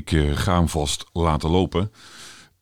[0.00, 1.92] ik uh, ga hem vast laten lopen.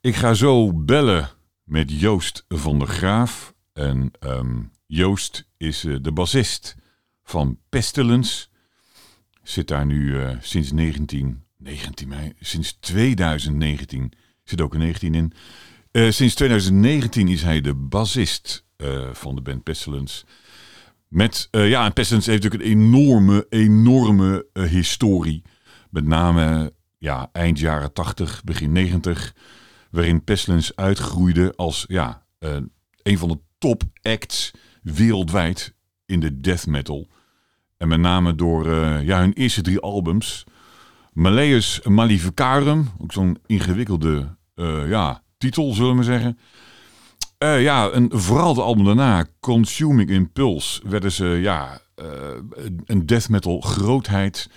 [0.01, 1.29] Ik ga zo bellen
[1.63, 3.53] met Joost van der Graaf.
[3.73, 6.75] En um, Joost is uh, de bassist
[7.23, 8.47] van Pestilence.
[9.43, 14.11] Zit daar nu uh, sinds 19, 19 mei, sinds 2019.
[14.43, 15.33] Zit ook een 19 in.
[16.11, 18.65] sinds 2019 is hij de bassist
[19.11, 20.25] van de band Pestilence.
[21.07, 25.41] Met, ja, en Pestilence heeft natuurlijk een enorme, enorme historie.
[25.89, 29.33] Met name ja, eind jaren 80, begin 90,
[29.91, 32.55] waarin Pestilence uitgroeide als ja, uh,
[33.03, 34.51] een van de top acts
[34.81, 35.73] wereldwijd
[36.05, 37.07] in de death metal.
[37.77, 40.43] En met name door uh, ja, hun eerste drie albums.
[41.13, 46.39] Malleus Maleficarum, ook zo'n ingewikkelde uh, ja, titel, zullen we zeggen.
[47.43, 51.81] Uh, ja, en vooral de album daarna, Consuming Impulse, werden ze ja,
[52.85, 54.49] een death metal grootheid.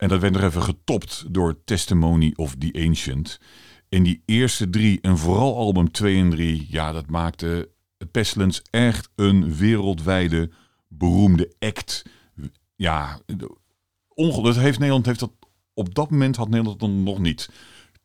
[0.00, 3.40] En dat werd nog even getopt door Testimony of the Ancient.
[3.88, 7.70] In die eerste drie en vooral album 2 en 3, ja, dat maakte
[8.10, 10.50] Pestilence echt een wereldwijde
[10.88, 12.02] beroemde act.
[12.76, 13.20] Ja,
[14.14, 15.32] dat heeft Nederland heeft dat
[15.74, 17.50] op dat moment had Nederland dan nog niet.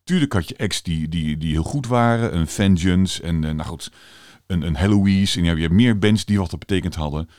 [0.03, 3.91] Tuurlijk had je acts die, die, die heel goed waren, een Vengeance en nou goed,
[4.47, 4.75] een, een.
[4.75, 7.29] En je hebt meer bands die wat dat betekend hadden.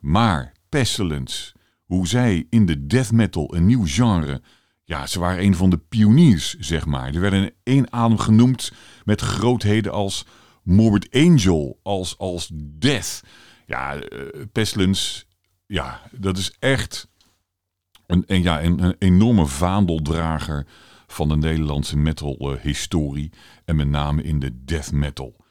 [0.00, 1.53] Maar Pestilence,
[1.84, 4.42] hoe zij in de death metal, een nieuw genre,
[4.84, 7.14] ja, ze waren een van de pioniers, zeg maar.
[7.14, 8.72] Er werden in één adem genoemd
[9.04, 10.26] met grootheden als
[10.62, 13.22] Morbid Angel, als, als Death.
[13.66, 14.00] Ja, uh,
[14.52, 15.24] Pestilence,
[15.66, 17.08] ja, dat is echt
[18.06, 20.66] een, een, ja, een, een enorme vaandeldrager
[21.06, 23.32] van de Nederlandse metal-historie.
[23.64, 25.43] en met name in de death metal.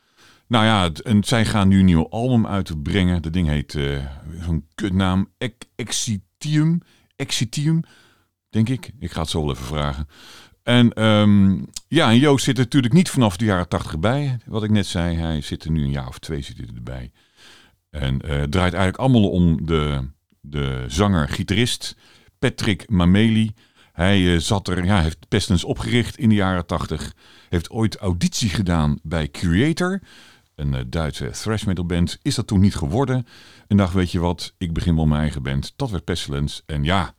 [0.54, 3.22] Nou ja, en zij gaan nu een nieuw album uitbrengen.
[3.22, 4.06] Dat ding heet uh,
[4.42, 5.30] zo'n kutnaam.
[5.76, 6.82] Excitium.
[7.16, 7.82] Excitium,
[8.50, 8.92] denk ik.
[9.00, 10.08] Ik ga het zo wel even vragen.
[10.64, 14.38] En um, ja, en Joost zit er natuurlijk niet vanaf de jaren tachtig bij.
[14.46, 17.12] Wat ik net zei, hij zit er nu een jaar of twee zit erbij.
[17.90, 20.08] En uh, draait eigenlijk allemaal om de,
[20.42, 21.96] de zanger-gitarist
[22.40, 23.52] Patrick Mameli.
[23.92, 27.14] Hij uh, zat er, ja, heeft Pestens opgericht in de jaren tachtig.
[27.50, 30.02] Heeft ooit auditie gedaan bij Creator
[30.56, 32.18] een eh, Duitse thrash metal band.
[32.22, 33.28] Is dat toen niet geworden?
[33.68, 35.74] En dacht, weet je wat, ik begin wel mijn eigen band.
[35.76, 36.62] Dat werd Pestilence.
[36.66, 37.14] En ja,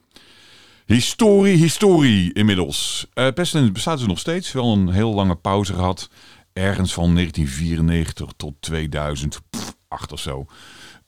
[0.86, 3.06] historie, historie inmiddels.
[3.14, 4.52] Uh, Pestilence bestaat dus nog steeds.
[4.52, 6.10] Wel een heel lange pauze gehad.
[6.52, 10.46] Ergens van 1994 tot 2008 of zo.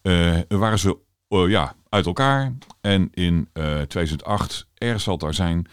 [0.02, 0.98] Uh, waren ze
[1.28, 2.52] ja, uit elkaar.
[2.80, 3.48] En in
[3.88, 5.66] 2008, ergens zal het daar zijn,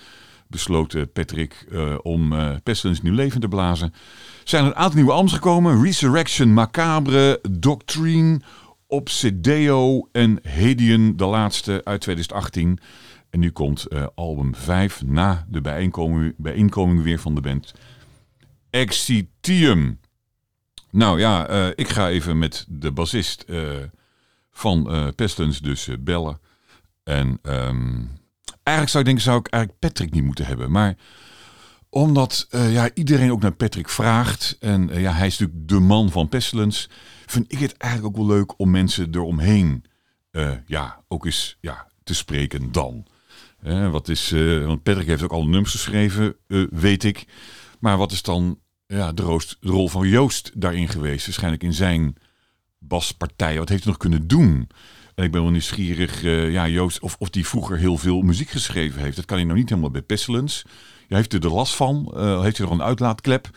[0.48, 1.68] besloot Patrick
[2.02, 3.94] om Pestilence nieuw leven te blazen
[4.44, 5.84] zijn er een aantal nieuwe albums gekomen.
[5.84, 8.42] Resurrection, Macabre, Doctrine,
[8.88, 12.80] Obsideo en Hedion, de laatste uit 2018.
[13.30, 17.74] En nu komt uh, album 5 na de bijeenkoming, bijeenkoming weer van de band.
[18.70, 20.00] Excitium.
[20.92, 23.70] Nou ja, uh, ik ga even met de bassist uh,
[24.52, 26.40] van Pestilence dus bellen.
[27.04, 28.10] En um,
[28.64, 30.72] eigenlijk zou ik denken, zou ik eigenlijk Patrick niet moeten hebben.
[30.72, 30.96] Maar
[31.94, 34.58] omdat uh, ja, iedereen ook naar Patrick vraagt.
[34.60, 36.90] En uh, ja, hij is natuurlijk de man van Pestilence.
[37.26, 39.84] Vind ik het eigenlijk ook wel leuk om mensen eromheen
[40.32, 43.06] uh, ja, ook eens ja, te spreken dan.
[43.92, 44.32] wat is,
[44.66, 46.36] want Patrick heeft ook alle nummers geschreven,
[46.70, 47.26] weet ik.
[47.80, 51.26] Maar wat is dan ja, de, roost, de, rol van Joost daarin geweest?
[51.26, 52.16] Waarschijnlijk in zijn
[52.80, 53.58] baspartij.
[53.58, 54.70] Wat heeft hij nog kunnen doen?
[55.16, 56.22] En ik ben wel nieuwsgierig,
[56.52, 59.16] ja, Joost, of, of die vroeger heel veel muziek geschreven heeft.
[59.16, 60.66] Dat kan hij nou niet helemaal bij Pestilence.
[61.16, 62.14] Heeft u er last van?
[62.16, 63.50] Uh, heeft u nog een uitlaatklep?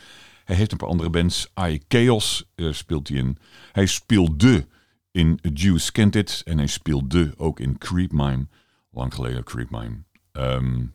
[0.45, 1.53] Hij heeft een paar andere bands.
[1.61, 3.39] I Chaos uh, speelt hij in.
[3.73, 4.67] Hij speelde
[5.11, 6.43] in Jews Kent It.
[6.45, 8.47] En hij speelde ook in Creep Mime.
[8.91, 9.97] Lang geleden Creep Mime.
[10.33, 10.95] Um,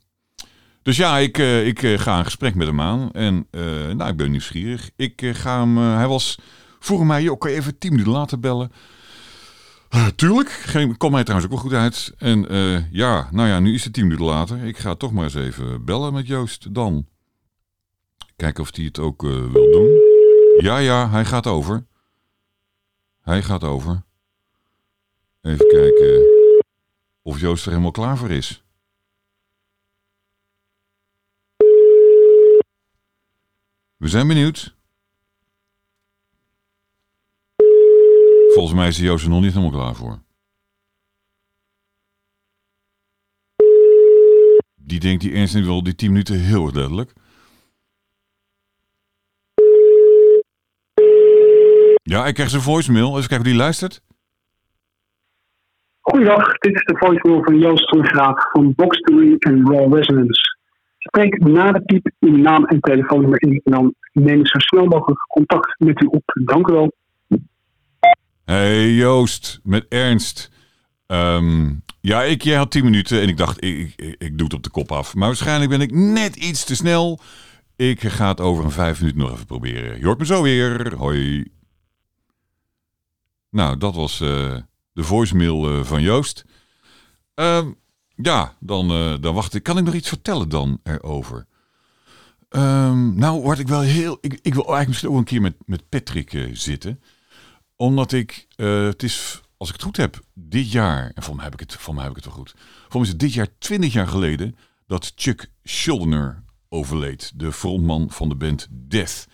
[0.81, 3.11] dus ja, ik, uh, ik ga een gesprek met hem aan.
[3.11, 3.47] En
[3.97, 4.89] nou, ik ben nieuwsgierig.
[4.95, 5.77] Ik ga hem...
[5.77, 6.37] hij was...
[6.79, 8.71] Vroeg mij, joh, kan even tien minuten later bellen?
[9.93, 10.63] Uh, tuurlijk,
[10.97, 12.13] kwam mij trouwens ook wel goed uit.
[12.17, 14.63] En uh, ja, nou ja, nu is het tien minuten later.
[14.63, 17.07] Ik ga toch maar eens even bellen met Joost dan.
[18.35, 19.89] Kijken of hij het ook uh, wil doen.
[20.57, 21.85] Ja, ja, hij gaat over.
[23.21, 24.03] Hij gaat over.
[25.41, 26.23] Even kijken
[27.21, 28.63] of Joost er helemaal klaar voor is.
[33.97, 34.75] We zijn benieuwd.
[38.53, 40.19] Volgens mij is de Joost er nog niet helemaal klaar voor.
[44.75, 47.13] Die denkt die eerst wel die 10 minuten heel erg.
[52.03, 53.07] Ja, ik krijg zijn voicemail.
[53.07, 54.01] Even kijken of die luistert.
[56.01, 60.57] Goedendag, dit is de voicemail van Joost van Graaf van Box en Raw Resonance.
[60.97, 64.85] Spreek na de piep uw naam en telefoonnummer in en dan neem ik zo snel
[64.85, 66.23] mogelijk contact met u op.
[66.45, 66.91] Dank u wel.
[68.45, 70.49] Hey Joost, met Ernst.
[71.07, 74.53] Ehm, ja, ik, jij had 10 minuten en ik dacht, ik, ik, ik doe het
[74.53, 75.15] op de kop af.
[75.15, 77.19] Maar waarschijnlijk ben ik net iets te snel.
[77.75, 79.99] Ik ga het over een vijf minuten nog even proberen.
[79.99, 80.95] Je hoort me zo weer.
[80.95, 81.51] Hoi.
[83.49, 84.57] Nou, dat was uh,
[84.93, 86.45] de voicemail uh, van Joost.
[87.35, 87.75] Um,
[88.15, 89.63] ja, dan, uh, dan wacht ik.
[89.63, 91.45] Kan ik nog iets vertellen dan erover?
[92.49, 94.17] Um, nou, word ik wel heel.
[94.21, 96.99] Ik, ik wil eigenlijk misschien ook een keer met, met Patrick zitten.
[97.81, 98.47] Omdat ik.
[98.55, 101.11] het is, als ik het goed heb, dit jaar.
[101.15, 102.53] En voor mij heb ik het, voor mij heb ik het wel goed.
[102.87, 104.55] Voor mij is het dit jaar 20 jaar geleden.
[104.87, 107.31] dat Chuck Schuldiner overleed.
[107.35, 109.27] De frontman van de band Death.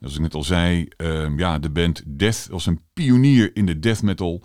[0.00, 3.78] Als ik net al zei, uh, ja, de band Death was een pionier in de
[3.78, 4.44] death metal.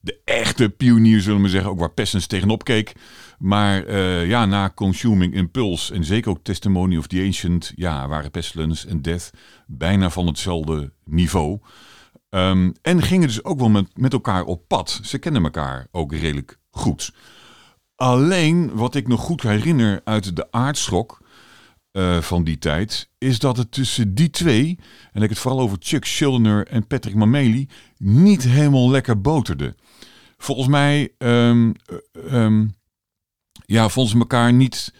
[0.00, 2.92] De echte pionier, zullen we zeggen, ook waar Pessens tegenop keek.
[3.38, 8.30] Maar uh, ja, na Consuming Impulse en zeker ook Testimony of the Ancient, ja, waren
[8.30, 9.30] Pestilence en Death
[9.66, 11.60] bijna van hetzelfde niveau.
[12.34, 15.00] Um, en gingen dus ook wel met, met elkaar op pad.
[15.02, 17.14] Ze kennen elkaar ook redelijk goed.
[17.94, 21.22] Alleen wat ik nog goed herinner uit de aardschok
[21.92, 24.78] uh, van die tijd, is dat het tussen die twee,
[25.12, 29.74] en ik het vooral over Chuck Schuldiner en Patrick Mameli, niet helemaal lekker boterde.
[30.36, 31.74] Volgens mij, um,
[33.66, 34.94] ja, vonden ze elkaar niet,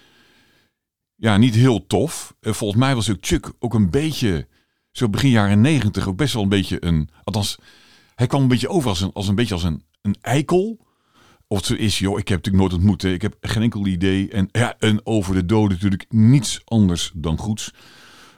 [1.14, 2.34] ja, niet heel tof.
[2.40, 4.48] Uh, volgens mij was ook Chuck ook een beetje,
[4.96, 7.58] zo begin jaren negentig, ook best wel een beetje een, althans,
[8.14, 10.78] hij kwam een beetje over als een, als een beetje als een, een eikel.
[11.46, 13.04] Of zo is, joh, ik heb natuurlijk nooit ontmoet.
[13.04, 14.30] Ik heb geen enkel idee.
[14.30, 17.70] En ja, en over de doden natuurlijk niets anders dan goeds.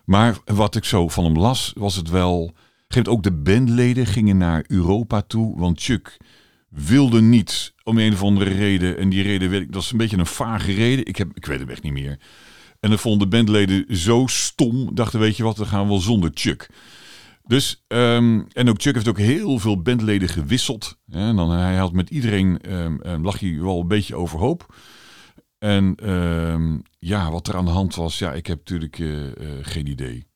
[0.04, 2.54] Maar wat ik zo van hem las, was het wel...
[2.88, 5.58] Geeft ook de bandleden gingen naar Europa toe.
[5.58, 6.16] Want Chuck
[6.68, 8.98] wilde niet om een of andere reden.
[8.98, 11.06] En die reden, weet ik, dat is een beetje een vage reden.
[11.06, 12.18] Ik, heb, ik weet het echt niet meer.
[12.80, 14.94] En dan vonden de bandleden zo stom.
[14.94, 16.68] Dachten, weet je wat, we gaan wel zonder Chuck.
[17.44, 20.98] Dus, um, en ook Chuck heeft ook heel veel bandleden gewisseld.
[21.10, 24.74] Hè, en dan, hij had met iedereen, um, lag hij wel een beetje overhoop.
[25.58, 25.94] En
[26.98, 29.32] ja, wat er aan de hand was, ja, ik heb natuurlijk uh, uh,
[29.62, 30.26] geen idee.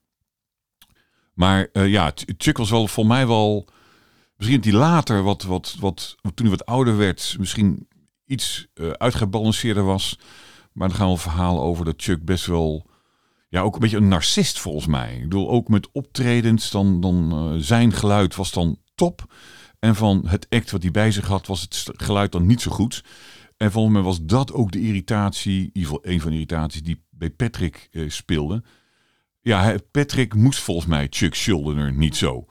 [1.34, 3.69] Maar uh, ja, Chuck was wel voor mij wel,
[4.37, 7.88] misschien dat hij later, wat, wat, wat, toen hij wat ouder werd, misschien
[8.26, 10.19] iets uitgebalanceerder was.
[10.72, 12.87] Maar dan gaan we een verhaal over dat Chuck best wel
[13.49, 15.14] ja, ook een beetje een narcist volgens mij.
[15.14, 19.32] Ik bedoel, ook met optredens, dan, dan uh, zijn geluid was dan top.
[19.78, 22.70] En van het act wat hij bij zich had, was het geluid dan niet zo
[22.70, 23.05] goed.
[23.56, 26.82] En volgens mij was dat ook de irritatie, in ieder geval een van de irritaties
[26.82, 28.62] die bij Patrick uh, speelde.
[29.40, 32.46] Ja, Patrick moest volgens mij Chuck Schuldiner niet zo.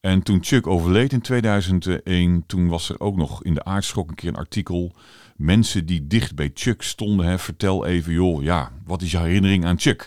[0.00, 4.14] En toen Chuck overleed in 2001, toen was er ook nog in de aardschok een
[4.14, 4.94] keer een artikel.
[5.38, 9.64] Mensen die dicht bij Chuck stonden, hè, vertel even, joh, ja, wat is je herinnering
[9.64, 10.06] aan Chuck?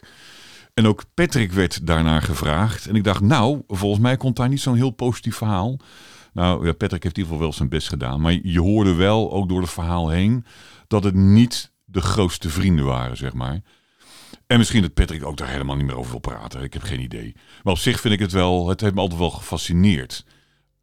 [0.74, 2.88] En ook Patrick werd daarnaar gevraagd.
[2.88, 5.80] En ik dacht, nou, volgens mij komt daar niet zo'n heel positief verhaal.
[6.34, 8.22] Nou, ja, Patrick heeft in ieder geval wel zijn best gedaan.
[8.22, 10.46] Maar je hoorde wel, ook door het verhaal heen,
[10.88, 13.62] dat het niet de grootste vrienden waren, zeg maar.
[14.48, 16.62] En misschien dat Patrick ook daar helemaal niet meer over wil praten.
[16.64, 17.36] Ik heb geen idee.
[17.64, 20.26] Maar op zich vind ik het wel, het heeft me altijd wel gefascineerd.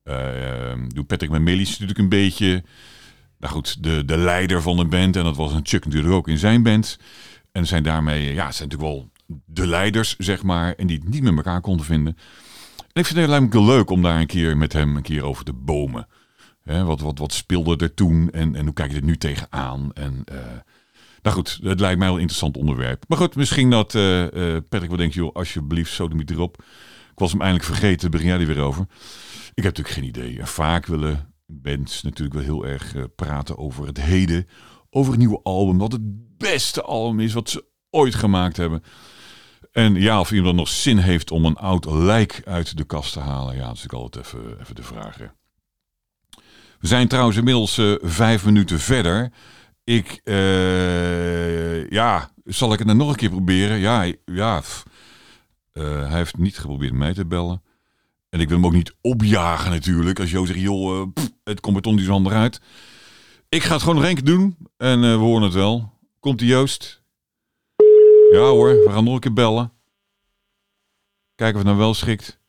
[0.05, 2.65] Uh, uh, Patrick met Melis natuurlijk een beetje,
[3.39, 5.17] nou goed, de, de leider van de band.
[5.17, 6.99] En dat was een Chuck natuurlijk ook in zijn band.
[7.53, 9.11] En zijn daarmee, ja, zijn natuurlijk wel
[9.47, 12.17] de leiders, zeg maar, en die het niet met elkaar konden vinden.
[12.93, 15.45] En ik vind het me leuk om daar een keer met hem een keer over
[15.45, 16.07] te bomen.
[16.65, 19.93] Wat, wat, wat speelde er toen en, en hoe kijk je er nu tegenaan?
[19.95, 20.39] En, uh,
[21.23, 23.05] nou goed, het lijkt mij wel een interessant onderwerp.
[23.09, 26.63] Maar goed, misschien dat uh, uh, Patrick wel denkt, joh, alsjeblieft, zo erop.
[27.13, 28.87] Ik was hem eindelijk vergeten, begin jij er weer over.
[29.55, 30.41] Ik heb natuurlijk geen idee.
[30.41, 34.49] En vaak willen bands natuurlijk wel heel erg praten over het heden.
[34.91, 38.83] Over een nieuwe album, wat het beste album is wat ze ooit gemaakt hebben.
[39.73, 43.21] En ja, of iemand nog zin heeft om een oud lijk uit de kast te
[43.21, 43.57] halen.
[43.57, 45.17] Ja, dat is altijd even, even de vraag.
[46.79, 49.33] We zijn trouwens inmiddels uh, vijf minuten verder.
[49.85, 53.79] Ik, uh, ja, zal ik het dan nog een keer proberen?
[53.79, 54.63] Ja, ja.
[55.73, 57.63] Hij heeft niet geprobeerd mij te bellen.
[58.31, 60.21] En ik wil hem ook niet opjagen natuurlijk.
[60.21, 62.61] Als Jo zegt, joh, pff, het komt er toch niet zo handig uit.
[63.49, 64.57] Ik ga het gewoon nog één keer doen.
[64.77, 65.93] En we horen het wel.
[66.21, 67.03] Komt die Joost?
[68.31, 69.73] Ja hoor, we gaan nog een keer bellen.
[71.35, 72.41] Kijken of het nou wel schikt.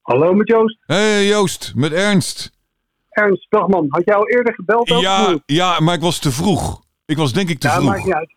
[0.00, 0.78] Hallo met Joost.
[0.86, 2.52] Hey Joost, met Ernst.
[3.08, 3.86] Ernst, dag man.
[3.88, 4.88] Had jij al eerder gebeld?
[4.88, 6.82] Ja, ja, maar ik was te vroeg.
[7.04, 7.88] Ik was denk ik te ja, vroeg.
[7.88, 8.34] Maakt niet uit.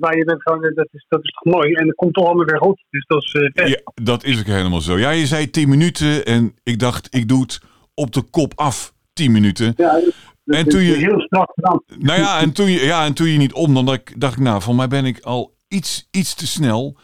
[0.00, 1.72] Maar je bent gewoon, dat is, dat is toch mooi.
[1.72, 2.84] En het komt toch allemaal weer goed.
[2.90, 4.98] Dus dat is uh, Ja, dat is ook helemaal zo.
[4.98, 7.60] Ja, je zei 10 minuten en ik dacht, ik doe het
[7.94, 8.92] op de kop af.
[9.12, 9.74] 10 minuten.
[9.76, 10.00] Ja,
[10.44, 11.82] Dat En toen je- heel strak gedaan.
[11.98, 14.32] Nou ja, en toen je, ja, en toen je niet om, dan dacht ik, dacht
[14.36, 16.96] ik nou, van mij ben ik al iets, iets te snel.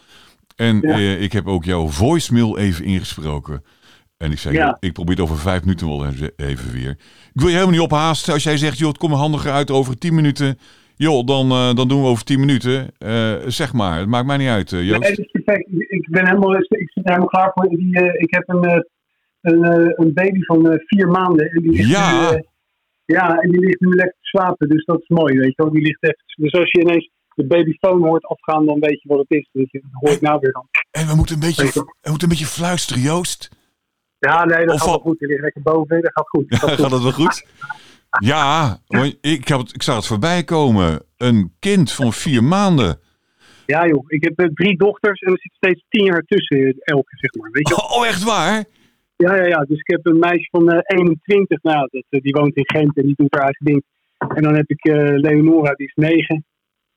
[0.55, 0.93] En Ja.
[0.93, 3.63] eh, ik heb ook jouw voicemail even ingesproken.
[4.17, 4.77] En ik zei, Ja.
[4.79, 6.05] ik probeer het over vijf minuten wel
[6.35, 6.89] even- weer.
[7.33, 8.33] Ik wil je helemaal niet ophaasten.
[8.33, 10.59] Als jij zegt, joh, het komt handiger uit over tien minuten.
[11.05, 12.91] Joh, dan, eh, dan doen we over tien minuten.
[12.97, 14.99] Eh, zeg maar, het maakt mij niet uit, eh, Joost.
[15.01, 15.67] Nee, dat is perfect.
[15.71, 17.69] Ik ben helemaal, ik zit helemaal klaar voor.
[17.69, 18.79] Die, eh, ik heb een, eh,
[19.41, 21.49] een, eh, een baby van eh, vier maanden.
[21.51, 22.31] En die ligt Ja.
[22.31, 22.43] Nu,
[23.05, 24.69] ja, en die ligt nu lekker te slapen.
[24.69, 25.71] Dus dat is mooi, weet je wel.
[25.71, 29.19] Die ligt echt, dus als je ineens de babyfoon hoort afgaan, dan weet je wat
[29.19, 29.49] het is.
[29.51, 30.67] Dus dat hoor ik nou weer dan.
[30.91, 31.63] En we moeten een beetje,
[32.01, 33.49] we moeten een beetje fluisteren, Joost.
[34.19, 35.19] Ja, nee, dat Of gaat wel goed.
[35.19, 36.01] Die ligt lekker boven.
[36.01, 36.49] Dat gaat goed.
[36.49, 36.79] Dat gaat goed.
[36.79, 37.45] Gaat dat wel goed?
[38.09, 38.79] Ja,
[39.21, 41.01] ik, heb het, ik zag het voorbij komen.
[41.17, 42.99] Een kind van vier maanden.
[43.65, 44.03] Ja, joh.
[44.07, 47.41] Ik heb eh, drie dochters en er zit steeds tien jaar tussen eh, elke, zeg
[47.41, 47.49] maar.
[47.51, 47.75] Weet je?
[47.75, 48.63] Oh, echt waar?
[49.15, 49.63] Ja, ja, ja.
[49.67, 51.63] Dus ik heb een meisje van eh 21.
[51.63, 53.83] Nou, dat, die woont in Gent en die doet haar eigen ding.
[54.17, 54.85] En dan heb ik
[55.21, 56.45] Leonora, die is negen.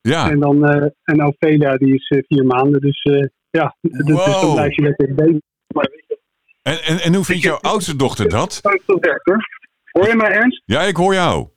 [0.01, 0.29] Ja.
[0.29, 0.65] En dan
[1.03, 2.81] en Ophelia, die is vier maanden.
[2.81, 3.01] Dus
[3.49, 5.41] ja, dus dan blijf je lekker bezig.
[5.67, 5.89] Maar
[6.61, 8.59] En, en, en hoe vindt jouw oudste dochter dat?
[8.99, 9.62] werk, hoor.
[9.93, 10.61] Hoor je mij, Ernst?
[10.65, 11.47] Ja, ik hoor jou.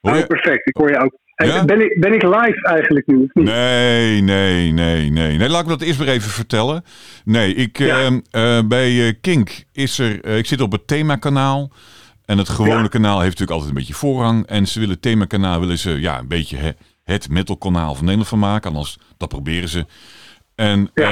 [0.00, 0.26] Hoor Oh, je?
[0.26, 0.66] perfect.
[0.68, 1.14] Ik hoor je ook.
[1.34, 1.64] Hey, Ja?
[1.64, 3.16] ben, ik, ben ik live eigenlijk nu?
[3.22, 3.44] Of niet?
[3.46, 5.36] Nee, nee, nee, nee.
[5.36, 6.84] Nee, laat ik me dat eerst maar even vertellen.
[7.24, 8.00] Nee, ik, Ja.
[8.00, 10.24] ehm, eh, bij eh, Kink is er...
[10.24, 11.70] eh, ik zit op het themakanaal.
[12.24, 12.88] En het gewone Ja.
[12.88, 14.46] kanaal heeft natuurlijk altijd een beetje voorrang.
[14.46, 16.70] En ze willen themakanaal willen ze ja, een beetje hè,
[17.04, 18.70] het metalkanaal van Nederland van maken.
[18.70, 19.86] Anders, dat proberen ze.
[20.54, 21.10] En Ja.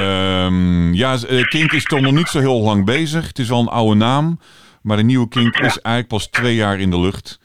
[0.92, 3.26] ja, ja Kink is toch nog niet zo heel lang bezig.
[3.26, 4.40] Het is wel een oude naam.
[4.84, 7.38] Maar de nieuwe Kink is eigenlijk pas twee jaar in de lucht.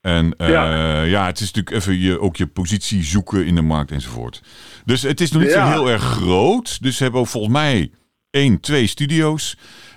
[0.00, 1.02] En eh, ja.
[1.02, 1.26] Ja.
[1.26, 4.42] het is natuurlijk even je, ook je positie zoeken in de markt enzovoort.
[4.84, 5.66] Dus het is nog niet Ja.
[5.66, 6.82] zo heel erg groot.
[6.82, 7.90] Dus ze hebben ook volgens mij
[8.30, 9.56] één, twee studio's.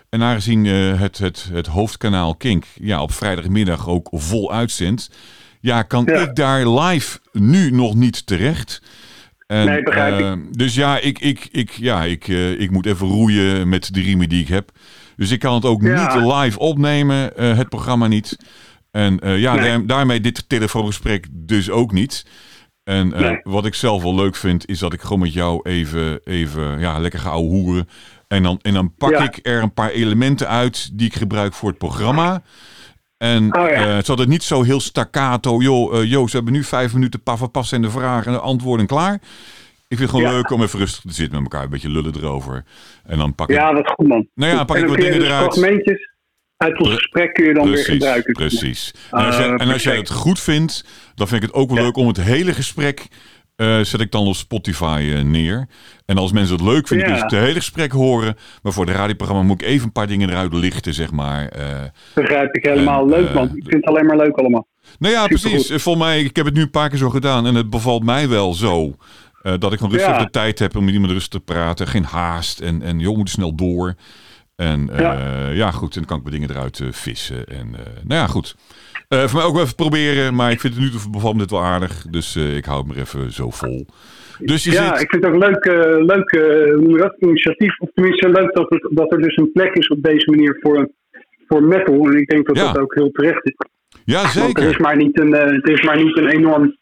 [0.10, 5.10] En aangezien eh, het, het, het hoofdkanaal Kink ja, op vrijdagmiddag ook vol uitzendt...
[5.60, 6.14] Ja, kan Ja.
[6.20, 8.82] ik daar live nu nog niet terecht.
[9.48, 10.26] En, Nee, begrijp ik.
[10.26, 14.02] eh, Dus ja, ik, ik, ik, ja ik, eh, ik moet even roeien met de
[14.02, 14.72] riemen die ik heb.
[15.16, 16.16] Dus ik kan het ook Ja.
[16.16, 18.38] niet live opnemen, eh, het programma niet.
[18.92, 19.64] En eh, ja, Nee.
[19.70, 22.26] daar- daarmee dit telefoongesprek dus ook niet.
[22.84, 23.40] En Nee.
[23.44, 27.00] wat ik zelf wel leuk vind, is dat ik gewoon met jou even, even ja,
[27.00, 27.88] lekker ga hoeren.
[28.28, 29.24] En dan, en dan pak Ja.
[29.24, 32.42] ik er een paar elementen uit die ik gebruik voor het programma.
[33.18, 33.96] En Oh ja.
[34.02, 37.72] zodat het niet zo heel staccato, joh, eh, Joost, we hebben nu vijf minuten paf
[37.72, 39.14] en de vragen en de antwoorden klaar.
[39.14, 40.32] Ik vind het gewoon Ja.
[40.32, 42.64] leuk om even rustig te zitten met elkaar, een beetje lullen erover.
[43.04, 44.28] En dan pak ik Ja, wat goed, man.
[44.36, 45.54] Nou ja, pak en ik dan wat dingen dus eruit.
[45.54, 46.10] fragmentjes
[46.58, 48.34] uit ons Pre- gesprek kun je dan weer gebruiken.
[48.34, 48.94] precies.
[49.12, 51.72] En als, jij, Ah, en als jij het goed vindt, dan vind ik het ook
[51.72, 53.08] wel leuk om het hele gesprek
[53.58, 55.68] eh, zet ik dan op Spotify eh, neer.
[56.06, 57.14] En als mensen het leuk vinden, Ja.
[57.14, 58.36] dus het hele gesprek horen.
[58.62, 61.48] Maar voor het radioprogramma moet ik even een paar dingen eruit lichten, zeg maar.
[61.48, 61.66] Eh,
[62.16, 63.02] Begrijp ik helemaal.
[63.02, 63.46] En, leuk, eh, man.
[63.46, 64.68] Ik vind het alleen maar leuk allemaal.
[65.00, 65.70] nou ja, precies.
[65.70, 67.46] Eh, Volgens mij, ik heb het nu een paar keer zo gedaan.
[67.46, 68.96] En het bevalt mij wel zo.
[69.42, 70.24] eh, dat ik gewoon rustig Ja.
[70.24, 71.88] de tijd heb om met iemand rustig te praten.
[71.88, 72.60] Geen haast.
[72.60, 73.96] En, en joh, we moeten snel door.
[74.56, 75.50] En eh, ja.
[75.50, 75.72] Ja.
[75.72, 77.46] goed, en dan kan ik mijn dingen eruit eh, vissen.
[77.48, 78.56] En eh, nou ja, goed.
[79.08, 80.36] Eh, voor mij ook wel even proberen.
[80.36, 82.06] Maar ik vind het nu toe bevalt me dit wel aardig.
[82.10, 83.86] Dus eh, ik hou het maar even zo vol.
[84.40, 85.02] Dus je Ja, zit...
[85.02, 86.32] ik vind het ook leuk, eh, leuk
[86.82, 87.80] noem dat, initiatief.
[87.80, 90.90] Of tenminste leuk dat, het, dat er dus een plek is op deze manier voor,
[91.48, 92.06] voor metal.
[92.06, 92.72] En ik denk dat Ja.
[92.72, 93.54] dat ook heel terecht is.
[94.06, 94.70] Ja, Want er zeker.
[94.70, 96.78] is maar niet een, het is maar niet een enorm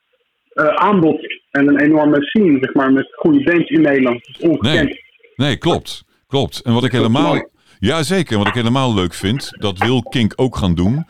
[0.75, 1.19] aanbod
[1.51, 4.25] en een enorme scene, zeg maar, met goede bands in Nederland.
[4.25, 4.87] Dat is ongekend.
[4.89, 4.99] Nee,
[5.35, 6.03] nee, klopt.
[6.27, 6.59] Klopt.
[6.61, 7.49] En wat ik helemaal.
[7.79, 8.31] Ja, zeker.
[8.31, 11.05] En wat ik helemaal leuk vind, dat wil Kink ook gaan doen,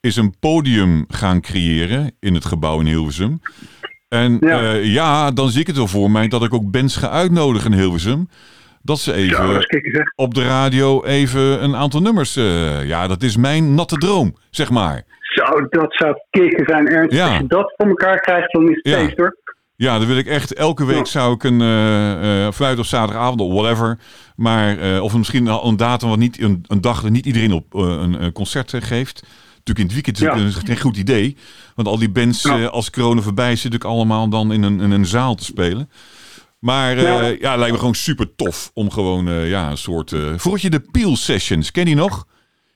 [0.00, 3.40] is een podium gaan creëren in het gebouw in Hilversum.
[4.08, 4.72] En ja, Ja.
[4.72, 7.78] ja dan zie ik het wel voor mij dat ik ook bands ga uitnodigen in
[7.78, 8.28] Hilversum.
[8.82, 12.36] Dat ze Ja, even dat op de radio even een aantal nummers.
[12.36, 15.02] eh, ja, dat is mijn natte droom, zeg maar.
[15.20, 17.16] Zo, dat zou kikker zijn, Ernst.
[17.16, 17.28] Ja.
[17.28, 18.98] Als je dat voor elkaar krijgt, dan is het Ja.
[19.04, 19.36] feest hoor.
[19.76, 23.52] Ja, dan wil ik echt elke week zou ik een uh, vrijdag of zaterdagavond of
[23.52, 23.98] whatever.
[24.36, 27.74] Maar eh, of misschien een, datum wat niet een, een dag dat niet iedereen op
[27.74, 29.22] eh, een, een concert eh, geeft.
[29.64, 30.34] Natuurlijk in het weekend is Ja.
[30.46, 31.36] het een- geen goed idee.
[31.74, 32.58] Want al die bands Ja.
[32.58, 35.44] eh, als corona voorbij is, zitten natuurlijk allemaal dan in een, in een zaal te
[35.44, 35.90] spelen.
[36.58, 37.20] Maar eh, ja.
[37.22, 37.50] Ja.
[37.50, 40.14] het lijkt me gewoon super tof om gewoon eh, ja, een soort.
[40.36, 42.26] vroeger je de Peel Sessions, ken je die nog?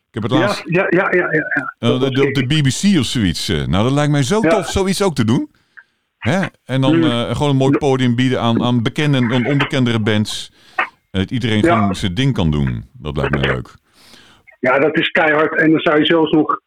[0.09, 0.63] Ik heb het laatst.
[0.67, 1.29] ja, ja, ja.
[1.33, 2.47] ja, de, de, op de kikker.
[2.47, 3.47] BBC of zoiets.
[3.49, 5.51] Nou, dat lijkt mij zo tof, zoiets ook te doen.
[6.19, 6.47] Hè?
[6.65, 7.03] En dan Mm.
[7.35, 10.53] gewoon een mooi podium bieden aan, aan bekende en onbekendere bands.
[11.11, 11.77] En dat iedereen Ja.
[11.79, 12.85] gewoon zijn ding kan doen.
[12.93, 13.75] Dat lijkt me leuk.
[14.61, 15.57] Ja, dat is keihard.
[15.61, 16.61] En dan zou je zelfs nog...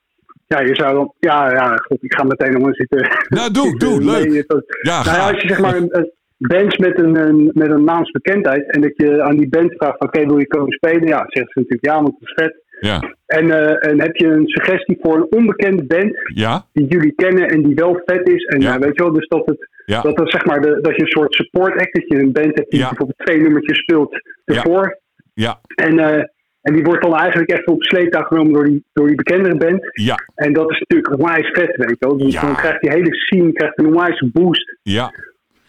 [0.47, 1.13] Ja, je zou dan...
[1.19, 3.09] Ja, ja, god, ik ga meteen nog eens zitten...
[3.27, 4.45] Nou, doe, zitten doe, leuk.
[4.81, 7.83] Ja, Nou ja, als je zeg maar een, een band met een, een, met een
[7.83, 8.71] naamsbekendheid...
[8.71, 9.99] en dat je aan die band vraagt.
[9.99, 11.07] Oké, wil je komen spelen?
[11.07, 12.65] Ja, zeggen ze natuurlijk ja, want het is vet.
[12.79, 13.15] Ja.
[13.25, 16.65] En, eh, en heb je een suggestie voor een onbekende band Ja.
[16.73, 18.43] die jullie kennen en die wel vet is.
[18.43, 18.79] En Ja.
[18.79, 21.33] weet je wel, dus dat het dat, dat zeg maar de, dat je een soort
[21.33, 24.99] support act, dat je een band hebt die bijvoorbeeld twee nummertjes speelt ervoor.
[25.33, 25.59] Ja.
[25.75, 26.23] En, eh,
[26.67, 29.89] en die wordt dan eigenlijk even op sleeptouw genomen door die, door die bekendere band.
[29.91, 30.15] Ja.
[30.35, 32.17] En dat is natuurlijk onwijs vet, weet je wel.
[32.17, 32.41] Dus Ja.
[32.41, 34.77] dan krijgt die hele scene krijgt een onwijs boost.
[34.81, 35.11] Ja.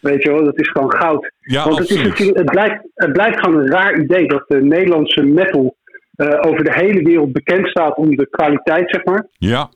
[0.01, 1.33] Weet je wel, dat is gewoon goud.
[1.39, 2.37] Ja, Want het, is absoluut.
[2.37, 5.77] het, blijft, het blijft gewoon een raar idee dat de Nederlandse metal
[6.15, 9.27] eh, over de hele wereld bekend staat om de kwaliteit, zeg maar.
[9.33, 9.71] Ja.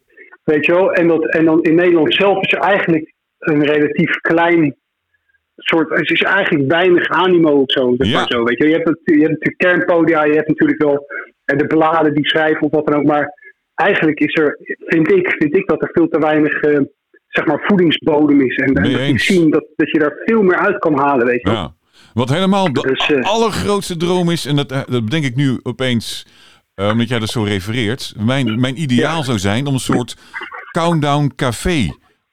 [0.44, 0.92] Weet je wel?
[0.92, 4.76] En, dat, en dan in Nederland zelf is er eigenlijk een relatief klein
[5.56, 5.90] soort.
[5.90, 7.94] Er is eigenlijk weinig animo of zo.
[7.96, 8.18] Zeg Ja.
[8.18, 8.66] maar zo weet je.
[8.66, 11.06] Je, hebt, het- je hebt natuurlijk kernpodia, je hebt natuurlijk wel
[11.44, 13.04] eh, de bladen die schrijven of wat dan ook.
[13.04, 13.32] Maar
[13.74, 16.60] eigenlijk is er, vind ik, vind ik dat er veel te weinig.
[16.60, 16.78] eh,
[17.28, 18.56] zeg maar voedingsbodem is.
[18.56, 21.26] En, en Mee dat je zien dat, dat je daar veel meer uit kan halen,
[21.26, 21.58] weet je wel.
[21.58, 21.74] Ja.
[22.14, 26.26] Wat helemaal de Dus, eh, allergrootste droom is, en dat, dat bedenk ik nu opeens,
[26.74, 28.14] omdat jij dat zo refereert.
[28.24, 29.22] Mijn, mijn ideaal Ja.
[29.22, 30.16] zou zijn om een soort
[30.70, 31.88] countdown café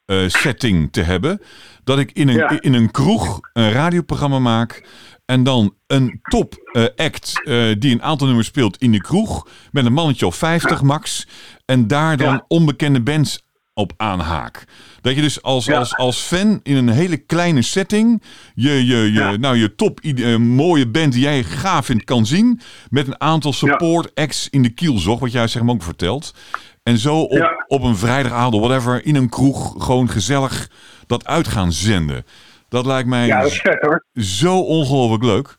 [0.09, 1.41] eh, setting te hebben.
[1.83, 2.61] Dat ik in een, Ja.
[2.61, 4.83] in een kroeg een radioprogramma maak.
[5.25, 9.47] En dan een top eh, act eh, die een aantal nummers speelt in de kroeg.
[9.71, 11.27] Met een mannetje of 50 max.
[11.65, 12.45] En daar dan Ja.
[12.47, 14.63] onbekende bands op aanhaak.
[15.01, 15.77] Dat je dus als, Ja.
[15.77, 18.23] als, als fan in een hele kleine setting
[18.55, 19.35] je, je, je, Ja.
[19.37, 19.99] nou, je top
[20.39, 22.61] mooie band die jij gaaf vindt kan zien.
[22.89, 26.33] Met een aantal support acts in de kielzog, wat jij zeg maar ook vertelt.
[26.83, 27.63] En zo op, Ja.
[27.67, 30.69] op een vrijdagavond whatever, in een kroeg, gewoon gezellig
[31.07, 32.23] dat uit gaan zenden.
[32.69, 34.05] Dat lijkt mij Ja, dat vet hoor.
[34.13, 35.55] zo ongelooflijk leuk.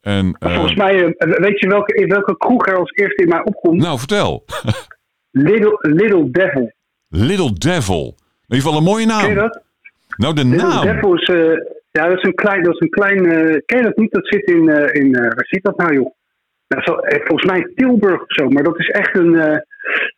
[0.00, 3.28] En, eh, Volgens mij, eh, weet je welke, in welke kroeg er als eerste in
[3.28, 3.80] mij opkomt?
[3.80, 4.44] nou, vertel.
[5.30, 6.72] Little, Little Devil.
[7.08, 8.04] Little Devil.
[8.06, 9.20] In ieder geval een mooie naam.
[9.20, 9.60] Ken je dat?
[10.16, 10.84] Nou, de Little naam.
[10.86, 11.36] Devil is, eh,
[11.90, 13.22] ja, dat is een klein, dat is een klein
[13.66, 14.12] ken je dat niet?
[14.12, 16.14] Dat zit in, in waar zit dat nou joh?
[16.68, 19.56] Nou, zo, eh, volgens mij Tilburg of zo, maar dat is echt een, eh,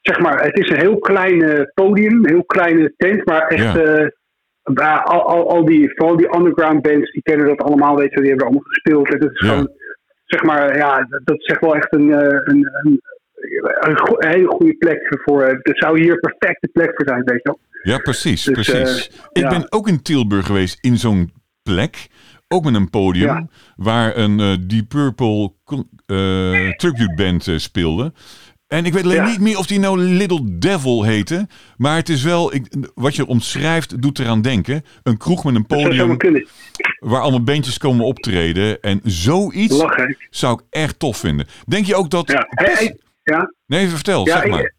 [0.01, 3.77] zeg maar, het is een heel klein podium, een heel kleine tent, maar echt, Ja.
[3.77, 8.21] eh, al, al, al die, vooral die underground bands, die kennen dat allemaal, weet je,
[8.21, 9.13] die hebben er allemaal gespeeld.
[9.13, 9.49] En dat is Ja.
[9.49, 9.71] gewoon,
[10.25, 13.01] zeg maar, ja, dat, dat is echt wel echt een, een, een,
[13.81, 17.23] een, go- een hele goede plek voor, dat zou hier een perfecte plek voor zijn,
[17.25, 17.59] weet je wel.
[17.83, 19.07] Ja, precies, Dus, precies.
[19.33, 19.49] ik ja.
[19.49, 22.07] ben ook in Tilburg geweest in zo'n plek.
[22.53, 23.47] Ook met een podium Ja.
[23.77, 25.53] waar een eh Deep Purple
[26.07, 28.13] eh tribute band eh, speelde.
[28.67, 29.27] En ik weet alleen Ja.
[29.29, 31.47] niet meer of die nou Little Devil heette.
[31.77, 34.85] Maar het is wel, ik, wat je omschrijft, doet eraan denken.
[35.03, 36.17] Een kroeg met een podium
[36.99, 38.81] waar allemaal bandjes komen optreden.
[38.81, 39.85] En zoiets
[40.31, 41.47] zou ik echt tof vinden.
[41.67, 42.31] Denk je ook dat...
[42.31, 42.47] Ja.
[42.49, 43.53] Hey, hey, ja.
[43.67, 44.75] Nee, vertel, Ja, zeg ik, maar.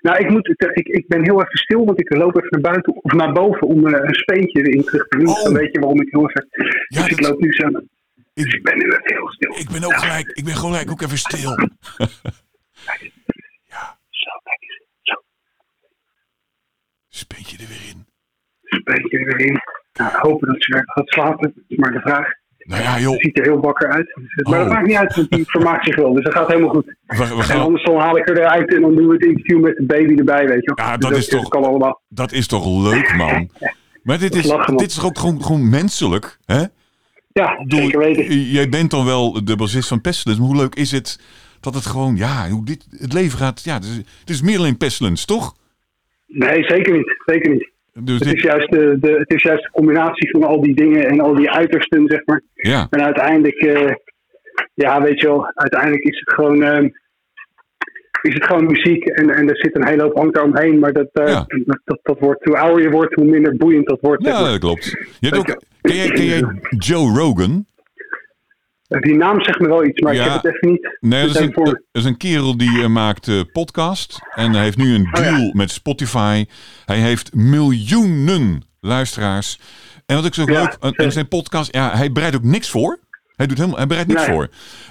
[0.00, 2.94] Nou, ik, moet, ik, ik ben heel even stil, want ik loop even naar buiten
[3.04, 5.28] of naar boven om eh, een speentje erin terug te doen.
[5.28, 5.42] Oh.
[5.44, 6.46] Dan weet je waarom ik heel even.
[6.88, 7.68] Ja, dus ik dat- loop nu zo.
[7.70, 9.56] Dus Ik- ik ben nu even heel stil.
[9.58, 11.50] Ik ben ook gelijk, ik ben gelijk ook even stil.
[14.10, 14.82] Zo, kijk eens.
[15.02, 15.22] Zo,
[17.08, 18.06] Speentje er weer in.
[18.62, 19.60] speentje er weer in.
[19.92, 22.32] Nou, hopen dat ze weer gaat slapen, is maar de vraag.
[22.64, 23.16] Nou ja, joh.
[23.16, 24.14] Ziet er heel wakker uit.
[24.42, 24.64] Maar Oh.
[24.64, 26.12] dat maakt niet uit, want die vermaakt zich wel.
[26.14, 26.84] Dus dat gaat helemaal goed.
[27.06, 29.60] We, we En anders dan haal ik er eruit en dan doen we het interview
[29.60, 30.86] met de baby erbij, weet je wel.
[30.86, 32.00] Ja, Dus dat is toch- kan allemaal.
[32.08, 33.50] dat is toch leuk, man?
[34.02, 36.62] Maar dit is, Lachen, dit is toch ook gewoon, gewoon menselijk, hè?
[37.32, 38.40] Ja, zeker weten.
[38.42, 41.20] Jij bent dan wel de bassist van Pestilence, maar hoe leuk is het
[41.60, 44.58] dat het gewoon, ja, hoe dit, het leven gaat, ja, het is, het is meer
[44.58, 45.54] alleen Pestilence, toch?
[46.26, 47.14] Nee, zeker niet.
[47.26, 47.70] Zeker niet.
[48.02, 51.06] Dus Het is, juist de, de, het is juist de combinatie van al die dingen
[51.08, 52.42] en al die uitersten, zeg maar.
[52.54, 53.94] ja, En uiteindelijk, eh,
[54.74, 56.84] ja, weet je wel, uiteindelijk is het gewoon, eh,
[58.22, 60.78] is het gewoon muziek en, en er zit een hele hoop hangt daaromheen.
[60.78, 61.24] Maar dat, Ja.
[61.64, 64.24] dat, dat, dat wordt, hoe ouder je wordt, hoe minder boeiend dat wordt.
[64.24, 64.50] zeg ja, maar.
[64.50, 64.84] dat klopt.
[65.20, 66.42] Je hebt ook, ken, jij, ken jij
[66.78, 67.66] Joe Rogan?
[68.98, 70.24] Die naam zegt me wel iets, maar Ja.
[70.24, 70.96] ik heb het even niet.
[71.00, 74.18] Nee, dat is Dus een, dat is een kerel die eh, maakt eh, podcast.
[74.34, 75.36] En hij heeft nu een Oh, ja.
[75.36, 76.44] deal met Spotify.
[76.84, 79.58] Hij heeft miljoenen luisteraars.
[80.06, 81.74] En wat ik zo Ja, leuk aan zijn podcast...
[81.74, 82.98] Ja, hij bereidt ook niks voor.
[83.36, 84.30] Hij, doet helemaal, hij bereidt niks Nee.
[84.34, 84.48] voor.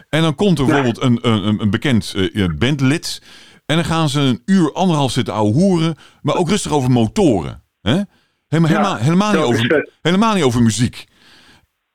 [0.10, 3.22] En dan komt er bijvoorbeeld een, een, een bekend eh, bandlid.
[3.66, 5.96] En dan gaan ze een uur, anderhalf zitten ouwe hoeren.
[6.22, 7.64] Maar ook rustig over motoren.
[7.82, 8.02] Hè?
[8.48, 11.06] Helemaal, helemaal, helemaal, niet over, helemaal niet over muziek.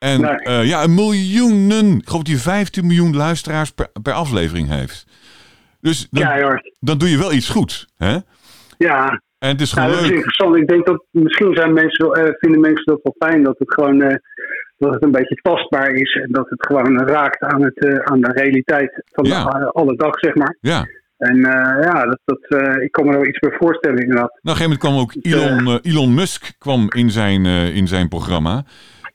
[0.05, 0.31] En Nee.
[0.37, 5.07] eh, ja, een miljoenen, ik geloof dat hij 15 miljoen luisteraars per, per aflevering heeft.
[5.81, 7.87] Dus dan, dan doe je wel iets goed.
[7.97, 8.17] Hè?
[8.79, 10.15] Ja, En het is Ja, gewoon dat is leuk.
[10.17, 10.57] interessant.
[10.57, 14.03] Ik denk dat misschien zijn mensen, eh, vinden mensen dat wel fijn dat het gewoon
[14.03, 14.17] eh,
[14.79, 18.33] dat het een beetje tastbaar is en dat het gewoon raakt aan, het, aan de
[18.33, 19.45] realiteit van Ja.
[19.45, 20.57] de, alle dag, zeg maar.
[20.61, 20.87] Ja.
[21.17, 21.37] En
[21.83, 24.39] ja, dat, dat, ik kan me er wel iets bij voorstellen inderdaad.
[24.43, 25.13] Nou, op een gegeven moment kwam ook
[25.59, 28.65] Elon, eh, Elon Musk kwam in, zijn, in zijn programma.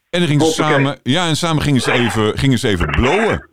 [0.10, 0.74] En dan gingen ze Hoppakee.
[0.86, 3.48] samen, ja, en samen gingen ze even, gingen ze even blowen.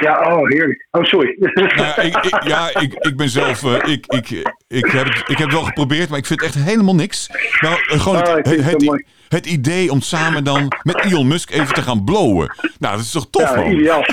[0.00, 0.86] Ja, oh, heerlijk.
[0.90, 1.36] Oh, sorry.
[1.76, 3.62] Nou, ik, ik, ja, ik, ik ben zelf.
[3.64, 4.30] eh, ik, ik,
[4.68, 7.26] ik, heb het, ik heb het wel geprobeerd, maar ik vind echt helemaal niks.
[7.60, 8.92] Nou, eh, gewoon ik het, vind het, het zo
[9.28, 9.52] het, mooi.
[9.58, 12.54] idee om samen dan met Elon Musk even te gaan blowen.
[12.78, 13.72] Nou, dat is toch tof, ja, man?
[13.72, 14.02] ideaal.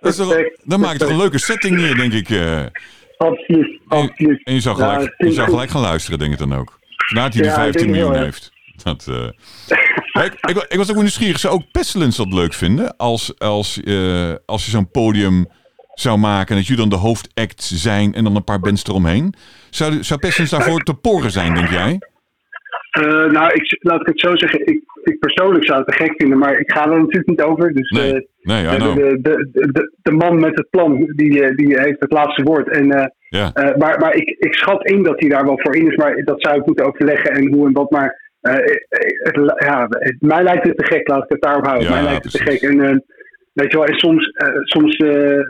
[0.00, 0.60] Dat is toch, Perfect.
[0.64, 2.30] dan maak je toch een leuke setting neer, denk ik.
[2.30, 2.60] eh.
[3.18, 4.40] Absoluut, absoluut.
[4.44, 6.78] En je zou Ja, gelijk, je zou gelijk gaan luisteren, denk ik dan ook.
[7.14, 8.51] Nadat hij die Ja, ik 15 denk miljoen heeft.
[8.82, 10.24] Dat, eh.
[10.24, 11.38] Ik, ik, ik was ook nieuwsgierig.
[11.38, 12.96] Zou ook Pestilence dat leuk vinden?
[12.96, 15.46] Als, als, eh, als je zo'n podium
[15.94, 19.34] zou maken en dat jullie dan de hoofdact zijn en dan een paar bands eromheen.
[19.70, 21.98] Zou, zou Pestilence daarvoor te poren zijn, denk jij?
[22.90, 24.60] Eh, nou, ik, laat ik het zo zeggen.
[24.66, 27.72] Ik, ik persoonlijk zou het te gek vinden, maar ik ga er natuurlijk niet over.
[27.72, 32.12] Dus Nee, nee, I de, de, de, man met het plan, die, die heeft het
[32.12, 32.68] laatste woord.
[32.68, 35.96] En, Ja, maar maar ik, ik schat in dat hij daar wel voor in is,
[35.96, 37.90] maar dat zou ik moeten overleggen en hoe en wat.
[37.90, 41.88] Maar het, ja, het- mij lijkt het te gek, laat ik het daarop houden.
[41.88, 42.60] Ja, mij lijkt het te gek.
[42.62, 42.96] En, eh,
[43.52, 45.40] weet je wel, en soms, eh, soms eh,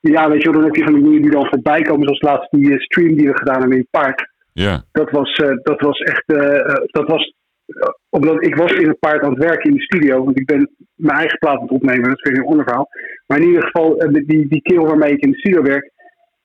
[0.00, 2.20] ja, weet je wel, dan heb je van die dingen die dan voorbij komen, zoals
[2.20, 5.56] laatst die eh, stream die we gedaan hebben in het paard ja, dat was, eh,
[5.62, 6.22] dat was echt.
[6.26, 7.34] eh, eh, dat was,
[7.66, 10.24] eh, omdat ik was in het paard aan het werken in de studio.
[10.24, 12.08] Want ik ben mijn eigen plaat aan het opnemen.
[12.08, 12.88] Dat is weer een ander verhaal.
[13.26, 15.90] Maar in ieder geval, eh, die, die kerel waarmee ik in de studio werk.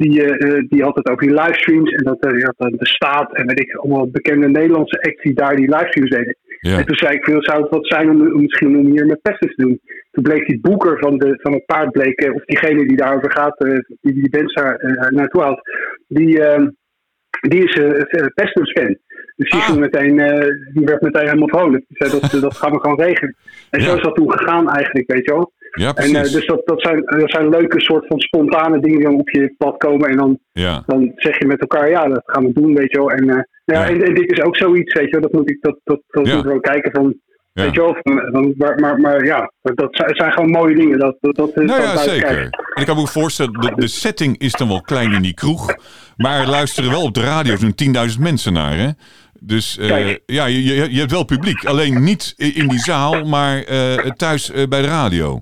[0.02, 1.92] Die, eh, die had het over die livestreams.
[1.92, 3.34] En dat had dan de staat.
[3.36, 6.36] En weet ik, allemaal bekende Nederlandse acts die daar die livestreams deden.
[6.60, 6.78] ja.
[6.78, 9.22] En toen zei ik, veel zou het wat zijn om, om misschien om hier met
[9.22, 9.80] Pestis te doen.
[10.12, 13.58] Toen bleek die boeker van, de, van het paard, bleek, of diegene die daarover gaat,
[13.64, 15.62] eh, die die bands daar eh, naartoe haalt,
[16.08, 16.66] die, eh,
[17.50, 18.98] die is uh, Pestis fan.
[19.36, 19.66] Dus die, Ah.
[19.66, 20.16] ging meteen,
[20.74, 21.84] die werd meteen helemaal vrolijk.
[21.88, 23.36] Die zei, dat, dat gaan we gewoon regelen.
[23.70, 25.54] En zo is dat toen gegaan eigenlijk, weet je wel.
[25.72, 26.16] Ja En precies.
[26.18, 29.30] eh, dus dat, dat, zijn, dat zijn leuke soort van spontane dingen die dan op
[29.30, 30.10] je pad komen.
[30.10, 30.84] En dan ja.
[30.86, 33.12] dan zeg je met elkaar, ja, dat gaan we doen, weet je wel.
[33.12, 33.90] En, eh, ja, Ja.
[33.90, 35.22] en, en dit is ook zoiets, weet je wel.
[35.22, 36.34] Dat moet ik, dat, dat, dat Ja.
[36.34, 37.16] moeten we ook kijken van,
[37.54, 37.96] weet je wel.
[38.02, 41.00] Van, van- maar, maar, maar ja, dat zijn, gewoon mooie dingen.
[41.00, 42.38] Dat, dat, dat, Nou ja, zeker.
[42.74, 45.34] En ik kan me ook voorstellen, de, de setting is dan wel klein in die
[45.34, 45.76] kroeg.
[46.18, 47.74] Maar er luisteren wel op de radio zo'n
[48.16, 48.90] 10.000 mensen naar, hè?
[49.44, 51.66] Dus eh, ja, je, je, hebt wel publiek.
[51.66, 55.42] Alleen niet in die zaal, maar eh, thuis eh, bij de radio.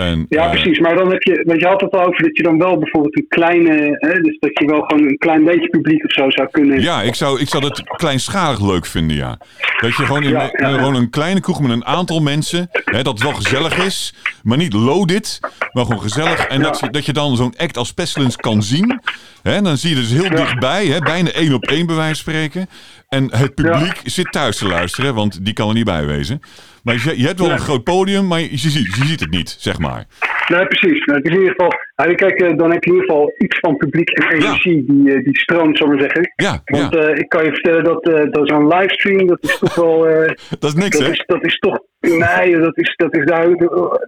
[0.00, 0.78] En, Ja, eh, precies.
[0.78, 3.16] Maar dan heb je, want je had het al over dat je dan wel bijvoorbeeld
[3.16, 6.48] een kleine, hè, dus dat je wel gewoon een klein beetje publiek of zo zou
[6.50, 6.80] kunnen.
[6.80, 9.38] Ja, ik zou, ik zou het kleinschalig leuk vinden, ja.
[9.80, 10.76] Dat je gewoon in Ja, ja, ja.
[10.76, 14.56] gewoon een kleine kroeg met een aantal mensen, hè, dat het wel gezellig is, maar
[14.56, 15.38] niet loaded,
[15.72, 16.46] maar gewoon gezellig.
[16.46, 19.00] En dat, je, dat je dan zo'n act als Pestilence kan zien.
[19.42, 22.32] Hè, dan zie je dus heel dichtbij, hè, bijna één op één bij wijze van
[22.32, 22.68] spreken.
[23.08, 26.40] En het publiek zit thuis te luisteren, want die kan er niet bij wezen.
[26.84, 29.30] Maar je, je hebt wel een groot podium, maar je, je, ziet, je ziet het
[29.30, 30.06] niet, zeg maar.
[30.48, 31.04] Nee, precies.
[31.04, 31.72] Nou, het is in ieder geval,
[32.14, 35.24] kijk, eh, dan heb je in ieder geval iets van publiek en energie die, eh,
[35.24, 36.32] die stroomt, zullen we maar zeggen.
[36.36, 37.00] Ja, Want ja.
[37.00, 39.98] eh, ik kan je vertellen dat, dat zo'n livestream, dat is toch wel.
[40.60, 41.12] dat is niks, dat, hè?
[41.12, 41.78] is, dat is toch.
[42.00, 43.56] Nee, dat is, dat is, nou,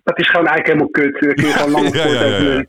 [0.04, 1.18] dat is gewoon eigenlijk helemaal kut.
[1.18, 2.64] Kun je gewoon lang ja, voor ja, ja, ja.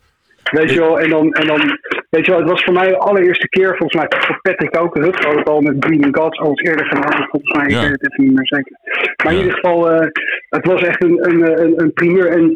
[0.52, 1.80] Weet je wel, en dan, en dan,
[2.10, 4.96] weet je wel, het was voor mij de allereerste keer, volgens mij voor Patrick ook,
[4.96, 8.12] had het al met Bleeding Gods al eens eerder gedaan, volgens mij, ik weet het
[8.12, 8.78] even niet meer zeker.
[9.24, 10.08] Maar in ieder geval, eh,
[10.50, 12.28] het was echt een, een, een, een primeur.
[12.28, 12.52] En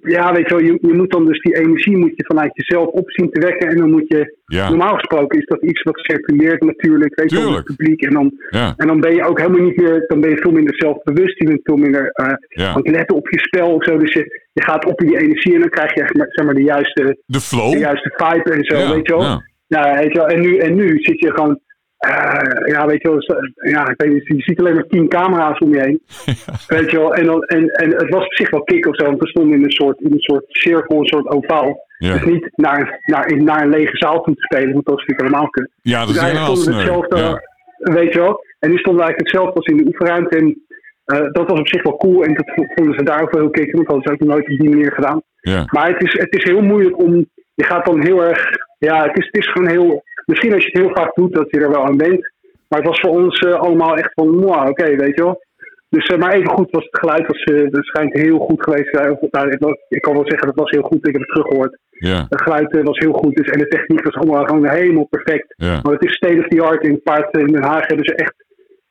[0.00, 2.86] ja, weet je wel, je, je moet dan dus die energie moet je vanuit jezelf
[2.86, 3.68] op zien te wekken.
[3.68, 7.36] En dan moet je, Ja, normaal gesproken is dat iets wat circuleert natuurlijk, weet je
[7.38, 8.02] wel, het publiek.
[8.02, 10.52] En dan, ja, en dan ben je ook helemaal niet meer, dan ben je veel
[10.52, 11.38] minder zelfbewust.
[11.38, 12.68] Je bent veel minder eh, ja.
[12.68, 13.96] aan het letten op je spel of zo.
[13.98, 16.44] Dus je, je gaat op in die energie en dan krijg je echt maar, zeg
[16.44, 17.72] maar, de juiste De flow.
[17.72, 19.22] de juiste vibe en zo, weet je wel.
[19.22, 19.46] ja.
[19.66, 20.26] Ja, weet je wel.
[20.28, 21.60] En, nu, en nu zit je gewoon,
[21.98, 25.58] eh, ja, weet je wel, zo- ja, ik weet je ziet alleen maar tien camera's
[25.58, 26.00] om je heen.
[26.76, 29.04] Weet je wel, en, dan, en, en het was op zich wel kick of zo,
[29.04, 31.86] want we stonden in een soort, in een soort cirkel, een soort ovaal.
[31.98, 32.12] Ja.
[32.12, 35.04] Dus niet naar, naar, in, naar een lege zaal toe te spelen, want dat is
[35.06, 35.70] natuurlijk helemaal kut.
[35.82, 37.40] Ja, dat Dus is eigenlijk helemaal stonden hetzelfde,
[37.78, 37.92] Ja.
[37.94, 38.44] weet je wel.
[38.58, 40.36] En nu stonden eigenlijk hetzelfde als in de oefenruimte.
[40.36, 40.64] En
[41.04, 42.24] eh, dat was op zich wel cool.
[42.24, 44.50] En dat vonden ze daar ook wel heel want dat hadden ze ook nog nooit
[44.50, 45.22] op die manier gedaan.
[45.40, 45.64] Ja.
[45.70, 47.26] Maar het is, het is heel moeilijk om.
[47.54, 48.44] Je gaat dan heel erg.
[48.78, 50.02] Ja, het is, het is gewoon heel.
[50.30, 52.20] Misschien als je het heel vaak doet, dat je er wel aan bent.
[52.68, 54.40] Maar het was voor ons eh, allemaal echt van.
[54.40, 55.46] Wow, oké, weet je wel.
[55.88, 57.26] Dus, eh, maar even goed was het geluid.
[57.26, 58.90] Was, het schijnt heel goed geweest.
[58.92, 59.10] te zijn.
[59.10, 61.06] Of, nou, ik, ik kan wel zeggen, dat was heel goed.
[61.06, 61.78] Ik heb het teruggehoord.
[61.90, 63.34] Ja, Het geluid was heel goed.
[63.36, 65.54] Dus, en de techniek was allemaal gewoon helemaal perfect.
[65.56, 67.86] Maar het is state of the art in het paard in Den Haag.
[67.86, 68.34] Hebben ze echt.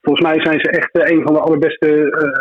[0.01, 1.87] Volgens mij zijn ze echt een van de allerbeste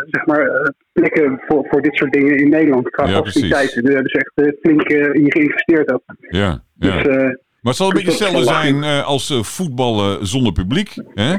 [0.09, 2.89] zeg maar, plekken voor, voor dit soort dingen in Nederland.
[2.89, 3.83] Qua Ja, faciliteiten.
[3.83, 5.93] Daar hebben ze echt flink in geïnvesteerd.
[5.93, 6.03] Ook.
[6.29, 7.01] ja, Dus,
[7.61, 10.95] Maar het zal een beetje hetzelfde zijn eh, als eh, voetballen zonder publiek.
[11.13, 11.35] Hè?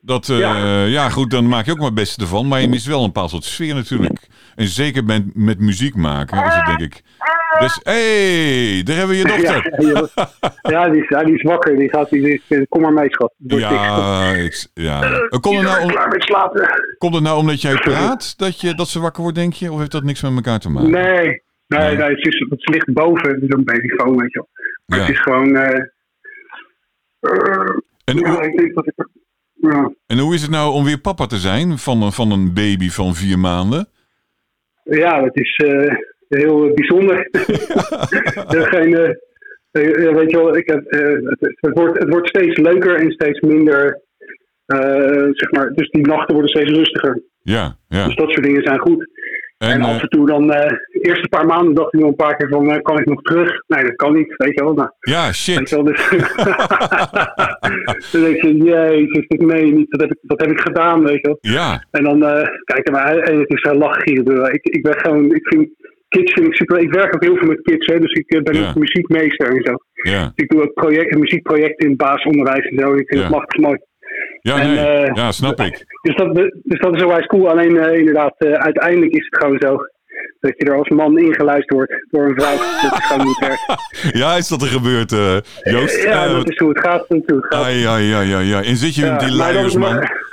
[0.00, 0.84] Dat, eh, ja.
[0.84, 1.08] Ja.
[1.08, 2.48] goed, dan maak je ook maar het beste ervan.
[2.48, 4.28] Maar je mist wel een bepaald soort sfeer natuurlijk.
[4.54, 7.02] En zeker met, met muziek maken is het denk ik...
[7.58, 9.72] Dus, hé, hey, daar hebben we je dochter.
[10.62, 11.76] ja, ja, die is, ja, die is wakker.
[11.76, 13.32] Die gaat, die is, eh, kom maar mee, schat.
[13.36, 15.02] Ja, ik, ja.
[15.02, 15.90] Eh, Komt, het nou om,
[16.98, 19.72] komt het nou omdat jij praat dat, je, dat ze wakker wordt, denk je?
[19.72, 20.90] Of heeft dat niks met elkaar te maken?
[20.90, 21.96] Nee, Nee, Nee.
[21.96, 22.08] nee.
[22.08, 24.48] het, is, het ligt boven zo'n babyfoon, weet je wel.
[24.96, 24.96] Ja.
[24.98, 25.56] het is gewoon...
[25.56, 25.84] eh,
[28.04, 29.06] En, ja, hoe, ik denk dat ik...
[29.54, 32.54] Ja, en hoe is het nou om weer papa te zijn van, een- van een
[32.54, 33.88] baby van vier maanden?
[34.82, 35.94] ja dat is eh,
[36.28, 37.28] heel bijzonder.
[38.56, 42.94] Er geen, eh, weet je wel, ik heb, het, het, wordt, het wordt steeds leuker
[42.94, 44.00] en steeds minder...
[45.32, 47.22] zeg maar, dus die nachten worden steeds rustiger.
[47.42, 48.06] Ja, ja.
[48.06, 49.08] Dus dat soort dingen zijn goed.
[49.58, 52.08] En, En, af eh, en toe dan, eh, de eerste paar maanden dacht ik nog
[52.08, 53.62] een paar keer van, eh, kan ik nog terug?
[53.66, 54.74] Nee, dat kan niet, weet je wel.
[54.74, 55.68] Nou, ja, weet shit.
[55.68, 56.08] je wel dus,
[58.12, 61.26] dan denk je, jezus, je niet, dat heb ik, dat heb ik gedaan, weet je
[61.26, 61.38] wel.
[61.40, 64.52] Ja, En dan, eh kijk, maar en het is een lachgieren.
[64.52, 65.68] Ik, ik ben gewoon, ik vind,
[66.08, 68.42] kids vind ik super, ik werk ook heel veel met kids, hè, dus ik eh,
[68.42, 68.68] ben Ja.
[68.68, 69.74] ook muziekmeester en zo.
[70.10, 70.32] ja.
[70.34, 72.94] Ik doe ook projecten, muziekprojecten in het basisonderwijs en zo.
[72.94, 73.26] Ik vind Ja.
[73.26, 73.78] het machtig mooi.
[74.40, 74.86] Ja, En, nee.
[74.86, 75.84] eh, ja, snap ik.
[76.02, 77.50] Dus dat, dus dat is cool.
[77.50, 79.76] Alleen eh, inderdaad, eh, uiteindelijk is het gewoon zo
[80.40, 82.56] dat je er als man ingeluisterd wordt door een vrouw.
[82.82, 83.66] dat is gewoon niet werkt.
[84.22, 85.10] Ja, is dat er gebeurd,
[85.62, 86.02] Joost?
[86.02, 87.06] Ja, dat is hoe het gaat.
[87.48, 88.66] Ai, ai, ai, ai, ai.
[88.66, 89.94] En zit je Ja, in die luiers, man?
[89.94, 90.26] maar-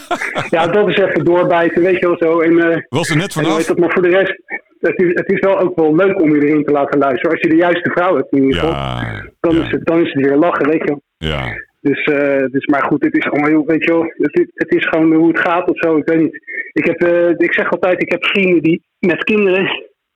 [0.56, 2.40] ja, dat is even doorbijten, weet je wel zo.
[2.40, 3.64] En, Was er net vanaf?
[3.64, 4.42] dat, maar voor de rest,
[4.80, 7.30] het is, het is wel ook wel leuk om je erin te laten luisteren.
[7.30, 10.00] Als je de juiste vrouw hebt in ieder geval, Ja, dan, ja, is het, dan
[10.06, 11.02] is het weer lachen, weet je wel.
[11.16, 11.68] ja.
[11.80, 14.74] Dus, eh, dus, maar goed, het is allemaal heel, weet je wel, het, is- het
[14.74, 16.40] is gewoon hoe het gaat of zo, ik weet niet.
[16.72, 19.64] Ik, heb, eh, ik zeg altijd, ik heb vrienden die met kinderen,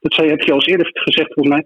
[0.01, 1.65] dat zei, heb je al eens eerder gezegd volgens mij.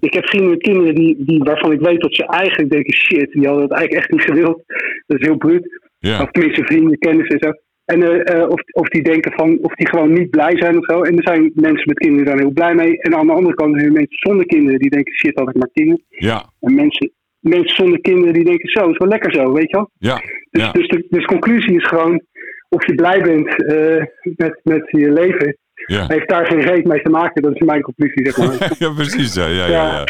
[0.00, 3.32] Ik heb vrienden met kinderen die, die, waarvan ik weet dat ze eigenlijk denken, shit,
[3.32, 4.62] die hadden het eigenlijk echt niet gewild.
[5.06, 5.80] Dat is heel bruut.
[5.98, 6.22] ja.
[6.22, 7.54] Of tenminste vrienden, kennissen en zo.
[7.84, 11.02] En eh, of, of die denken van, of die gewoon niet blij zijn of zo.
[11.02, 12.98] En er zijn mensen met kinderen daar heel blij mee.
[13.02, 15.56] En aan de andere kant zijn er mensen zonder kinderen die denken, shit, had ik
[15.56, 16.04] maar kinderen.
[16.08, 17.10] Ja, En mensen,
[17.40, 19.90] mensen zonder kinderen die denken, zo, is wel lekker zo, weet je wel.
[19.98, 20.14] ja,
[20.50, 20.72] Dus, ja.
[20.72, 22.22] dus, de, dus de conclusie is gewoon,
[22.68, 24.04] of je blij bent eh,
[24.36, 26.04] met, met je leven, ja.
[26.08, 27.42] heeft daar geen reet mee te maken.
[27.42, 28.72] Dat is mijn conclusie, zeg maar.
[28.78, 29.34] ja, precies.
[29.34, 30.04] Ja, ja, ja, ja.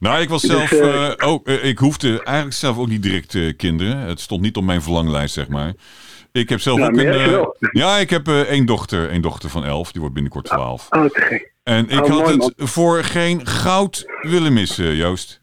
[0.00, 1.48] Nou, ik was Dus, zelf eh, eh, ook.
[1.48, 3.98] ik hoefde eigenlijk zelf ook niet direct kinderen.
[3.98, 5.72] Het stond niet op mijn verlanglijst, zeg maar.
[6.32, 7.68] Ik heb zelf Ja, ook een.
[7.72, 9.90] ja, ik heb eh, één dochter, één dochter van elf.
[9.92, 10.86] Die wordt binnenkort twaalf.
[10.90, 11.52] Oh, gek.
[11.62, 15.40] En ik Oh, had mooi, het voor geen goud willen missen, Joost.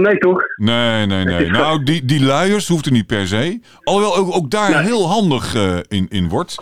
[0.00, 0.42] Nee, toch?
[0.56, 1.50] Nee, nee, nee.
[1.50, 3.60] Nou, die, die luiers hoeft er niet per se.
[3.82, 4.82] Alhoewel ook, ook daar Nee.
[4.82, 6.54] heel handig eh, in, in wordt.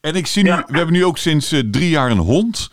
[0.00, 0.64] En ik zie nu, Ja.
[0.66, 2.70] we hebben nu ook sinds eh, drie jaar een hond.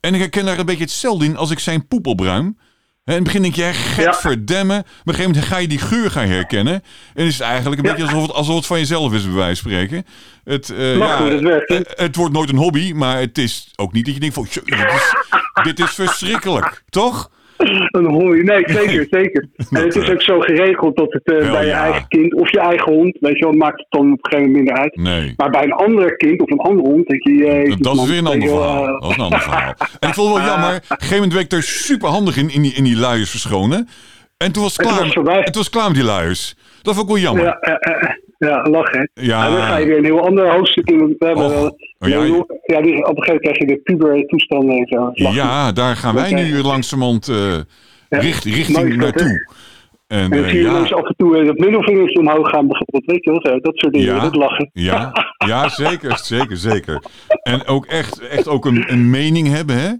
[0.00, 2.58] En ik herken daar een beetje hetzelfde in als ik zijn poep opruim.
[3.04, 4.14] Hè, in het begin denk je, gek Ja.
[4.14, 4.66] verdemmen.
[4.66, 6.82] Maar op een gegeven moment ga je die geur gaan herkennen.
[7.14, 7.94] En is het eigenlijk een Ja.
[7.94, 10.04] beetje alsof het, alsof het van jezelf is, bij wijze van spreken.
[10.44, 11.80] Het, eh, ja, goed, het werkt, hè?
[12.04, 14.60] het wordt nooit een hobby, maar het is ook niet dat je denkt van, "Tjo,
[14.64, 15.14] dit is,
[15.62, 17.30] dit is verschrikkelijk, toch?
[17.98, 18.42] Een hooi.
[18.42, 19.46] Nee, zeker, zeker.
[19.70, 21.82] En het is ook zo geregeld dat het eh, Wel, bij je ja.
[21.82, 24.52] eigen kind of je eigen hond, weet je wel, maakt het dan op een gegeven
[24.52, 24.96] moment minder uit.
[24.96, 25.34] Nee.
[25.36, 28.18] Maar bij een ander kind of een andere hond denk je, jezus, Dat is weer
[28.18, 28.84] een ander je verhaal.
[28.86, 29.74] eh, Dat is een ander verhaal.
[30.00, 30.74] En ik vond het wel jammer.
[30.76, 33.30] Op een gegeven moment werd ik er super handig in, in die, in die luiers
[33.30, 33.88] verschonen.
[34.36, 34.94] En toen was het klaar.
[34.96, 35.36] was het voorbij.
[35.38, 36.54] En toen was het klaar met die luiers.
[36.82, 37.44] Dat vond ik wel jammer.
[37.44, 38.98] Ja, ja, ja, lachen.
[39.14, 39.22] hè.
[39.26, 39.46] Ja.
[39.46, 41.14] En dan ga je weer een heel ander hoofdstuk in.
[41.18, 44.76] We hebben Oh, ja, ja, ja, op een gegeven moment krijg je de puber toestanden
[44.76, 45.10] en zo.
[45.32, 47.64] Ja, daar gaan wij nu langzamerhand Ja.
[48.08, 49.62] richt, richting naartoe.
[50.06, 52.48] En En dan eh, zie je ja, mensen af en toe eh, dat middelvingertje omhoog
[52.48, 53.04] gaan bijvoorbeeld.
[53.04, 54.14] Weet je wel, zo, dat soort dingen.
[54.14, 54.20] Ja.
[54.22, 54.70] Dat lachen.
[54.72, 55.12] ja,
[55.46, 57.02] ja, zeker, zeker, zeker.
[57.42, 59.90] En ook echt, echt ook een, een mening hebben, hè.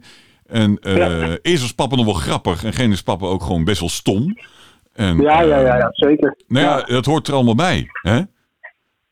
[0.46, 1.36] En eh Ja.
[1.42, 4.36] eerst was papa nog wel grappig en geen is papa ook gewoon best wel stom.
[4.94, 6.36] En, Ja, ja, ja, ja zeker.
[6.48, 8.20] Nou ja, dat hoort er allemaal bij, hè?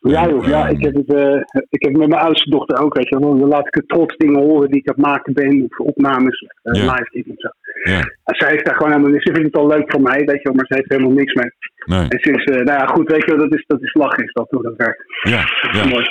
[0.02, 1.34] Ja, joh, ja ik, heb het, eh,
[1.70, 3.38] ik heb het met mijn oudste dochter ook, weet je wel.
[3.38, 6.46] Dan laat ik het trots dingen horen die ik aan het maken ben, of opnames,
[6.62, 6.92] eh, Ja.
[6.92, 7.48] live dingen of zo.
[7.90, 9.20] Ja, En zij heeft daar gewoon helemaal.
[9.20, 11.34] Ze vindt het al leuk voor mij, weet je wel, maar ze heeft helemaal niks
[11.34, 11.50] mee.
[11.84, 14.24] nee, En sinds, eh, nou ja, goed, weet je wel, dat is, dat is lachen,
[14.24, 15.02] is dat hoe dat werkt.
[15.22, 16.06] ja, Dat mooi.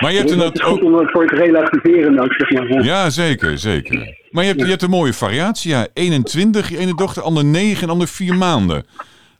[0.00, 0.84] Maar je hebt dat is inderdaad goed ook...
[0.84, 2.82] om het voor te relativeren ook, zeg maar.
[2.84, 3.10] Ja.
[3.10, 4.16] Zeker, zeker.
[4.30, 5.86] Maar je hebt, je hebt een mooie variatie, ja.
[5.92, 8.84] 21, je ene dochter, ander 9 en ander 4 maanden.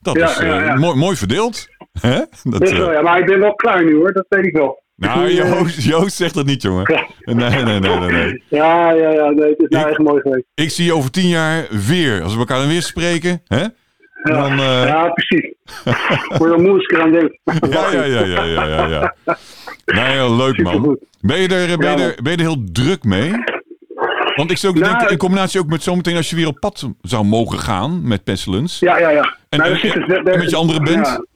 [0.03, 0.41] Dat is.
[0.75, 1.67] Mooi, mooi verdeeld.
[2.01, 2.19] Hè?
[2.43, 4.83] Dat, Dus eh, ja, maar ik ben wel klaar nu hoor, dat weet ik wel.
[4.97, 6.85] nou, Ik, eh, Joost, Joost zegt dat niet, jongen.
[7.25, 8.43] Nee, nee, nee, nee, nee.
[8.49, 10.45] Ja, ja, ja, nee, het is nou Ik- echt mooi geweest.
[10.55, 12.23] Ik zie je over tien jaar weer.
[12.23, 13.61] Als we elkaar dan weer spreken, hè?
[13.61, 15.53] Ja, Dan, eh, ja precies.
[16.39, 17.39] Moeilijk aan denken.
[17.71, 19.15] Ja, ja, ja, ja, ja, ja, ja.
[19.85, 20.99] Nou ja, leuk man.
[21.21, 23.31] Ben je, er, ben, je er, ben je er heel druk mee?
[24.37, 26.61] Want ik zou ook Nou, denken, in combinatie ook met zometeen als je weer op
[26.61, 28.85] pad zou mogen gaan met Pestilence.
[28.85, 29.37] Ja, ja, ja.
[29.49, 31.27] En, Nou, en- met je andere band?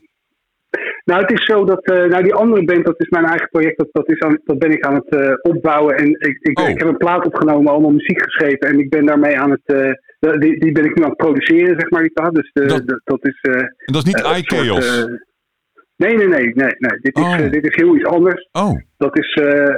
[1.03, 3.77] Nou, het is zo dat eh, nou, die andere band, dat is mijn eigen project,
[3.77, 5.95] dat, dat, is aan, dat ben ik aan het eh, opbouwen.
[5.97, 6.69] En ik, ik, Oh.
[6.69, 8.59] ik heb een plaat opgenomen, allemaal muziek geschreven.
[8.59, 11.79] En ik ben daarmee aan het, eh, die, die ben ik nu aan het produceren,
[11.79, 12.35] zeg maar, die plaat.
[12.35, 13.39] Dus Dat- dat, dat is...
[13.41, 15.07] En dat is niet iChaos.
[15.95, 16.99] nee, nee, nee, nee, nee.
[17.01, 17.49] Dit, is, Oh.
[17.51, 18.49] dit is heel iets anders.
[18.51, 19.33] oh, Dat is,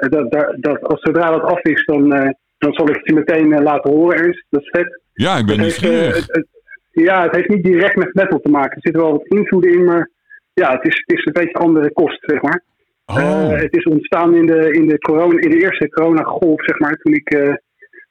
[0.09, 2.09] dat, daar- dat, als zodra dat af is, dan,
[2.57, 4.45] dan zal ik het je meteen laten horen ergens.
[4.49, 5.01] Dat is vet.
[5.13, 6.15] Ja, ik ben heeft, nieuwsgierig.
[6.15, 6.47] het- het-
[6.91, 8.75] ja, het heeft niet direct met metal te maken.
[8.75, 10.09] Er zit wel wat invloeden in, maar
[10.53, 12.63] ja, het is, het is een beetje andere kost, zeg maar.
[13.05, 16.79] Oh, Eh, het is ontstaan in de, in de, corona, in de eerste coronagolf, zeg
[16.79, 16.93] maar.
[16.95, 17.53] Toen ik eh,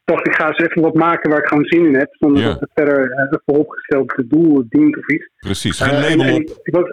[0.05, 2.09] dacht, ik ga eens even wat maken waar ik gewoon zin in heb.
[2.11, 2.48] Zonder Ja.
[2.48, 5.28] dat het verder uh, vooropgesteld doel dient of iets.
[5.38, 5.81] precies.
[5.81, 6.40] Geen Eh, en- label en op.
[6.40, 6.85] ik, ik was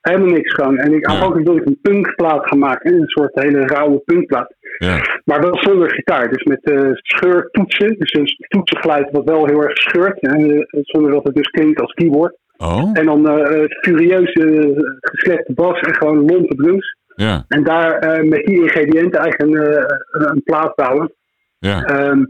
[0.00, 0.78] helemaal niks gewoon.
[0.78, 1.12] En ik Ja.
[1.12, 2.94] aanvankelijk wilde ik een punkplaat gaan maken.
[2.94, 4.54] Een soort hele rauwe punkplaat.
[4.78, 5.20] Ja.
[5.24, 6.28] Maar wel zonder gitaar.
[6.30, 7.98] Dus met eh scheurtoetsen.
[7.98, 10.16] Dus een toetsengeluid wat wel heel erg scheurt.
[10.20, 12.36] hè, eh, zonder dat het dus klinkt als keyboard.
[12.62, 16.96] Oh, En dan eh furieuze eh, geslepte bas en gewoon lompe drums.
[17.16, 17.44] ja.
[17.48, 21.12] En daar eh, met die ingrediënten eigenlijk een, eh, een, plaat bouwen.
[21.58, 21.84] Ja.
[21.84, 22.24] Ehm,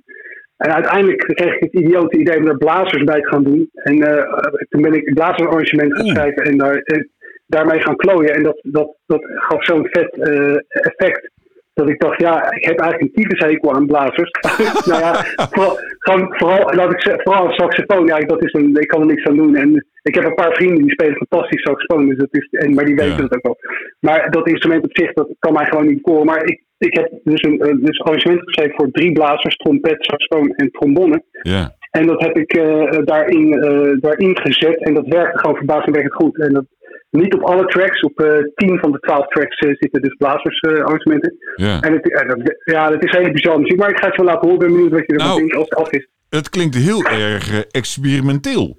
[0.56, 3.70] en uiteindelijk kreeg ik het idiote idee om er blazers bij te gaan doen.
[3.72, 3.96] En
[4.68, 6.14] toen ben ik een blazersarrangement gaan Oeh.
[6.14, 6.82] schrijven en daar,
[7.46, 8.34] daarmee gaan klooien.
[8.34, 10.18] En dat, dat, dat gaf zo'n vet
[10.68, 11.30] effect.
[11.80, 14.30] Dat ik dacht, ja, ik heb eigenlijk een tyfushekel aan blazers.
[14.90, 15.12] nou ja,
[15.50, 18.06] vooral, gewoon, vooral, laat ik vooral een saxofoon.
[18.06, 19.56] Ja, dat is een, ik kan er niks aan doen.
[19.56, 22.08] En ik heb een paar vrienden die spelen fantastisch saxofoon.
[22.08, 23.22] Dus dat is, en, maar die weten Ja.
[23.22, 23.56] het ook wel.
[24.00, 26.26] Maar dat instrument op zich, dat kan mij gewoon niet koren.
[26.26, 30.48] Maar ik, ik heb dus een eh, dus arrangement geschreven voor drie blazers, trompet, saxofoon
[30.54, 31.22] en trombone.
[31.42, 31.78] Ja.
[31.90, 34.79] En dat heb ik eh, daarin, eh, daarin gezet.
[34.79, 36.38] En dat werkte gewoon verbazingwekkend goed.
[36.40, 36.64] En dat,
[37.11, 38.00] niet op alle tracks.
[38.00, 41.37] Op eh 10 van de 12 tracks zitten dus blazersarrangementen.
[41.57, 41.81] Ja.
[41.81, 43.79] en het, dat, ja, dat is hele bizar muziek.
[43.79, 44.62] Maar ik ga het je wel laten horen.
[44.62, 45.38] Ik ben benieuwd wat je ervan Nou.
[45.38, 46.09] denkt als het af is.
[46.29, 48.76] Het klinkt heel erg experimenteel.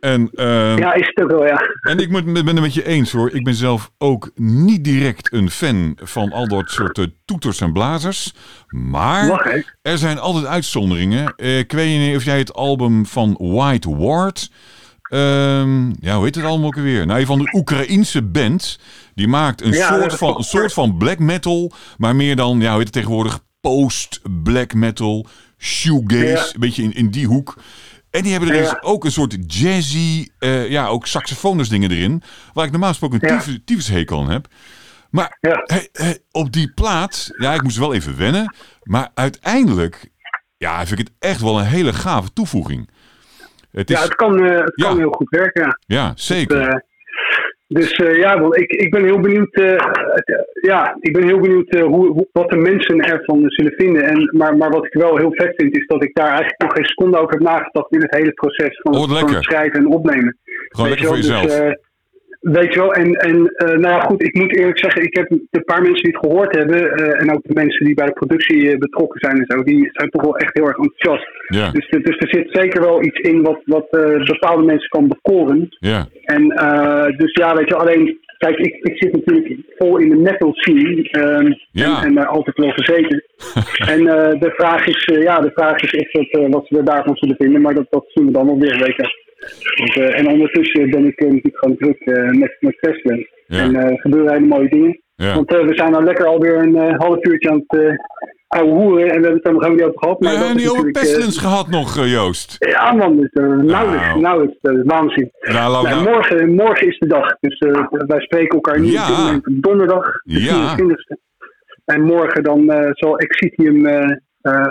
[0.00, 1.60] En, ehm, Ja, is het ook wel, ja.
[1.80, 3.30] en ik moet- ben het met je eens hoor.
[3.34, 7.72] Ik ben zelf ook niet direct een fan van al dat soort eh, toeters en
[7.72, 8.34] blazers.
[8.68, 11.34] Maar er zijn altijd uitzonderingen.
[11.36, 14.50] Eh, ik weet niet of jij het album van White Ward.
[15.02, 17.06] ehm, ja, hoe heet het allemaal ook weer?
[17.06, 18.78] Nou, van de Oekraïense band.
[19.14, 21.72] Die maakt een, Ja, soort, van, een soort van black metal.
[21.96, 23.40] Maar meer dan, ja, hoe heet het tegenwoordig?
[23.60, 25.26] Post-black metal.
[25.58, 26.26] Shoegaze.
[26.26, 26.40] Ja.
[26.52, 27.56] Een beetje in, in die hoek.
[28.10, 32.22] En die hebben er dus ook een soort jazzy, eh, ja, ook saxofoners dingen erin.
[32.52, 34.46] Waar ik normaal gesproken een tyfus, tyfushekel aan heb.
[35.10, 35.38] Maar
[36.30, 38.54] op die plaat, ja, ik moest wel even wennen.
[38.82, 40.10] Maar uiteindelijk,
[40.56, 42.90] ja, vind ik het echt wel een hele gave toevoeging.
[43.70, 45.78] Het is, Ja, het kan, eh, het kan heel goed werken, ja.
[45.96, 46.68] ja, zeker.
[46.68, 46.74] Eh,
[47.68, 49.80] dus eh, ja, wel, ik, ik ben heel benieuwd, eh, eh,
[50.60, 54.02] ja, ik ben heel benieuwd hoe, hoe- wat de mensen ervan zullen vinden.
[54.02, 56.72] En, maar, maar wat ik wel heel vet vind, is dat ik daar eigenlijk nog
[56.72, 60.38] geen seconde over heb nagedacht in het hele proces van, van het schrijven en opnemen.
[60.68, 61.42] Gewoon lekker voor jezelf.
[61.42, 61.72] Dus, eh,
[62.40, 65.30] weet je wel, en, en eh, nou ja, goed, ik moet eerlijk zeggen, ik heb
[65.30, 66.92] een paar mensen die het gehoord hebben.
[66.92, 69.88] eh, en ook de mensen die bij de productie eh, betrokken zijn en zo, die
[69.92, 71.28] zijn toch wel echt heel erg enthousiast.
[71.48, 73.90] ja, Dus, dus er zit zeker wel iets in wat, wat
[74.24, 75.66] bepaalde mensen kan bekoren.
[75.78, 76.42] ja, En
[77.16, 81.08] dus ja, weet je, alleen, kijk, ik, ik zit natuurlijk vol in de metal scene.
[81.10, 82.00] ehm, Ja.
[82.00, 83.24] En, en daar altijd wel gezeten.
[83.94, 84.04] en
[84.38, 87.60] de, vraag is, ja, de vraag is eh, wat ze er daarvan zullen vinden.
[87.60, 89.26] Maar dat, dat zien we dan wel weer, weet je.
[89.78, 92.76] Want, eh, en ondertussen ben ik eh, natuurlijk gewoon druk eh, met, met.
[93.46, 93.58] Ja.
[93.62, 95.02] En er gebeuren hele mooie dingen.
[95.14, 95.34] ja.
[95.34, 97.92] Want we zijn nou lekker alweer een half uurtje aan het uh,
[98.48, 99.00] ouwe hoeren.
[99.02, 100.18] En we hebben het er nog helemaal niet over gehad.
[100.18, 102.56] We Maar dat hebben niet over Pestilence gehad nog, Joost.
[102.58, 104.20] ja man, dus, eh, nauwelijks, Nou.
[104.20, 104.56] nauwelijks.
[104.60, 105.30] Dat is waanzin.
[105.40, 107.36] Nou, we Nou, nou- morgen, morgen is de dag.
[107.40, 107.58] Dus
[108.06, 109.34] wij spreken elkaar nu Ja.
[109.34, 110.74] op donderdag, de Ja.
[110.74, 111.18] 24e.
[111.84, 113.86] En morgen dan zal Exitium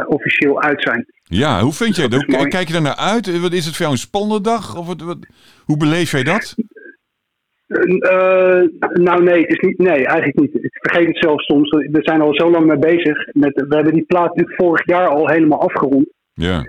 [0.07, 1.05] officieel uit zijn.
[1.23, 2.27] Ja, hoe vind jij dat?
[2.27, 2.41] mooi.
[2.41, 3.27] Hoe kijk je daar naar uit?
[3.27, 4.77] Eh, Wat is het voor jou een spannende dag?
[4.77, 5.17] Of wat, wat,
[5.65, 6.55] hoe beleef jij dat?
[7.67, 8.61] Eh,
[8.93, 10.63] nou nee, het is niet, nee, eigenlijk niet.
[10.63, 11.69] Ik vergeet het zelfs soms.
[11.69, 13.33] We zijn al zo lang mee bezig.
[13.33, 16.05] Met, we hebben die plaat natuurlijk vorig jaar al helemaal afgerond.
[16.33, 16.63] Ja,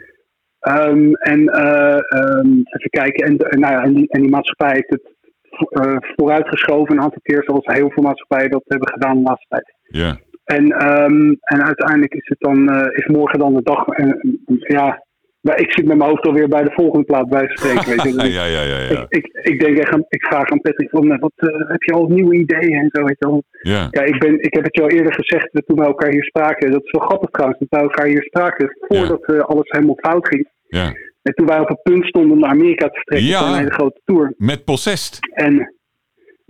[0.58, 3.26] Ehm, en eh, ehm, even kijken.
[3.26, 5.14] En, nou ja, en, die, en die maatschappij heeft het
[5.50, 7.42] vo- eh, vooruitgeschoven een aantal keer.
[7.44, 9.74] Zoals heel veel maatschappijen dat hebben gedaan de laatste tijd.
[9.82, 10.18] ja,
[10.56, 13.86] En, ehm, en uiteindelijk is het dan, eh, is morgen dan de dag.
[13.86, 15.04] En, ja,
[15.40, 17.88] maar ik zit met mijn hoofd alweer bij de volgende plaat bij spreken.
[17.90, 18.12] Weet je.
[18.22, 19.06] Dus ja, ja, ja, ja.
[19.08, 21.82] ik, ik, ik denk echt, aan- ik vraag aan Patrick van, eh, wat eh, heb
[21.82, 23.02] je al nieuwe ideeën en zo.
[23.04, 23.42] Weet je wel.
[23.60, 23.88] ja.
[23.90, 26.70] Ja, ik, ben, ik heb het je al eerder gezegd toen we elkaar hier spraken.
[26.70, 30.28] Dat is wel grappig trouwens, dat we elkaar hier spraken voordat eh, alles helemaal fout
[30.28, 30.48] ging.
[30.68, 30.92] ja.
[31.22, 33.38] En toen wij op het punt stonden om naar Amerika te vertrekken Ja.
[33.38, 34.34] voor een hele grote tour.
[34.36, 35.18] Met Possessed.
[35.34, 35.74] En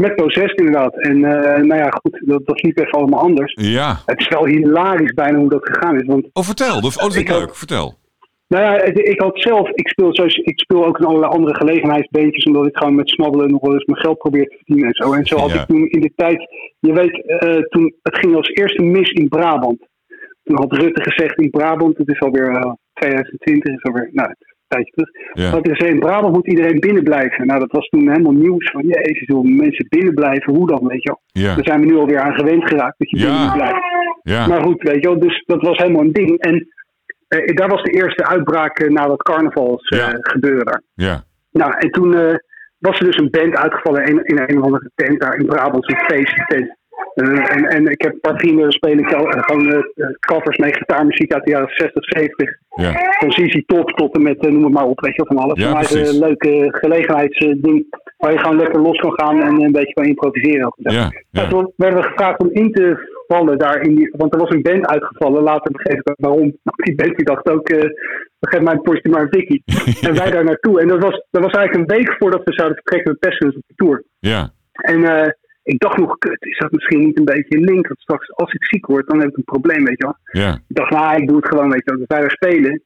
[0.02, 0.94] met proces inderdaad.
[1.02, 3.52] En eh, nou ja, goed, dat, dat liep even allemaal anders.
[3.54, 3.96] Ja.
[4.06, 6.06] Het is wel hilarisch bijna hoe dat gegaan is.
[6.06, 6.80] Want Oh, vertel.
[6.80, 7.54] Dat, oh, dat Ik had- leuk.
[7.56, 7.94] Vertel.
[8.48, 12.44] nou ja, ik had zelf, ik speel, zoals, ik speel ook in allerlei andere gelegenheidsbeentjes,
[12.44, 15.12] omdat ik gewoon met smabbelen nog wel eens mijn geld probeer te verdienen en zo.
[15.12, 15.60] En zo had Ja.
[15.60, 19.28] ik toen in de tijd, je weet, eh, toen, het ging als eerste mis in
[19.28, 19.86] Brabant.
[20.42, 24.28] Toen had Rutte gezegd in Brabant, het is alweer eh, 2020, is alweer, nou,
[24.68, 25.10] tijdje terug.
[25.78, 25.86] Ja.
[25.88, 27.46] In Brabant moet iedereen binnen blijven.
[27.46, 31.02] Nou, dat was toen helemaal nieuws van, jezus, hoe mensen binnen blijven, hoe dan, weet
[31.02, 31.42] je wel.
[31.44, 31.54] Ja.
[31.54, 33.82] Daar zijn we nu alweer aan gewend geraakt, dat je binnen blijven.
[34.22, 34.46] Ja.
[34.46, 36.38] Maar goed, weet je wel, dus dat was helemaal een ding.
[36.40, 36.68] En
[37.28, 40.16] eh, daar was de eerste uitbraak eh, na dat carnavals eh, Ja.
[40.20, 40.84] gebeuren.
[40.94, 41.24] Ja.
[41.50, 42.34] Nou, en toen eh,
[42.78, 45.90] was er dus een band uitgevallen in, in een of andere tent daar in Brabant,
[45.90, 46.76] een feesttent.
[47.14, 49.82] Eh, en, en ik heb een paar vrienden spelen ik al- eh, gewoon eh,
[50.20, 52.56] covers mee, gitaarmuziek uit de jaren 60, 70.
[52.68, 52.92] Ja.
[53.18, 55.60] Van ZZ Top tot en met, noem het maar op, weet je van alles.
[55.62, 56.12] Ja, is precies.
[56.12, 57.86] een leuke gelegenheidsding
[58.16, 60.72] waar je gewoon lekker los kan gaan en een beetje kan improviseren.
[60.76, 61.12] Ja.
[61.30, 61.48] Ja.
[61.48, 64.62] toen werden we gevraagd om in te vallen daar in die, want er was een
[64.62, 65.42] band uitgevallen.
[65.42, 66.56] Later begreep ik waarom.
[66.84, 67.90] Die band die dacht ook, eh
[68.40, 69.62] geef mij een portie maar een Vicky.
[70.08, 70.80] en wij daar naartoe.
[70.80, 73.64] En dat was, dat was eigenlijk een week voordat we zouden vertrekken met Pestilence op
[73.66, 74.04] de tour.
[74.18, 74.50] Ja.
[74.72, 75.00] En
[75.72, 77.86] ik dacht nog, kut, is dat misschien niet een beetje een link?
[77.86, 80.42] Want straks als ik ziek word, dan heb ik een probleem, weet je wel.
[80.44, 80.52] Ja.
[80.68, 82.04] Ik dacht, nou, ik doe het gewoon, weet je wel.
[82.06, 82.82] Wij daar spelen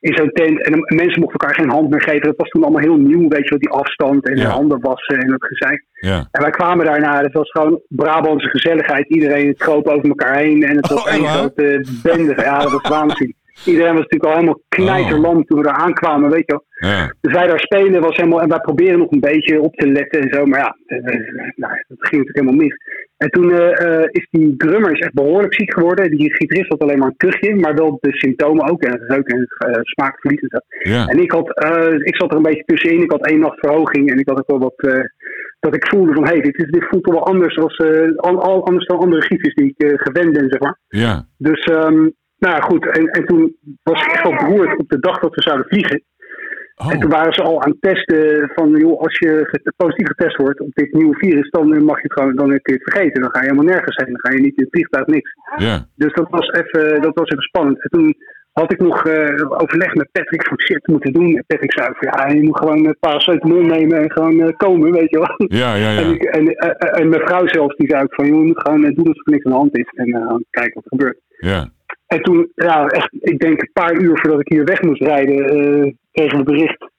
[0.00, 0.66] in zo'n tent.
[0.66, 2.20] En mensen mochten elkaar geen hand meer geven.
[2.26, 3.58] Dat was toen allemaal heel nieuw, weet je wel.
[3.58, 4.42] Die afstand en Ja.
[4.44, 5.84] de handen wassen en dat gezeik.
[5.92, 6.28] Ja.
[6.30, 9.06] En wij kwamen daarna, het was gewoon Brabantse gezelligheid.
[9.08, 11.32] Iedereen kroop over elkaar heen en het was Oh, één waar?
[11.32, 12.34] grote bende.
[12.36, 13.34] Ja, dat was waanzin.
[13.66, 16.90] Iedereen was natuurlijk al helemaal knijterlam toen we daar aankwamen, weet je wel.
[16.90, 17.14] Ja.
[17.20, 20.20] Dus wij daar spelen was helemaal, en wij proberen nog een beetje op te letten
[20.20, 20.46] en zo.
[20.46, 21.14] Maar ja, eh, eh,
[21.56, 22.76] nou, dat ging natuurlijk helemaal mis.
[23.16, 26.10] En toen eh, is die drummer is echt behoorlijk ziek geworden.
[26.10, 28.82] Die gitarist had alleen maar een kuchje, maar wel de symptomen ook.
[28.82, 30.90] En het reuk en uh, smaakverlies en zo.
[30.90, 31.06] Ja.
[31.06, 31.48] En ik, had,
[32.04, 33.02] ik zat er een beetje tussenin.
[33.02, 35.04] Ik had één nacht verhoging en ik had ook wel wat.
[35.60, 37.78] dat ik voelde van hé, hey, dit, is- dit voelt toch wel anders, als,
[38.16, 40.78] al, anders dan andere gietjes die ik gewend ben, zeg maar.
[40.88, 41.26] Ja.
[41.38, 42.08] Dus, ehm,
[42.42, 42.86] nou goed.
[42.86, 46.02] En, en toen was ik echt wel beroerd op de dag dat we zouden vliegen.
[46.90, 47.18] En toen Oh.
[47.18, 50.92] waren ze al aan het testen van, joh, als je positief getest wordt op dit
[50.92, 53.22] nieuwe virus, dan eh, mag je het gewoon, dan kun je het vergeten.
[53.22, 54.12] Dan ga je helemaal nergens heen.
[54.12, 55.30] Dan ga je niet in het vliegtuig, niks.
[55.94, 57.82] Dus dat was even, dat was even spannend.
[57.82, 58.14] En toen
[58.52, 61.36] had ik nog eh, overleg met Patrick van shit te moeten doen.
[61.36, 64.92] En Patrick zei van, ja, je moet gewoon een paracetamol nemen en gewoon eh, komen,
[64.92, 65.34] weet je wel.
[65.60, 66.14] Ja, ja, En, ja.
[66.14, 66.46] ik, en,
[67.00, 69.32] en mijn vrouw zelfs, die zei ook van, joh, je moet gewoon doen alsof er
[69.32, 69.90] niks aan de hand is.
[69.94, 70.06] En
[70.50, 71.18] kijken wat er gebeurt.
[71.38, 71.70] Ja.
[72.12, 75.44] En toen, ja, echt, ik denk een paar uur voordat ik hier weg moest rijden,
[75.44, 76.90] eh, kregen we bericht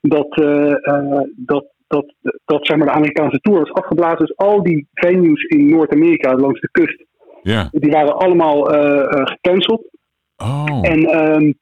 [0.00, 4.26] dat, eh, eh, dat, dat, dat zeg maar, de Amerikaanse tour was afgeblazen.
[4.26, 7.04] Dus al die venues in Noord-Amerika langs de kust,
[7.70, 8.64] die waren allemaal
[9.24, 9.90] gecanceld.
[10.36, 10.78] Oh.
[10.82, 11.52] En ehm,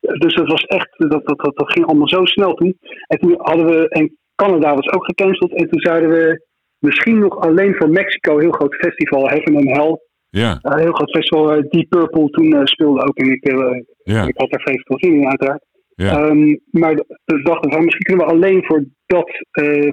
[0.00, 2.78] dus dat was echt, dat, dat, dat, dat ging allemaal zo snel toen.
[3.06, 5.52] En toen hadden we, en Canada was ook gecanceld.
[5.52, 6.46] En toen zeiden we
[6.78, 9.98] misschien nog alleen voor Mexico, een heel groot festival, Heaven and Hell.
[10.30, 10.58] Ja.
[10.62, 13.16] Een heel groot festival, eh, Deep Purple toen eh, speelde ook.
[13.16, 14.26] En ik, eh, Ja.
[14.26, 15.64] ik had daar veel zin in, uiteraard.
[15.94, 16.10] Ja.
[16.22, 19.30] Ehm, maar dus dachten we, van, misschien kunnen we alleen voor, dat,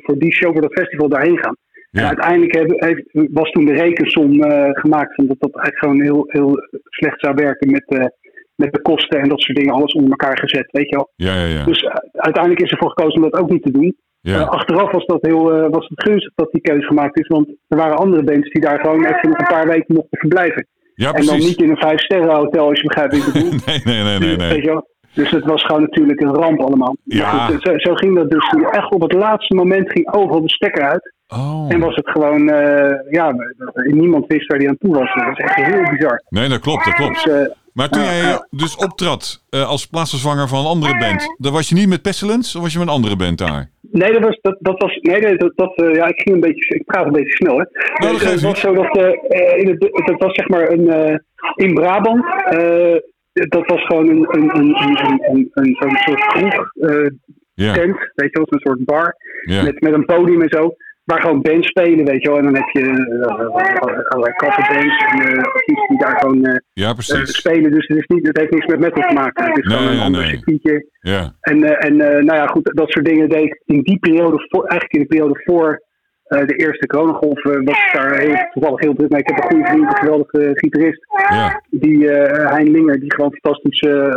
[0.03, 1.55] voor die show, voor dat festival daarheen gaan.
[1.91, 4.41] En uiteindelijk heb- heeft, was toen de rekensom
[4.73, 6.57] gemaakt van dat dat eigenlijk gewoon heel, heel
[6.89, 8.11] slecht zou werken met,
[8.55, 11.11] met de kosten en dat soort dingen, alles onder elkaar gezet, weet je wel.
[11.15, 11.63] Ja, ja, ja.
[11.63, 13.95] Dus uiteindelijk is er voor gekozen om dat ook niet te doen.
[14.33, 17.47] Eh, achteraf was, dat heel, eh, was het gunstig dat die keuze gemaakt is, want
[17.67, 20.67] er waren andere bands die daar gewoon even nog een paar weken mochten verblijven.
[20.95, 23.59] Ja, en dan niet in een vijf sterren hotel, als je begrijpt wat ik bedoel.
[23.65, 24.81] Nee, nee, nee, nee, Weet nee.
[25.13, 26.95] Dus het was gewoon natuurlijk een ramp allemaal.
[27.03, 27.29] Ja.
[27.29, 28.53] goed, zo, zo ging dat dus.
[28.71, 31.13] Echt op het laatste moment ging overal de stekker uit.
[31.27, 31.65] Oh.
[31.69, 33.33] En was het gewoon, eh, ja,
[33.73, 35.13] niemand wist waar die aan toe was.
[35.13, 36.23] Dat was echt heel bizar.
[36.29, 37.23] Nee, dat klopt, dat klopt.
[37.23, 41.69] Dus, Maar toen jij dus optrad eh, als plaatsvervanger van een andere band, dan was
[41.69, 43.69] je niet met Pestilence of was je met een andere band daar?
[43.91, 46.75] nee, dat was, dat, dat was, nee, dat, dat, eh, ja, ik ging een beetje,
[46.75, 47.63] ik praat een beetje snel, hè.
[47.93, 50.69] dat Dus, geeft het was zo dat, eh, eh, in het, dat was zeg maar
[50.71, 51.15] een, eh,
[51.55, 52.95] in Brabant, eh,
[53.33, 57.09] dat was gewoon een, een, een, een, een, een, zo'n soort kroeg, eh,
[57.53, 59.15] Ja, tent, weet je wel, zo'n soort bar.
[59.45, 60.75] ja, met, met een podium en zo.
[61.05, 62.37] Waar gewoon bands spelen, weet je wel.
[62.37, 66.89] En dan heb je uh, allerlei coverbands en uh, artiesten die daar gewoon uh, ja,
[66.89, 67.71] uh, spelen.
[67.71, 69.45] Dus het, is niet, het heeft niks met metal te maken.
[69.45, 70.87] Het is Nee, gewoon een nee, ander circuitje.
[70.99, 73.99] Ja, En, uh, en uh, nou ja, goed, dat soort dingen deed ik in die
[73.99, 75.83] periode, voor, eigenlijk in de periode voor
[76.27, 79.21] uh, de eerste coronagolf, uh, was ik daar heel, toevallig heel druk mee.
[79.21, 83.37] Ik heb een goede vriend, een geweldige gitarist, ja, die uh, Hein Linger, die gewoon
[83.41, 84.13] fantastisch uh,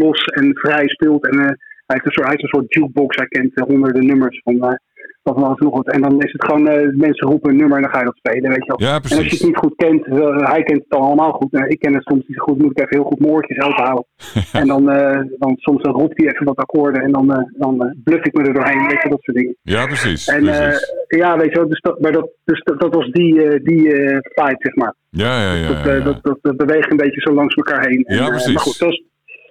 [0.00, 1.26] los en vrij speelt.
[1.26, 1.44] En uh,
[1.86, 4.78] hij heeft een soort, hij heeft een soort jukebox, hij kent uh, honderden nummers van,
[5.22, 5.90] alles nog wat.
[5.90, 8.16] En dan is het gewoon, uh, mensen roepen een nummer en dan ga je dat
[8.16, 8.88] spelen, weet je wel.
[8.88, 11.64] ja, En als je het niet goed kent, uh, hij kent het allemaal goed.
[11.68, 13.20] Ik ken het soms niet zo goed, moet ik even heel goed
[13.66, 14.04] open houden.
[14.52, 18.34] en dan, uh, dan soms roept hij even wat akkoorden en dan, dan bluff ik
[18.34, 19.56] me er doorheen, weet je, dat soort dingen.
[19.62, 20.28] Ja, precies.
[20.28, 20.94] En precies.
[21.06, 23.88] ja, weet je wel, dus dat, maar dat, dus dat, dat was die, die
[24.22, 24.94] fight, zeg maar.
[25.10, 25.68] Ja, ja, ja.
[25.68, 28.04] Dat, ja, dat, dat, dat beweegt een beetje zo langs elkaar heen.
[28.08, 28.54] Ja, En, precies.
[28.54, 29.02] maar goed, dat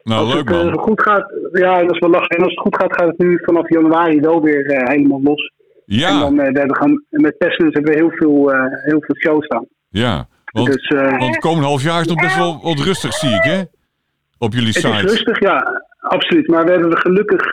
[0.03, 2.38] Nou, als leuk het uh, goed gaat, ja, dat is wel lachen.
[2.38, 5.51] En als het goed gaat, gaat het nu vanaf januari wel weer uh, helemaal los.
[5.90, 9.16] En Ja, dan, uh, we hebben met Pestilence hebben we heel veel, uh, heel veel
[9.16, 9.66] shows staan.
[9.90, 10.28] ja.
[10.52, 13.30] Want, dus, uh, want het komende half jaar is nog best wel wat rustig, zie
[13.30, 13.62] ik, hè?
[14.38, 15.08] Op jullie het is site.
[15.08, 16.48] rustig, ja, absoluut.
[16.48, 17.52] Maar we hebben gelukkig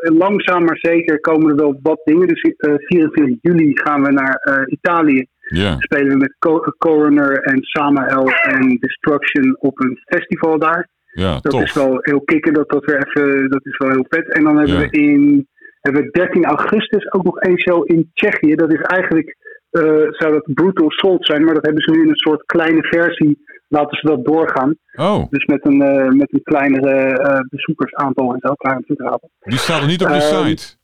[0.00, 2.28] langzaam maar zeker komen er wel wat dingen.
[2.28, 5.26] Dus uh, 24 juli gaan we naar Italië.
[5.48, 10.88] Ja, Spelen we met Co Coroner en Samael en Destruction op een festival daar.
[11.12, 11.62] Ja, Dat tof.
[11.62, 14.32] is wel heel kicken, dat, dat, weer even, dat is wel heel vet.
[14.32, 14.88] En dan hebben Ja.
[14.90, 15.48] we in
[15.86, 18.54] hebben we 13 augustus ook nog één show in Tsjechië.
[18.54, 19.36] Dat is eigenlijk,
[19.70, 22.82] eh, zou dat Brutal Assault zijn, maar dat hebben ze nu in een soort kleine
[22.82, 24.74] versie, laten ze dat doorgaan.
[24.98, 29.30] Oh, Dus met een, eh, met een kleinere eh, bezoekersaantal en zo, kleine bezoekeraantal.
[29.40, 30.75] die staat er niet op je Ehm, site.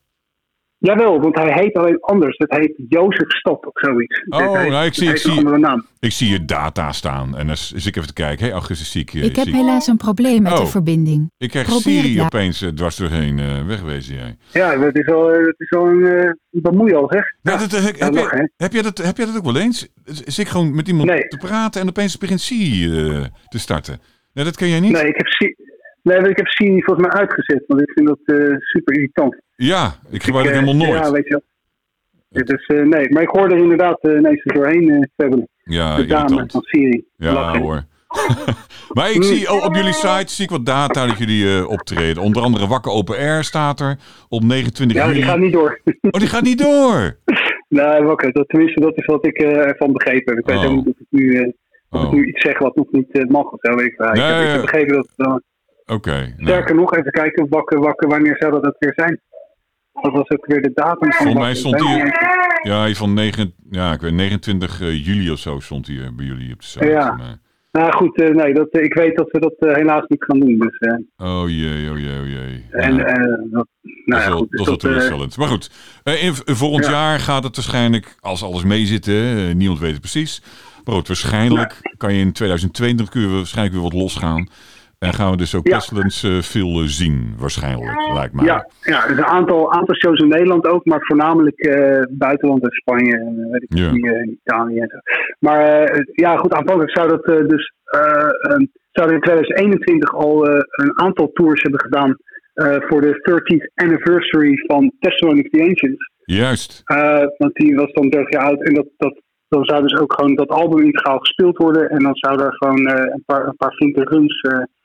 [0.83, 2.37] Jawel, want hij heet alleen anders.
[2.39, 4.25] Het heet Jozef Stad of zoiets.
[4.29, 5.87] Oh, heet- nou, ik zie- ik zie- andere naam.
[6.01, 7.37] Ik zie hier data staan.
[7.37, 8.39] En dan zit ik even te kijken.
[8.39, 9.13] Hé, hey, augustus zie ik.
[9.13, 10.59] Ik heb helaas een probleem met Oh.
[10.59, 11.31] de verbinding.
[11.39, 12.25] Ik krijg Probeer Siri ja.
[12.25, 14.37] opeens eh, dwars doorheen eh, wegwezen jij.
[14.53, 17.25] Ja, dat is al, eh, dat is al een uh, bemoeial, zeg.
[17.43, 19.89] Ja, dat, heb, je, heb, jij dat, heb jij dat ook wel eens?
[20.05, 21.29] Zit ik gewoon met iemand Nee.
[21.29, 24.01] te praten en opeens begint Siri eh, te starten?
[24.33, 24.93] Nee, dat ken jij niet?
[24.93, 25.55] Nee, ik heb, Si-
[26.03, 29.37] nee, ik heb Siri volgens mij uitgezet, want ik vind dat eh, super irritant.
[29.57, 31.05] Ja, ik gebruik het eh, helemaal nooit.
[31.05, 31.43] Ja, weet je wel.
[32.45, 35.49] Dus, eh, nee, maar ik hoorde er inderdaad eh, ineens doorheen uh, hebben.
[35.65, 36.53] Ja, de dame irritant.
[36.53, 37.05] van Siri.
[37.17, 37.61] Ja, Lachen.
[37.61, 37.85] hoor.
[38.97, 42.23] maar ik zie oh, op jullie site zie ik wat data dat jullie optreden.
[42.23, 43.97] Onder andere Wakker Open Air staat er
[44.29, 45.15] op 29 Ja, juli.
[45.19, 45.81] die gaat niet door.
[46.01, 47.17] Oh, die gaat niet door!
[47.69, 48.33] nee, wakker.
[48.33, 50.39] Dat, tenminste, dat is wat ik ervan begrepen heb.
[50.49, 50.71] Ik weet Oh.
[50.75, 51.47] niet of ik nu, of
[52.01, 53.75] ik Oh, nu iets zeg wat nog niet mag of zo.
[53.75, 54.53] Weet ik, Nee, heb, ik ja.
[54.53, 55.43] heb begrepen dat...
[55.93, 56.11] eh, oké.
[56.21, 59.21] nou, sterker nog, even kijken, wakker, wakker, wanneer zou dat weer zijn?
[59.93, 62.19] Wat was ook weer de datum van Volgens mij stond niet.
[62.63, 66.53] ja, van 9, ja, ik weet 29 eh, juli of zo stond hier bij jullie
[66.53, 66.87] op de site.
[66.87, 67.13] Ja.
[67.15, 67.41] Maar-
[67.73, 70.59] Nou goed, eh, nee, dat, ik weet dat we dat eh, helaas niet gaan doen.
[70.59, 72.65] Dus, eh, oh jee, oh jee, oh jee.
[72.71, 73.15] En, eh,
[73.51, 73.67] dat, Dat
[74.05, 75.37] nou dus dat is wel dat, eh, teleurstellend.
[75.37, 75.71] Maar goed,
[76.03, 76.91] eh, in, volgend Ja.
[76.91, 80.43] jaar gaat het waarschijnlijk, als alles meezit, hè, eh, niemand weet het precies.
[80.85, 84.49] Maar goed, waarschijnlijk kan je in 2022 kun je waarschijnlijk weer wat losgaan.
[85.03, 85.63] En gaan we dus ook.
[85.63, 88.45] Pestilence eh, veel eh, zien, waarschijnlijk, lijkt mij.
[88.45, 93.17] ja, ja, een aantal, aantal shows in Nederland ook, maar voornamelijk eh, buitenland en Spanje
[93.19, 93.91] en weet ik Ja.
[93.93, 94.99] niet, Italië en zo.
[95.39, 95.61] Maar
[96.13, 97.73] ja, goed, aanvankelijk zou dat dus
[98.91, 102.17] zouden in 2021 al een aantal tours hebben gedaan
[102.89, 106.11] voor de 30th anniversary van Testimony of the Ancients.
[106.25, 106.83] Juist.
[107.39, 110.35] Want die was dan 30 jaar oud en dat, dat, dan zou dus ook gewoon
[110.35, 114.03] dat album integraal gespeeld worden en dan zou er gewoon een paar, een paar flinke
[114.03, 114.41] runs,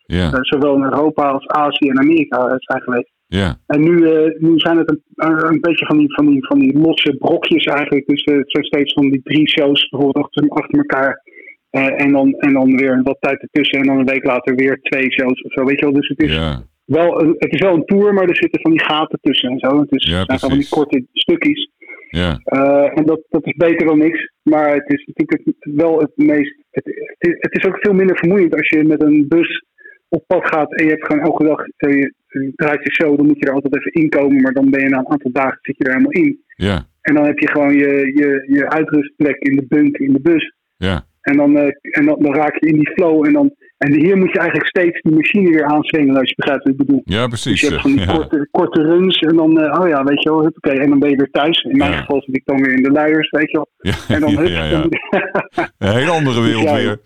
[0.08, 3.12] eh, eh, zowel in Europa als Azië en Amerika eh, zijn geweest.
[3.28, 5.02] ja, En nu, eh, nu zijn het een,
[5.48, 8.08] een, beetje van die, van, die, van die losse brokjes eigenlijk.
[8.08, 11.22] Dus eh, het zijn steeds van die drie shows bijvoorbeeld achter, achter elkaar.
[11.70, 13.80] Eh, en, dan, en dan weer wat tijd ertussen.
[13.80, 15.64] En dan een week later weer twee shows of zo.
[15.64, 15.94] Weet je wel?
[15.94, 18.72] Dus het is, ja, wel, een, het is wel een tour, maar er zitten van
[18.72, 19.80] die gaten tussen en zo.
[19.80, 21.70] Het is, Ja, zijn van die korte stukjes.
[22.10, 24.32] ja, Eh, en dat, dat is beter dan niks.
[24.44, 26.56] Maar het is natuurlijk het- wel het meest.
[26.72, 29.66] Het, het, is, het is ook veel minder vermoeiend als je met een bus
[30.10, 31.60] op pad gaat en je hebt gewoon elke dag.
[31.78, 34.42] eh, je, je draait je show, dan moet je er altijd even inkomen.
[34.42, 36.44] Maar dan ben je na een aantal dagen zit je er helemaal in.
[36.56, 40.20] ja, En dan heb je gewoon je, je, je uitrustplek in de bunk in de
[40.22, 40.54] bus.
[40.78, 41.68] ja, En dan, eh,
[42.00, 43.26] en dan, dan raak je in die flow.
[43.26, 46.64] En, dan, en hier moet je eigenlijk steeds die machine weer aanzwengelen als je begrijpt
[46.64, 47.02] wat ik bedoel.
[47.06, 47.62] ja, Dus precies.
[47.62, 50.30] je hebt van die Ja, korte, korte runs en dan, eh, oh ja, weet je
[50.30, 50.70] wel, oké.
[50.72, 51.62] En dan ben je weer thuis.
[51.64, 51.98] In mijn Ja.
[52.00, 53.70] geval zit ik dan weer in de luiers, weet je wel.
[53.78, 57.00] ja, En dan, ja, hup, ja, Een hele andere wereld Ja, weer.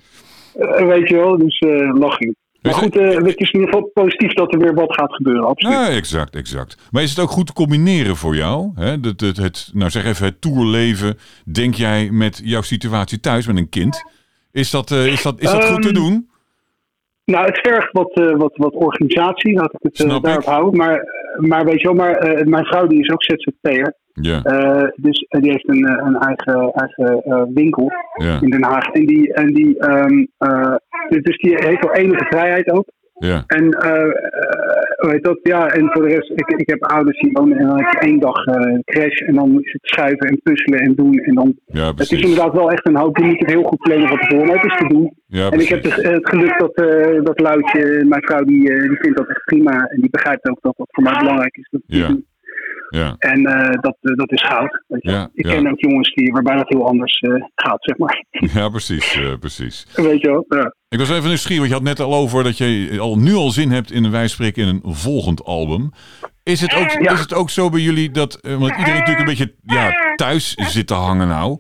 [0.88, 2.36] weet je wel, dus eh lachen.
[2.62, 5.48] Maar goed, eh, het is in ieder geval positief dat er weer wat gaat gebeuren,
[5.48, 5.76] absoluut.
[5.76, 6.88] Ja, exact, exact.
[6.92, 8.72] Maar is het ook goed te combineren voor jou?
[8.76, 8.90] Hè?
[9.02, 11.18] Het, het, het, nou zeg even, het tourleven,
[11.52, 14.04] denk jij met jouw situatie thuis met een kind?
[14.52, 16.30] Is dat, eh, is dat, is dat goed te Ehm, doen?
[17.26, 20.46] Nou, het vergt wat, eh, wat, wat organisatie, laat ik het daarop ik.
[20.46, 20.78] houden.
[20.78, 21.04] Maar,
[21.38, 23.96] maar weet je wel, maar, mijn vrouw die is ook ZZP'er.
[24.14, 27.92] Ja, Eh, dus die heeft een, eh, een eigen, eigen eh, winkel
[28.42, 28.86] in Den Haag.
[28.88, 30.76] En die, en die, ehm, eh,
[31.22, 32.86] dus die heeft wel enige vrijheid ook.
[33.14, 35.40] ja, En eh, eh, heet dat?
[35.44, 38.00] Ja, en voor de rest, ik, ik heb ouders die wonen en dan heb je
[38.08, 41.18] één dag eh, crash en dan is het schuiven en puzzelen en doen.
[41.18, 43.18] En dan, ja, het is inderdaad wel echt een hoop.
[43.18, 45.14] Je moet het heel goed plannen tevoren, maar het is te doen.
[45.28, 48.82] Ja, En ik heb dus, het geluk dat, eh dat Luitje, mijn vrouw, die, eh,
[48.88, 49.72] die vindt dat echt prima.
[49.88, 51.68] En die begrijpt ook dat dat voor mij belangrijk is.
[51.72, 52.18] Dat Ja.
[52.92, 54.84] Ja, En eh, dat, eh, dat is goud.
[54.88, 55.12] Weet je.
[55.12, 55.52] Ja, ik ja.
[55.52, 58.26] ken ook jongens die, waarbij dat heel anders eh, gaat, zeg maar.
[58.54, 59.88] ja, precies, eh, precies.
[59.96, 60.46] weet je wel?
[60.48, 60.74] Ja.
[60.90, 63.50] Ik was even nieuwsgierig, want je had net al over dat je al, nu al
[63.52, 65.92] zin hebt in een wijspreken in een volgend album.
[66.44, 67.12] Is het ook, Ja.
[67.12, 70.88] is het ook zo bij jullie dat, want iedereen natuurlijk een beetje ja, thuis zit
[70.88, 71.60] te hangen nou,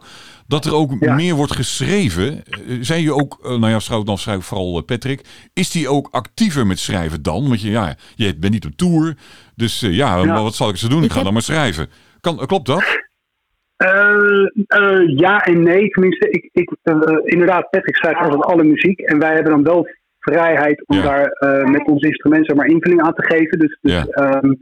[0.52, 1.14] dat er ook Ja.
[1.16, 2.43] meer wordt geschreven?
[2.45, 5.22] Eh, Zijn je ook, eh, nou ja, schrijf dan schrijf vooral eh, Patrick,
[5.54, 7.47] is die ook actiever met schrijven dan?
[7.47, 9.16] Want je, ja, je bent niet op tour,
[9.56, 10.24] dus eh, ja, Ja.
[10.26, 11.04] maar wat zal ik ze doen?
[11.04, 11.88] Ik ga dan maar schrijven.
[12.22, 12.84] Kan, klopt dat?
[13.76, 15.88] Eh, eh, ja en nee.
[15.89, 16.72] Tenminste, ik, ik,
[17.24, 18.99] inderdaad, Patrick schrijft altijd alle muziek.
[18.99, 19.88] En wij hebben dan wel
[20.20, 21.04] vrijheid om Ja.
[21.04, 23.60] daar eh, met ons instrument zeg maar invulling aan te geven.
[23.60, 24.06] Dus, dus, Ja.
[24.06, 24.54] ehm,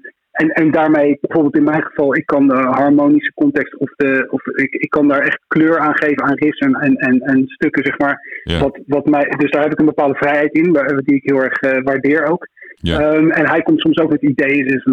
[0.42, 4.46] en, en daarmee, bijvoorbeeld in mijn geval, ik kan de harmonische context of, de, of
[4.46, 7.86] ik, ik kan daar echt kleur aan geven aan riffs en, en, en, en stukken,
[7.86, 8.42] zeg maar.
[8.44, 8.60] Ja.
[8.60, 10.74] Wat, wat mij, dus daar heb ik een bepaalde vrijheid in,
[11.06, 12.48] die ik heel erg eh, waardeer ook.
[12.76, 13.00] Ja.
[13.00, 14.84] Ehm, en hij komt soms ook met ideeën, dus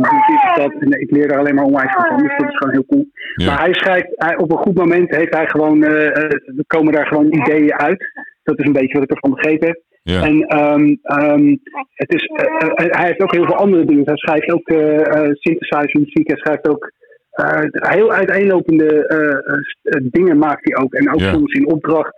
[0.55, 0.73] dat?
[0.79, 3.07] En ik leer daar alleen maar onwijs van, dus dat is gewoon heel cool.
[3.35, 3.47] Ja.
[3.47, 7.33] Maar hij schrijft, hij, op een goed moment heeft hij gewoon, er komen daar gewoon
[7.33, 8.05] ideeën uit.
[8.47, 9.83] Dat is een beetje wat ik ervan begrepen heb.
[10.03, 10.23] Ja.
[10.23, 11.57] En ehm, ehm,
[11.95, 14.05] het is, eh, eh, hij heeft ook heel veel andere dingen.
[14.05, 16.29] Hij schrijft ook eh eh, synthesizer muziek.
[16.29, 16.91] Hij schrijft ook
[17.31, 20.95] eh, heel uiteenlopende eh, eh, eh, dingen maakt hij ook.
[20.95, 21.33] En ook Ja.
[21.33, 22.15] soms in opdracht.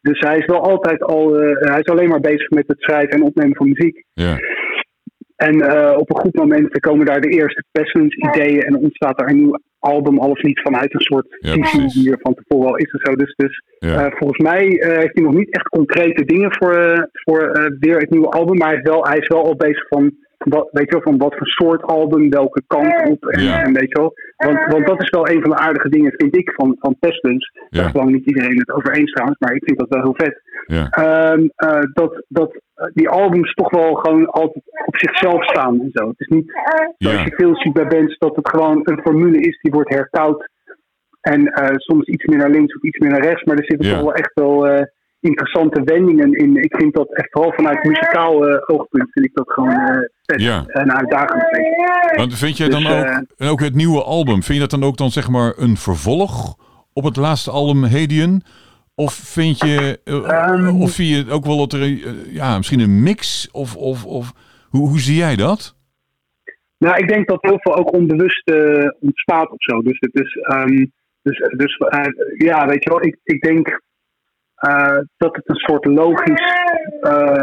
[0.00, 3.10] Dus hij is wel altijd al, eh, hij is alleen maar bezig met het schrijven
[3.10, 4.04] en opnemen van muziek.
[4.12, 4.36] Ja.
[5.36, 9.28] En eh, op een goed moment komen daar de eerste Pestilence ideeën en ontstaat daar
[9.28, 13.00] een nieuw album, alles niet vanuit een soort Ja, visie van tevoren al is en
[13.02, 13.14] zo.
[13.14, 14.04] Dus, dus Ja.
[14.06, 17.98] eh, volgens mij eh, heeft hij nog niet echt concrete dingen voor, eh, voor weer
[17.98, 20.12] het nieuwe album, maar hij is wel, hij is wel al bezig van,
[20.44, 23.62] wat, weet je wel, van wat voor soort album, welke kant op en, Ja.
[23.64, 24.12] en weet je wel.
[24.36, 27.50] Want, want dat is wel een van de aardige dingen, vind ik, van, van Pestilence.
[27.52, 27.78] Ja.
[27.78, 30.14] Daar is lang niet iedereen het over eens trouwens, maar ik vind dat wel heel
[30.16, 30.42] vet.
[30.66, 30.88] Ja.
[30.90, 35.90] Ehm, eh, dat, dat eh, die albums toch wel gewoon altijd op zichzelf staan en
[35.92, 36.08] zo.
[36.08, 36.52] Het is niet
[36.98, 40.50] zoals je veel ziet bij bands dat het gewoon een formule is die wordt herkoud.
[41.20, 43.44] En eh, soms iets meer naar links of iets meer naar rechts.
[43.44, 43.94] Maar er zitten Ja.
[43.94, 44.82] toch wel echt wel eh,
[45.22, 46.56] interessante wendingen in.
[46.56, 50.40] Ik vind dat echt vooral vanuit muzikaal eh, oogpunt vind ik dat gewoon eh vet
[50.40, 50.64] Ja.
[50.66, 51.42] en uitdagend.
[51.50, 52.12] je.
[52.16, 54.70] Want vind jij dan Dus, ook, eh, en ook het nieuwe album, vind je dat
[54.80, 56.56] dan ook dan zeg maar een vervolg
[56.92, 58.42] op het laatste album Hedian?
[58.94, 60.80] Of vind je, eh, Ehm.
[60.80, 61.98] of vind je ook wel dat er, eh,
[62.34, 63.48] ja, misschien een mix?
[63.52, 64.32] Of, of, of
[64.70, 65.76] hoe, hoe zie jij dat?
[66.78, 69.82] Nou, ik denk dat heel veel ook onbewust eh, ontstaat of zo.
[69.82, 70.86] Dus het is, ehm,
[71.22, 72.04] dus, dus eh,
[72.38, 73.76] ja, weet je wel, ik, ik denk eh,
[75.16, 76.52] dat het een soort logisch.
[77.00, 77.40] eh,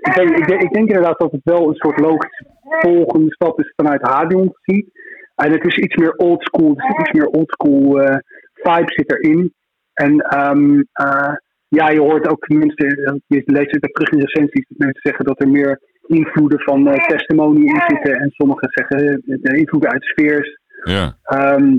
[0.00, 3.60] ik, denk, ik, denk, ik denk inderdaad dat het wel een soort logisch volgende stap
[3.60, 4.92] is vanuit Hadion gezien.
[5.34, 8.16] En het is iets meer old school, zit iets meer old school eh,
[8.52, 9.54] vibe zit erin.
[9.94, 11.34] En ehm, eh,
[11.68, 15.00] ja, je hoort ook tenminste, eh, je leest het ook terug in recensies, dat mensen
[15.02, 18.12] zeggen dat er meer invloeden van eh, testimony in zitten.
[18.14, 20.58] En sommigen zeggen eh, de invloeden uit sfeers.
[20.84, 21.78] Ja, Ehm,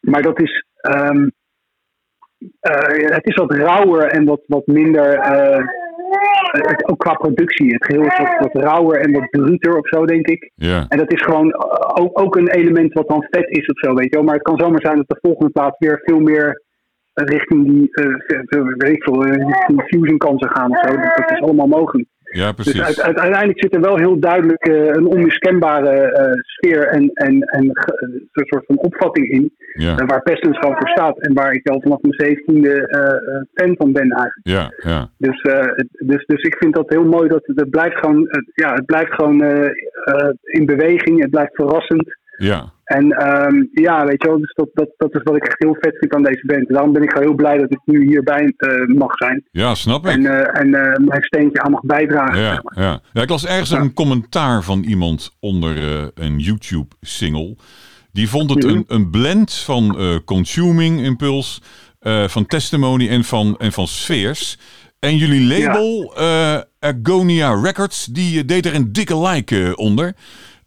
[0.00, 1.28] maar dat is, ehm, eh,
[2.60, 5.66] het is wat rauwer en wat, wat minder, eh,
[6.50, 7.72] het, ook qua productie.
[7.72, 10.50] Het geheel is wat, wat rauwer en wat bruter of zo, denk ik.
[10.54, 13.78] ja, En dat is gewoon eh, ook, ook een element wat dan vet is of
[13.78, 14.22] zo, weet je wel.
[14.24, 16.62] Maar het kan zomaar zijn dat de volgende plaats weer veel meer
[17.12, 18.14] eh, richting die, eh,
[18.46, 20.96] veel- weet ik veel, eh, richting fusion kansen gaan of zo.
[20.96, 22.08] Dat, dat is allemaal mogelijk.
[22.40, 22.82] Ja, Dus precies.
[22.82, 27.40] uit- uit- uiteindelijk zit er wel heel duidelijk eh, een onmiskenbare eh, sfeer en, en,
[27.42, 27.98] en ge-
[28.34, 29.52] een soort van opvatting in.
[29.74, 31.18] Ja, eh, waar Pestens gewoon voor staat.
[31.20, 33.00] En waar ik al vanaf mijn zeventiende eh,
[33.36, 34.40] eh, fan van ben eigenlijk.
[34.42, 35.66] ja, ja, Dus, eh,
[36.06, 37.28] dus, dus ik vind dat heel mooi.
[37.28, 39.64] Dat het, blijft gewoon, ja, het blijft gewoon eh,
[40.04, 41.20] eh, in beweging.
[41.20, 42.22] Het blijft verrassend.
[42.44, 42.72] Ja.
[42.84, 45.76] En ehm, ja, weet je wel, dus dat, dat, dat is wat ik echt heel
[45.80, 46.68] vet vind aan deze band.
[46.68, 49.44] Daarom ben ik heel blij dat ik nu hierbij eh, mag zijn.
[49.50, 50.12] Ja, snap ik.
[50.12, 52.36] En, eh, en eh, mijn steentje aan mag bijdragen.
[52.36, 52.84] zeg Ja, maar.
[52.84, 53.00] ja.
[53.12, 53.80] ja, ik las ergens Ja.
[53.80, 55.76] een commentaar van iemand onder
[56.14, 57.56] een YouTube-single.
[58.12, 58.74] Die vond het Mhm.
[58.74, 61.62] een, een blend van consuming impuls,
[62.26, 64.58] van testimony en van, en van sfeers.
[64.98, 70.14] En jullie label, eh, Agonia Records, die deed er een dikke like onder.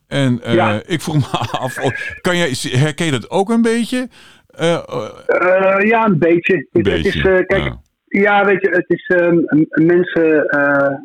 [0.08, 0.82] En Ja.
[0.86, 1.91] ik vroeg me af, oh,
[2.22, 4.08] kan jij, herken je dat ook een beetje?
[4.47, 4.74] Eh,
[5.28, 6.53] Eh, ja, een beetje.
[6.55, 7.80] een Het, het is, kijk, ja.
[8.05, 8.45] ja.
[8.45, 9.38] weet je, het is ehm,
[9.86, 10.30] mensen,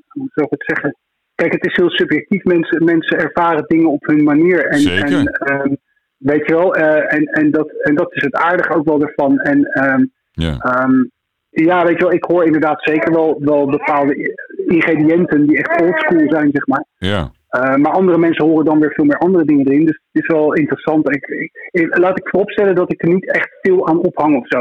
[0.08, 0.96] hoe zou ik het zeggen?
[1.34, 2.44] Kijk, het is heel subjectief.
[2.44, 4.66] Mensen, mensen ervaren dingen op hun manier.
[4.66, 5.18] En, Zeker.
[5.18, 5.74] En, ehm,
[6.16, 9.38] weet je wel, en, en, dat, en dat is het aardige ook wel ervan.
[9.38, 11.04] En ehm, ja, ehm,
[11.50, 14.36] ja, weet je wel, ik hoor inderdaad zeker wel, wel bepaalde
[14.66, 16.84] ingrediënten die echt oldschool zijn, zeg maar.
[16.96, 19.86] ja, Uh, maar andere mensen horen dan weer veel meer andere dingen erin.
[19.86, 21.14] Dus het is wel interessant.
[21.14, 24.58] Ik, ik, laat ik vooropstellen dat ik er niet echt veel aan ophang of zo.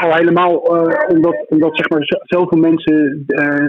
[0.00, 3.66] Al helemaal uh, omdat, omdat zeg maar, zoveel mensen uh,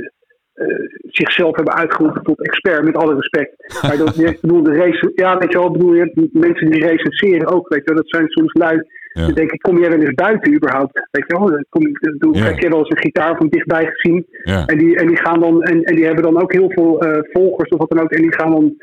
[0.56, 3.54] uh, zichzelf hebben uitgeroepen tot expert, met alle respect.
[3.88, 7.47] Maar dat, ik bedoel, de race, ja, weet je wel, bedoel je, mensen die recenseren
[7.47, 8.84] ook, weet je wel, dat zijn soms lui.
[9.14, 9.26] Ja.
[9.26, 11.07] Dan denk ik, kom jij wel eens buiten überhaupt?
[11.11, 12.43] Weet je wel, kom, ik- doe, Ja.
[12.43, 14.26] heb je wel eens een gitaar van dichtbij gezien?
[14.43, 17.01] ja, En die, en die gaan dan, en, en die hebben dan ook heel veel
[17.01, 18.11] eh, volgers of wat dan ook.
[18.11, 18.76] En die gaan dan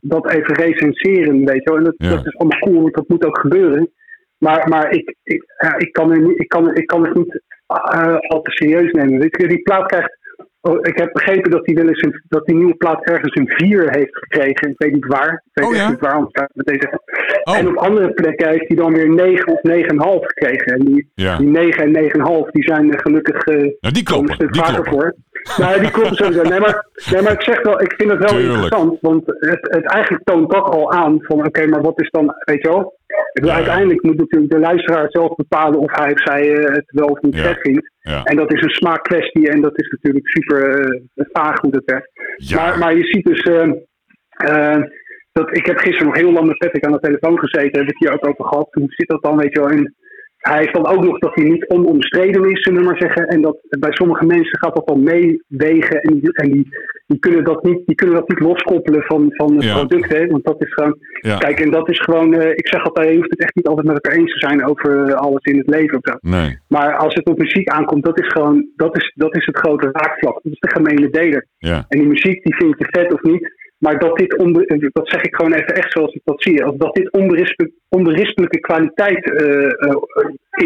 [0.00, 1.76] dat even recenseren, weet je wel.
[1.78, 3.90] En dat, dat is allemaal cool, want dat moet ook gebeuren.
[4.38, 7.42] Maar, maar ik, ik, ja, ik, kan er niet, ik, kan, ik kan het niet
[7.66, 9.18] eh, al te serieus nemen.
[9.18, 10.18] Weet je, die plaat krijgt.
[10.66, 13.48] Oh, ik heb begrepen dat die, wel eens een, dat die nieuwe plaat ergens een
[13.48, 14.68] 4 heeft gekregen.
[14.70, 15.32] Ik weet niet waar.
[15.52, 15.88] Ik weet Oh, ja?
[15.88, 17.00] niet waar, anders kan ik het meteen zeggen.
[17.44, 17.56] Oh.
[17.58, 20.66] En op andere plekken heeft hij dan weer 9 of 9,5 gekregen.
[20.72, 21.36] En die, ja.
[21.36, 22.10] die 9 en
[22.46, 24.92] 9,5 die zijn er gelukkig eh, Nou, die een kloppen, stuk die vaker kloppen.
[24.92, 25.14] voor.
[25.66, 26.42] nou, die klopt sowieso.
[26.42, 28.52] Nee maar, nee, maar ik zeg wel, ik vind het wel Tuurlijk.
[28.54, 28.98] interessant.
[29.00, 32.62] Want het, het eigenlijk toont dat al aan van, oké, maar wat is dan, weet
[32.62, 32.98] je wel?
[33.32, 33.54] Ja.
[33.54, 37.20] uiteindelijk moet natuurlijk de luisteraar zelf bepalen of hij of zij eh, het wel of
[37.20, 37.92] niet vet vindt.
[38.10, 38.22] Ja.
[38.24, 42.10] En dat is een smaakkwestie en dat is natuurlijk super eh, vaag hoe dat werkt.
[42.36, 42.56] Ja.
[42.56, 43.70] Maar, maar je ziet dus, eh,
[44.28, 44.82] eh,
[45.32, 47.98] dat, ik heb gisteren nog heel lang met Patrick aan de telefoon gezeten, heb ik
[47.98, 48.68] hier ook over gehad.
[48.70, 49.70] Hoe zit dat dan, weet je wel?
[49.70, 49.94] En
[50.50, 53.26] hij heeft dan ook nog dat hij niet onomstreden is, zullen we maar zeggen.
[53.26, 56.68] En dat bij sommige mensen gaat dat dan meewegen en, die, en die,
[57.06, 59.74] die, kunnen dat niet, die kunnen dat niet loskoppelen van, van het Ja.
[59.74, 60.08] product.
[60.12, 60.26] Hè?
[60.26, 61.36] Want dat is gewoon, Ja.
[61.38, 63.86] kijk, en dat is gewoon, eh, ik zeg altijd, je hoeft het echt niet altijd
[63.86, 66.16] met elkaar eens te zijn over eh, alles in het leven of zo.
[66.20, 66.58] Nee.
[66.68, 69.88] Maar als het op muziek aankomt, dat is gewoon, dat is, dat is het grote
[69.92, 70.34] raakvlak.
[70.42, 71.46] Dat is de gemene deler.
[71.58, 71.84] Ja.
[71.88, 73.62] En die muziek, die vind je vet of niet.
[73.84, 76.76] Maar dat dit, onbe- dat zeg ik gewoon even echt zoals ik dat zie.
[76.76, 79.96] Dat dit onberispe- onberispelijke kwaliteit eh, eh,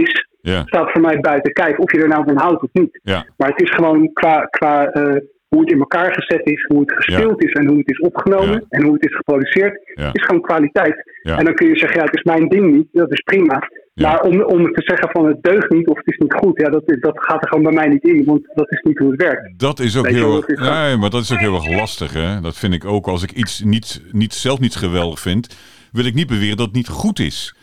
[0.03, 0.63] is, Ja.
[0.67, 1.79] staat voor mij buiten kijf.
[1.79, 3.01] Of je er nou van houdt of niet.
[3.03, 3.27] Ja.
[3.37, 5.17] Maar het is gewoon qua, qua eh,
[5.49, 8.67] hoe het in elkaar gezet is, hoe het gespeeld is en hoe het is opgenomen
[8.69, 9.81] en hoe het is geproduceerd,
[10.13, 10.97] is gewoon kwaliteit.
[11.23, 13.69] En dan kun je zeggen, ja, het is mijn ding niet, dat is prima.
[13.99, 14.09] Ja.
[14.09, 16.69] Maar om, om te zeggen van het deugt niet of het is niet goed, ja,
[16.71, 19.23] dat, dat gaat er gewoon bij mij niet in, want dat is niet hoe het
[19.23, 19.59] werkt.
[19.59, 20.61] Dat is ook Weet heel erg.
[20.61, 22.41] Nee, maar dat is ook heel erg lastig, hè?
[22.41, 23.07] Dat vind ik ook.
[23.09, 25.57] Als ik iets niet, niet, zelf niet geweldig vind,
[25.93, 27.55] wil ik niet beweren dat het niet goed is.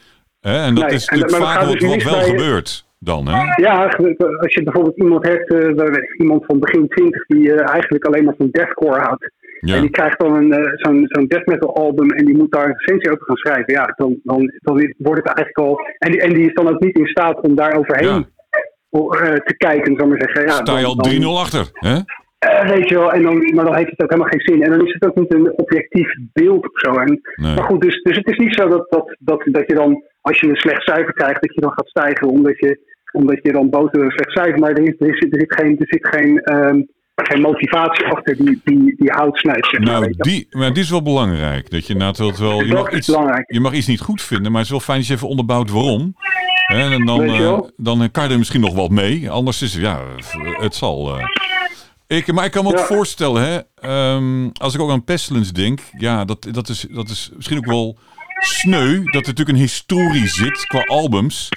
[0.42, 0.64] Hè?
[0.64, 3.28] En dat Nee, is en- natuurlijk dat vaak wat, dus wat wel bij- gebeurt dan,
[3.28, 3.38] hè?
[3.56, 3.84] Ja,
[4.40, 8.36] als je bijvoorbeeld iemand hebt, eh, iemand van begin 20 die eh, eigenlijk alleen maar
[8.38, 9.32] van deathcore houdt.
[9.60, 9.76] Ja.
[9.76, 12.66] En die krijgt dan een, eh, zo'n zo'n death metal album en die moet daar
[12.66, 13.74] een recensie over gaan schrijven.
[13.74, 15.80] Ja, dan, dan, dan wordt het eigenlijk al.
[15.98, 18.26] En die, en die is dan ook niet in staat om daar overheen
[19.46, 20.42] te kijken, zal ik maar zeggen.
[20.42, 21.98] Ja, Sta je al dan- 3-0 achter, hè?
[22.64, 24.64] Weet je wel, en dan, maar dan heeft het ook helemaal geen zin.
[24.64, 26.92] En dan is het ook niet een objectief beeld of zo.
[26.92, 27.56] En, Nee.
[27.56, 30.40] Maar goed, dus, dus het is niet zo dat, dat, dat, dat je dan, als
[30.40, 32.80] je een slecht cijfer krijgt, dat je dan gaat stijgen omdat je,
[33.16, 34.60] omdat je dan een slecht cijfer.
[34.60, 36.82] Maar er, is, er, zit, er zit geen, er zit geen, ehm,
[37.16, 39.68] geen motivatie achter die, die, die hout snijdt.
[39.70, 41.70] Zeg maar, Nou, die, maar die is wel belangrijk.
[41.70, 43.08] Dat je inderdaad wel- je Dat mag, iets,
[43.48, 45.70] je mag iets niet goed vinden, maar het is wel fijn als je even onderbouwt
[45.72, 46.16] waarom.
[46.66, 49.30] Hè, En dan, eh, dan kan je er misschien nog wat mee.
[49.30, 50.00] Anders is het, ja,
[50.60, 51.18] het zal.
[51.18, 51.24] eh.
[52.08, 52.84] Ik, maar ik kan me ook Ja.
[52.86, 57.32] voorstellen, hè, ehm, als ik ook aan Pestilence denk, ja, dat, dat, is, dat is
[57.36, 57.98] misschien ook wel
[58.40, 58.94] sneu.
[58.96, 61.50] Dat er natuurlijk een historie zit qua albums.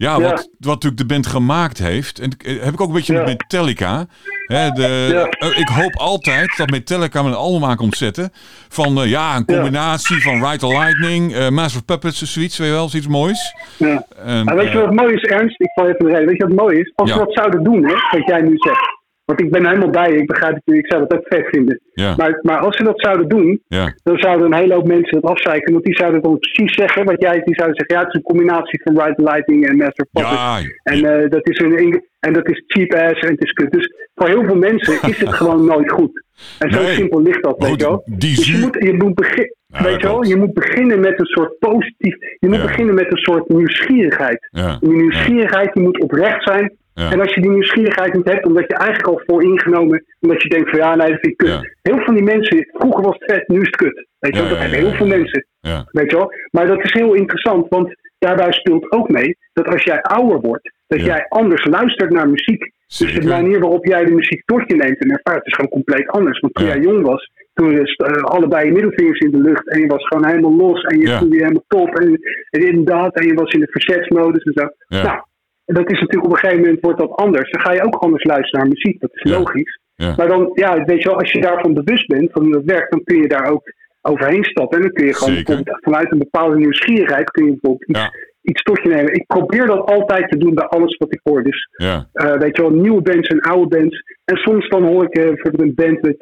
[0.00, 0.20] Ja, Ja.
[0.20, 2.18] Wat, wat natuurlijk de band gemaakt heeft.
[2.18, 3.18] En eh, heb ik ook een beetje Ja.
[3.18, 4.06] met Metallica.
[4.46, 5.24] Hè, de, Ja.
[5.48, 8.30] eh, ik hoop altijd dat Metallica met een album aan komt zetten.
[8.68, 12.74] Van eh, ja, een combinatie van Ride the Lightning, Master of Puppets, zoiets, weet je
[12.74, 13.54] wel, zoiets moois.
[13.76, 14.06] Ja.
[14.24, 15.60] En, weet je wat mooi is, Ernst?
[15.60, 16.26] Ik val even de reden.
[16.26, 16.92] Weet je wat mooi is?
[16.94, 18.97] Als we dat zouden doen, hè, wat jij nu zegt.
[19.28, 20.10] Want ik ben helemaal bij.
[20.10, 20.74] Ik begrijp het.
[20.74, 21.80] Ik zou dat ook vet vinden.
[21.92, 22.14] Ja.
[22.16, 25.30] Maar, maar als ze dat zouden doen, ja, dan zouden een hele hoop mensen dat
[25.30, 25.72] afzeiken.
[25.72, 27.96] Want die zouden dan precies zeggen wat jij die zouden zeggen.
[27.96, 30.42] Ja, het is een combinatie van Ride the Lightning en Master of Puppets.
[30.42, 33.70] ja, En, eh, dat is een, en dat is cheap ass en het is kut.
[33.70, 36.22] Dus voor heel veel mensen is het gewoon nooit goed.
[36.58, 36.94] En zo Nee.
[36.94, 38.02] simpel ligt dat, weet je wel.
[38.06, 41.26] Dus je moet, je moet, begin, Ja, weet je wel, je moet beginnen met een
[41.26, 42.16] soort positief...
[42.38, 42.62] Je moet Ja.
[42.62, 44.48] beginnen met een soort nieuwsgierigheid.
[44.50, 46.76] ja, Die nieuwsgierigheid die moet oprecht zijn.
[46.98, 47.10] Ja.
[47.10, 50.48] En als je die nieuwsgierigheid niet hebt, omdat je eigenlijk al voor ingenomen, omdat je
[50.48, 51.48] denkt van ja, nee, dat vind ik kut.
[51.48, 51.60] Ja.
[51.82, 54.06] Heel veel van die mensen, vroeger was het vet, nu is het kut.
[54.18, 55.46] Weet je Ja, wel, dat hebben heel veel mensen.
[55.90, 56.32] Weet je wel?
[56.50, 60.72] Maar dat is heel interessant, want daarbij speelt ook mee dat als jij ouder wordt,
[60.86, 62.72] dat jij anders luistert naar muziek.
[62.98, 66.08] Dus de manier waarop jij de muziek tot je neemt en ervaart is gewoon compleet
[66.08, 66.40] anders.
[66.40, 69.80] Want toen jij jong was, toen is eh, allebei je middelvingers in de lucht en
[69.80, 72.20] je was gewoon helemaal los en je voelde je helemaal top en,
[72.50, 74.68] en inderdaad en je was in de verzetsmodus en zo.
[75.02, 75.22] Nou,
[75.68, 77.50] en dat is natuurlijk op een gegeven moment wordt dat anders.
[77.50, 79.38] Dan ga je ook anders luisteren naar muziek, dat is Ja.
[79.38, 79.78] logisch.
[79.94, 80.14] Ja.
[80.16, 82.90] Maar dan, ja, weet je wel, als je daarvan bewust bent, van hoe dat werkt,
[82.90, 83.62] dan kun je daar ook
[84.02, 84.76] overheen stappen.
[84.76, 88.10] En dan kun je gewoon vanuit een bepaalde nieuwsgierigheid kun je bijvoorbeeld iets, Ja.
[88.42, 89.12] iets tot je nemen.
[89.14, 91.42] Ik probeer dat altijd te doen bij alles wat ik hoor.
[91.42, 91.68] Dus
[92.12, 94.02] eh, weet je wel, nieuwe bands en oude bands.
[94.24, 96.16] En soms dan hoor ik eh, bijvoorbeeld een band met,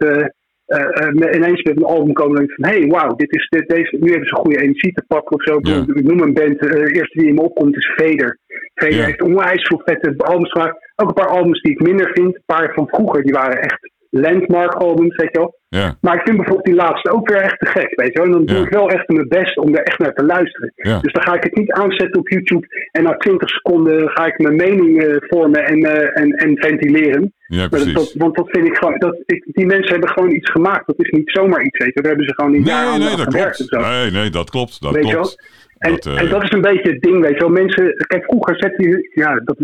[1.12, 3.96] met ineens met een album komen en van, hé, hey, wauw, dit is, dit, deze,
[4.00, 5.56] nu hebben ze goede energie te pakken of zo.
[5.58, 5.78] Ik Ja.
[5.80, 7.92] bedoel, Ik noem een band, eh, de eerste die in me opkomt is.
[7.96, 8.38] Vader
[8.74, 9.04] Ja.
[9.04, 10.92] heeft onwijs veel vette albums gemaakt.
[10.96, 12.34] Ook een paar albums die ik minder vind.
[12.34, 13.90] Een paar van vroeger, die waren echt
[14.20, 15.58] landmark albums, weet je wel.
[15.68, 18.24] ja, Maar ik vind bijvoorbeeld die laatste ook weer echt te gek, weet je wel.
[18.24, 18.62] En dan doe Ja.
[18.62, 20.72] ik wel echt mijn best om er echt naar te luisteren.
[20.74, 20.98] Ja.
[21.00, 24.38] Dus dan ga ik het niet aanzetten op YouTube en na 20 seconden ga ik
[24.38, 27.32] mijn mening eh, vormen en, eh, en, en ventileren.
[27.46, 27.92] ja, precies.
[27.92, 30.86] dat- want dat vind ik gewoon, dat, ik, die mensen hebben gewoon iets gemaakt.
[30.86, 32.00] Dat is niet zomaar iets, weet je.
[32.00, 33.86] Daar hebben ze gewoon niet Nee, nee, dat gewerkt klopt.
[33.88, 34.82] Nee, nee, dat klopt.
[34.82, 35.54] Dat Weet je klopt.
[35.78, 37.48] En Dat, dat, eh, en dat is een beetje het ding, weet je wel.
[37.48, 39.56] Mensen, kijk, vroeger zette je, ja, dat,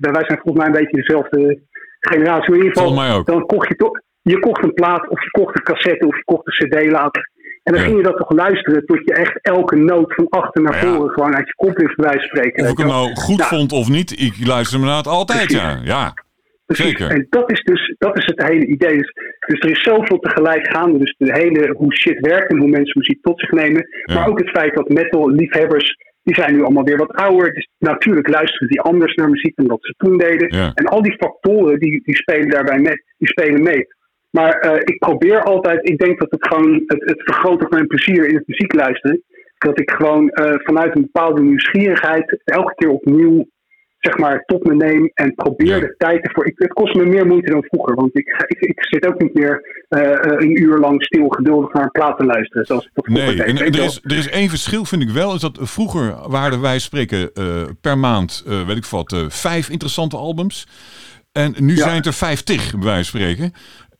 [0.00, 1.58] wij zijn volgens mij een beetje dezelfde
[2.10, 2.50] generatie.
[2.50, 3.26] Maar in ieder geval, Volgens mij ook.
[3.26, 6.24] dan kocht je toch, je kocht een plaat of je kocht een cassette of je
[6.24, 7.30] kocht een cd later.
[7.62, 7.86] En dan Ja.
[7.88, 10.94] ging je dat toch luisteren tot je echt elke noot van achter naar Ja.
[10.94, 12.64] voren gewoon uit je kop wist bij spreken.
[12.64, 13.44] Of ik hem nou goed Ja.
[13.44, 15.80] vond of niet, ik luister me het altijd, ja.
[15.84, 16.14] Ja,
[16.66, 16.84] precies.
[16.86, 17.10] Zeker.
[17.10, 18.96] En dat is dus dat is het hele idee.
[18.98, 19.12] Dus,
[19.46, 20.98] dus er is zoveel tegelijk gaande.
[20.98, 23.86] Dus de hele hoe shit werkt en hoe mensen muziek tot zich nemen.
[24.04, 24.14] Ja.
[24.14, 27.54] Maar ook het feit dat metal-liefhebbers, die zijn nu allemaal weer wat ouder.
[27.54, 30.56] Dus natuurlijk luisteren die anders naar muziek dan dat ze toen deden.
[30.56, 30.72] Ja.
[30.74, 33.02] En al die factoren die, die spelen daarbij mee.
[33.18, 33.86] Die spelen mee.
[34.30, 37.86] Maar eh, ik probeer altijd, ik denk dat het gewoon het, het vergroot ook mijn
[37.86, 39.22] plezier in het muziek luisteren.
[39.58, 43.46] Dat ik gewoon eh, vanuit een bepaalde nieuwsgierigheid elke keer opnieuw
[44.02, 46.46] zeg maar, tot me neem en probeer de tijd ervoor.
[46.46, 49.34] Ik, het kost me meer moeite dan vroeger, want ik, ik, ik zit ook niet
[49.34, 52.66] meer eh, eh, een uur lang stil geduldig naar een plaat te luisteren.
[52.66, 53.46] Zoals ik dat vroeger Nee, deed.
[53.46, 55.34] en er is, er is één verschil, vind ik wel.
[55.34, 57.44] Is dat vroeger waren wij spreken eh,
[57.80, 60.66] per maand, weet ik wat, vijf interessante albums.
[61.32, 61.82] En nu Ja.
[61.82, 63.52] zijn het er vijftig, bij wijze van spreken.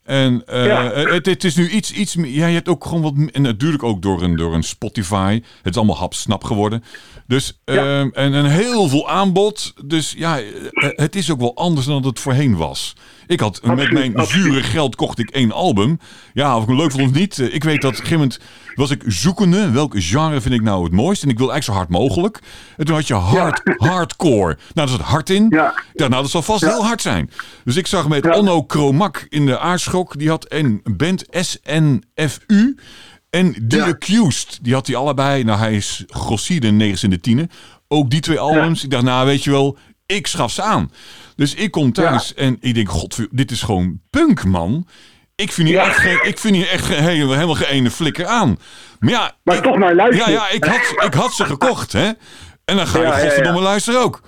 [0.04, 0.90] En eh, Ja.
[0.92, 2.30] het, het is nu iets, iets meer.
[2.30, 3.14] Ja, je hebt ook gewoon wat.
[3.32, 5.40] En natuurlijk ook door een, door een Spotify.
[5.62, 6.84] Het is allemaal hapsnap geworden.
[7.26, 7.74] Dus, Ja.
[7.74, 9.72] ehm, en, en heel veel aanbod.
[9.84, 10.44] Dus ja, eh,
[10.74, 12.94] het is ook wel anders dan het voorheen was.
[13.32, 14.44] Ik had met mijn absoluut.
[14.44, 15.98] zure geld kocht ik één album.
[16.32, 17.38] Ja, of ik hem leuk vond of niet.
[17.38, 18.40] eh, Ik weet dat op een gegeven moment
[18.74, 19.70] was ik zoekende.
[19.70, 21.22] Welk genre vind ik nou het mooist?
[21.22, 22.40] En ik wil eigenlijk zo hard mogelijk.
[22.76, 24.46] En toen had je hard, hardcore.
[24.56, 25.46] Nou, daar zit hard in.
[25.50, 25.74] Ja.
[25.92, 26.68] Ja, nou, dat zal vast Ja.
[26.68, 27.30] heel hard zijn.
[27.64, 28.36] Dus ik zag met.
[28.36, 30.18] Onno Kromak in de aardschok.
[30.18, 32.76] Die had een band SNFU.
[33.30, 33.86] En The Ja.
[33.86, 34.58] Accused.
[34.62, 35.44] Die had hij allebei.
[35.44, 37.50] Nou, hij is grossier in 9 in de tienen.
[37.88, 38.84] Ook die twee albums.
[38.84, 39.76] Ik dacht, nou, weet je wel,
[40.06, 40.90] ik schaf ze aan.
[41.42, 44.86] Dus ik kom thuis en ik denk, god, dit is gewoon punk, man.
[45.34, 45.86] Ik vind hier Ja.
[45.88, 48.58] echt, geen, ik vind hier echt geen- helemaal, helemaal geen ene flikker aan.
[48.98, 50.32] Maar ja, Maar ik- toch maar luisteren.
[50.32, 52.10] ja, ja ik, had, ik had ze gekocht, hè.
[52.64, 54.20] En dan ga je godverdomme luisteren ook.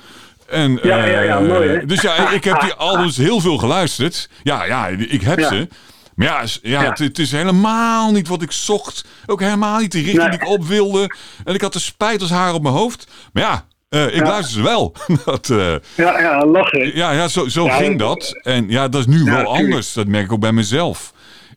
[0.49, 1.87] En, Ja, ja, ja, eh, mooi, hè?
[1.87, 4.29] Dus ja, ik heb die albums heel veel geluisterd.
[4.43, 5.69] Ja, ja, ik heb ze.
[6.15, 6.89] Maar ja, ja, Ja.
[6.91, 9.05] Het, het is helemaal niet wat ik zocht.
[9.27, 10.31] Ook helemaal niet de richting Nee.
[10.31, 11.15] die ik op wilde.
[11.45, 13.07] En ik had de spijt als haar op mijn hoofd.
[13.33, 13.65] Maar ja,
[13.95, 14.23] ik Ja.
[14.23, 14.95] luister ze wel.
[15.25, 16.97] dat, eh, Ja, ja, lachen.
[16.97, 18.41] ja, ja, zo, zo Ja, ging dat-.
[18.43, 19.93] En ja, dat is nu wel anders.
[19.93, 21.13] Dat merk ik ook bij mezelf.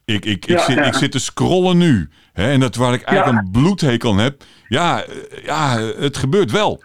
[0.05, 2.09] Ik, ik, ik, zit, ik zit te scrollen nu.
[2.33, 4.41] Hè, en dat waar ik eigenlijk een bloedhekel aan heb.
[4.67, 6.81] Ja, eh, ja, het gebeurt wel.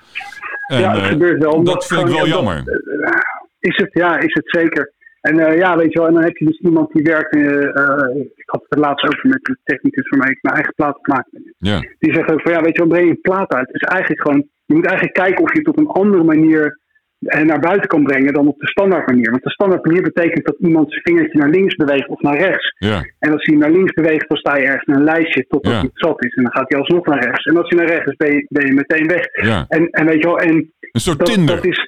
[0.66, 1.62] En, ja, het eh, gebeurt wel.
[1.64, 2.64] Dat vind ik wel jammer.
[2.64, 3.20] dat- eh,
[3.60, 4.92] is het, ja, is het zeker.
[5.20, 7.34] En eh, ja, weet je wel, en dan heb je dus iemand die werkt.
[7.34, 10.98] eh, eh, ik had het laatst over met de technicus waarmee ik mijn eigen plaat
[11.02, 11.28] gemaakt.
[11.58, 13.68] Ja, Die zegt ook van ja, weet je wel, breng je een plaat uit.
[13.72, 16.80] Dus eigenlijk gewoon, je moet eigenlijk kijken of je het op een andere manier
[17.22, 19.30] eh, naar buiten kan brengen dan op de standaard manier.
[19.30, 22.74] Want de standaard manier betekent dat iemand zijn vingertje naar links beweegt of naar rechts.
[22.78, 25.72] ja, En als hij naar links beweegt, dan sta je ergens in een lijstje totdat
[25.72, 25.80] Ja.
[25.80, 26.34] het zat is.
[26.34, 27.44] En dan gaat hij alsnog naar rechts.
[27.44, 29.24] En als hij naar rechts is, ben je, ben je meteen weg.
[29.46, 29.64] ja.
[29.68, 31.54] En, en weet je wel, en Een soort dat, Tinder.
[31.56, 31.78] dat is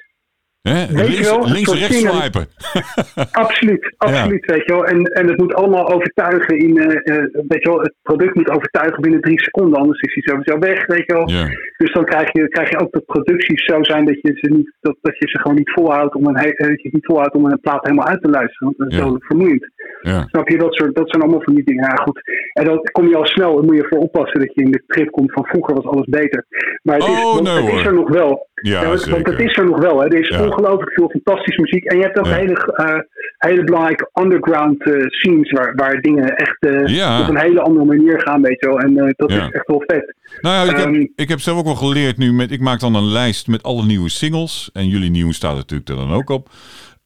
[0.69, 0.85] hè?
[0.87, 2.45] weet je Links, wel, links rechts swipen.
[3.43, 4.85] absoluut, absoluut, weet je wel.
[4.85, 8.49] En, en het moet allemaal overtuigen in, eh, eh, weet je wel, het product moet
[8.49, 9.79] overtuigen binnen drie seconden.
[9.79, 11.29] Anders is hij sowieso weg, weet je wel.
[11.29, 11.45] Ja,
[11.77, 14.73] Dus dan krijg je, krijg je ook dat producties zo zijn dat je ze, niet,
[14.81, 17.59] dat, dat je ze gewoon niet volhoudt om een, dat je niet volhoudt om een
[17.59, 18.67] plaat helemaal uit te luisteren.
[18.67, 19.03] Want dat is Ja.
[19.03, 19.71] zo vermoeiend.
[20.05, 20.25] Ja.
[20.27, 20.57] Snap je?
[20.57, 21.83] Dat, soort, dat zijn allemaal van die dingen.
[21.83, 22.19] Ja, goed.
[22.53, 24.83] En dan kom je al snel, dan moet je voor oppassen dat je in de
[24.87, 26.45] trip komt van vroeger was alles beter.
[26.83, 28.47] Maar het, is, Oh, want nee, het is er nog wel.
[28.53, 29.99] Ja, want, want het is er nog wel.
[29.99, 30.05] Hè.
[30.05, 30.43] Er is Ja.
[30.45, 31.83] ongelooflijk veel fantastische muziek.
[31.85, 32.35] En je hebt ook Ja.
[32.35, 32.99] hele, eh,
[33.37, 37.21] hele belangrijke underground eh, scenes waar, waar dingen echt eh, Ja.
[37.21, 38.79] op een hele andere manier gaan, weet je wel.
[38.79, 39.37] En dat Ja.
[39.45, 40.15] is echt wel vet.
[40.41, 42.33] Nou ja, ik heb, Ehm, ik heb zelf ook wel geleerd nu.
[42.33, 44.69] Met, ik maak dan een lijst met alle nieuwe singles.
[44.73, 46.49] En jullie nieuwe staat er natuurlijk er dan ook op.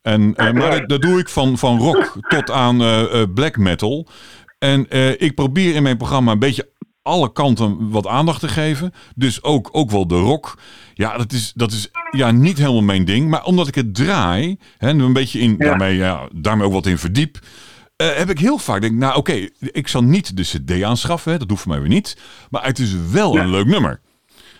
[0.01, 3.57] En, eh, maar dat, dat doe ik van, van rock tot aan eh, eh, black
[3.57, 4.07] metal.
[4.59, 4.85] En
[5.21, 6.69] ik probeer in mijn programma een beetje
[7.01, 8.93] alle kanten wat aandacht te geven.
[9.15, 10.57] Dus ook, ook wel de rock.
[10.93, 13.29] Ja, dat is, dat is ja, niet helemaal mijn ding.
[13.29, 15.65] Maar omdat ik het draai, hè, en een beetje in, Ja.
[15.65, 17.39] daarmee, ja, daarmee ook wat in verdiep.
[17.95, 21.49] heb ik heel vaak denk, nou oké, ik zal niet de CD aanschaffen, hè, dat
[21.49, 22.17] hoeft voor mij weer niet.
[22.49, 23.41] Maar het is wel Ja.
[23.43, 24.01] een leuk nummer.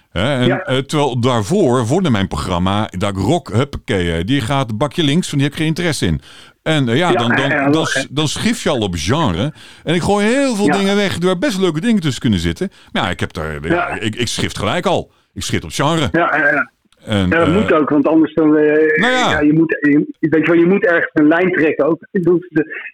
[0.09, 0.59] Hè, en, Ja.
[0.63, 5.37] eh, terwijl daarvoor, voor mijn programma, dat ik rock, huppakee, die gaat bakje links, van
[5.37, 6.21] die heb ik geen interesse in.
[6.63, 9.53] En eh, ja, dan, dan, schif je al op genre.
[9.83, 10.77] En ik gooi heel veel Ja.
[10.77, 12.69] dingen weg, waar best leuke dingen tussen kunnen zitten.
[12.91, 13.99] Maar ja, ik heb daar, ja, Ja.
[13.99, 15.11] ik, ik schrift gelijk al.
[15.33, 16.09] Ik schrift op genre.
[16.11, 16.71] Ja, ja, ja.
[17.05, 18.67] En, dat eh, moet ook, want anders dan, Nou
[18.99, 19.39] ja.
[19.39, 21.85] je, moet, je, weet je, wel, je moet ergens een lijn trekken.
[21.85, 22.07] Ook,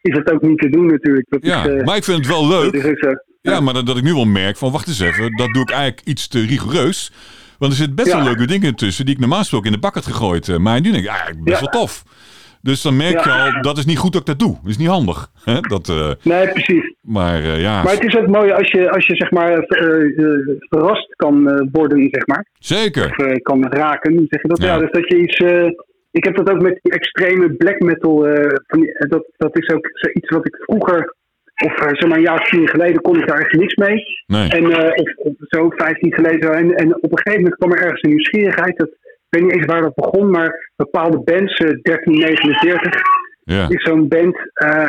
[0.01, 1.25] is dat ook niet te doen natuurlijk.
[1.29, 2.73] Dat ja, is, maar ik vind het wel dat leuk.
[2.73, 3.13] is ook zo.
[3.53, 5.69] Ja, maar dat, dat ik nu wel merk van, wacht eens even, dat doe ik
[5.69, 7.11] eigenlijk iets te rigoureus.
[7.57, 9.93] Want er zitten best wel leuke dingen tussen die ik normaal gesproken in de bak
[9.93, 10.49] had gegooid.
[10.49, 12.03] eh, Maar nu denk ik, ja, best wel tof.
[12.61, 14.57] Dus dan merk je al, dat is niet goed dat ik dat doe.
[14.61, 15.27] Dat is niet handig.
[15.43, 15.59] Hè?
[15.59, 16.93] Dat, eh, Nee, precies.
[17.01, 19.63] maar eh, ja, Maar het is ook mooi als je, als je zeg maar,
[20.69, 22.45] verrast kan worden, zeg maar.
[22.59, 23.05] zeker.
[23.09, 24.61] Of kan raken, zeg je dat?
[24.61, 24.65] Ja.
[24.73, 25.39] Ja, dus dat je iets...
[26.11, 28.27] ik heb dat ook met die extreme black metal.
[28.67, 31.15] van die- dat, dat is ook zoiets wat ik vroeger...
[31.63, 34.03] Of eh, zeg maar een jaar of tien geleden kon ik daar echt niks mee.
[34.25, 34.49] Nee.
[34.49, 36.51] En, eh, of, zo, 15 geleden.
[36.53, 38.77] En, en op een gegeven moment kwam er ergens een nieuwsgierigheid.
[38.77, 43.01] Dat, ik weet niet eens waar dat begon, maar bepaalde bands, eh, 1349,
[43.43, 43.65] Ja.
[43.69, 44.37] is zo'n band.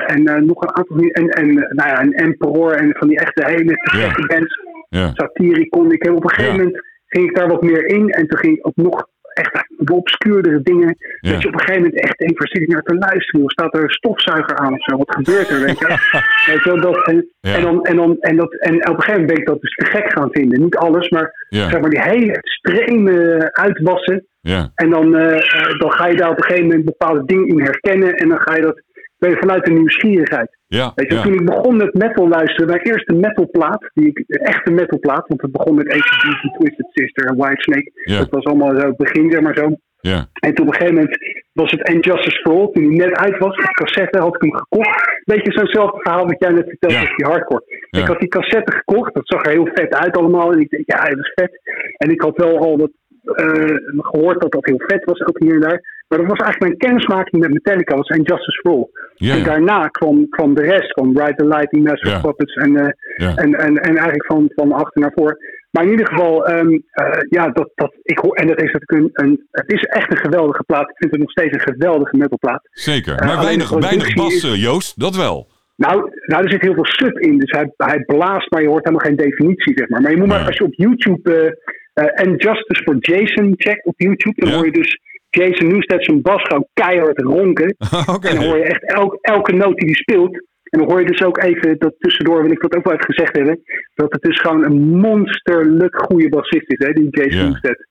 [0.06, 0.96] en nog een aantal.
[0.98, 4.26] En, en nou ja, een Emperor en van die echte hele Ja.
[4.26, 4.58] bands.
[4.88, 5.10] Ja.
[5.14, 5.92] Satiricon.
[5.92, 8.10] Ik heb op een gegeven moment ging ik daar wat meer in.
[8.10, 10.96] En toen ging ik ook nog echt de obscuurdere dingen.
[11.20, 11.30] Ja.
[11.32, 13.40] Dat je op een gegeven moment echt denkt, waar zit ik naar te luisteren?
[13.40, 14.96] Hoe staat er een stofzuiger aan of zo?
[14.96, 15.60] Wat gebeurt er?
[15.60, 15.86] Weet je?
[16.50, 17.54] Weet je wel, dat, en, Ja.
[17.54, 19.74] en, dan, en, dan, en, dat, en op een gegeven moment ben ik dat dus
[19.74, 20.60] te gek gaan vinden.
[20.62, 21.70] Niet alles, maar Ja.
[21.70, 24.26] zeg maar die hele extreme uitwassen.
[24.74, 27.60] En dan, eh, eh, dan ga je daar op een gegeven moment bepaalde dingen in
[27.60, 28.14] herkennen.
[28.14, 28.82] En dan ga je dat
[29.18, 30.56] ben je vanuit de nieuwsgierigheid.
[30.66, 30.92] Ja.
[30.94, 31.22] Weet je, Ja.
[31.22, 35.42] toen ik begon met metal luisteren, mijn eerste metalplaat, die ik, de echte metalplaat, want
[35.42, 37.90] het begon met ACDC, Twisted Sister en Whitesnake.
[38.04, 38.18] Ja.
[38.18, 39.68] Dat was allemaal zo het begin, zeg maar zo.
[40.00, 40.26] Ja.
[40.40, 41.18] En toen op een gegeven moment
[41.52, 44.54] was het Injustice for All, toen hij net uit was, de cassette had ik hem
[44.56, 45.20] gekocht.
[45.24, 47.02] Beetje zo'nzelfde verhaal wat jij net vertelde Ja.
[47.02, 47.62] over die hardcore.
[47.90, 48.00] Ja.
[48.00, 50.52] Ik had die cassette gekocht, dat zag er heel vet uit allemaal.
[50.52, 51.60] En ik dacht, ja, dat is vet.
[51.96, 52.90] En ik had wel al wat
[53.34, 55.80] eh, gehoord dat dat heel vet was, ook hier en daar.
[56.08, 58.88] Maar dat was eigenlijk mijn kennismaking met Metallica, was Injustice for All.
[59.30, 63.26] En daarna kwam, kwam de rest, kwam Ride the Lightning, Master of Puppets en, eh,
[63.38, 65.38] en, en, en eigenlijk van, van achter naar voor.
[65.70, 68.92] Maar in ieder geval, ehm, eh, ja, dat, dat, ik hoor, en dat is natuurlijk
[69.14, 70.88] een, een, het is echt een geweldige plaat.
[70.90, 72.68] Ik vind het nog steeds een geweldige metalplaat.
[72.70, 73.14] Zeker.
[73.14, 75.00] Eh, Maar weinig, weinig productie bas, is- eh, Joost.
[75.00, 75.48] Dat wel.
[75.76, 78.84] Nou, nou, er zit heel veel sub in, dus hij, hij blaast, maar je hoort
[78.84, 80.00] helemaal geen definitie, zeg maar.
[80.00, 80.46] Maar je moet maar, Nee.
[80.46, 81.58] als je op YouTube
[81.94, 84.98] And Justice for Jason checkt op YouTube, dan hoor je dus
[85.36, 87.74] Jason Newsted zijn bas gewoon keihard ronken.
[88.28, 90.34] En dan hoor je echt elk, elke noot die hij speelt.
[90.66, 93.14] En dan hoor je dus ook even, dat tussendoor wil ik dat ook wel even
[93.14, 93.60] gezegd hebben,
[93.94, 97.44] dat het dus gewoon een monsterlijk goede bassist is, hè, die Jason Ja.
[97.48, 97.86] Newsted.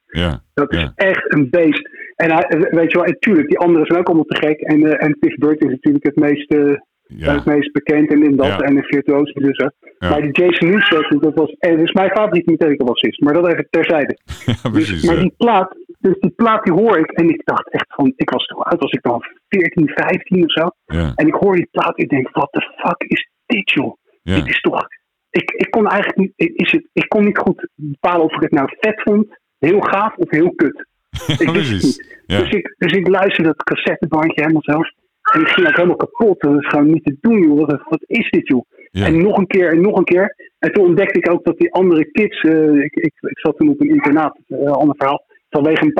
[0.54, 1.89] Dat is echt een beest.
[2.16, 4.60] En hij, weet je wel, en tuurlijk, die anderen zijn ook allemaal te gek.
[4.60, 6.74] En, eh en Tiff Bird is natuurlijk het meest, eh,
[7.08, 7.34] Ja.
[7.34, 8.46] het meest bekend en in dat.
[8.48, 8.60] Ja.
[8.60, 9.58] En de virtuoos dus.
[9.58, 9.68] hè.
[9.98, 10.10] Ja.
[10.10, 13.22] Maar die Jason Newsted, dat was, en dat is mijn favoriete Metallica bassist.
[13.22, 14.18] Maar dat even terzijde.
[14.64, 15.76] Ja, Dus, maar die plaat,
[16.06, 17.12] dus die plaat die hoor ik.
[17.12, 20.51] En ik dacht echt van, ik was toen oud, was ik dan 14, 15 of
[20.51, 20.68] zo.
[20.86, 21.12] Ja.
[21.16, 23.97] En ik hoor die plaat, ik denk, what the fuck is dit joh?
[24.22, 24.36] Ja.
[24.36, 24.88] Dit is toch...
[25.30, 28.51] Ik, ik kon eigenlijk niet, is het, ik kon niet goed bepalen of ik het
[28.51, 30.88] nou vet vond, heel gaaf of heel kut.
[31.43, 32.20] Ik wist het niet.
[32.26, 32.39] Ja.
[32.39, 34.91] Dus, ik, dus ik luisterde dat cassettebandje helemaal zelf.
[35.34, 36.41] En ik ging ook helemaal kapot.
[36.41, 37.68] En dat is gewoon niet te doen, joh.
[37.68, 38.66] Wat, wat is dit, joh?
[38.91, 39.06] Ja.
[39.06, 40.36] En nog een keer en nog een keer.
[40.60, 42.41] En toen ontdekte ik ook dat die andere kids...
[42.41, 45.24] eh, ik, ik, ik zat toen op een internaat, een ander verhaal.
[45.56, 45.97] Vanwege niet,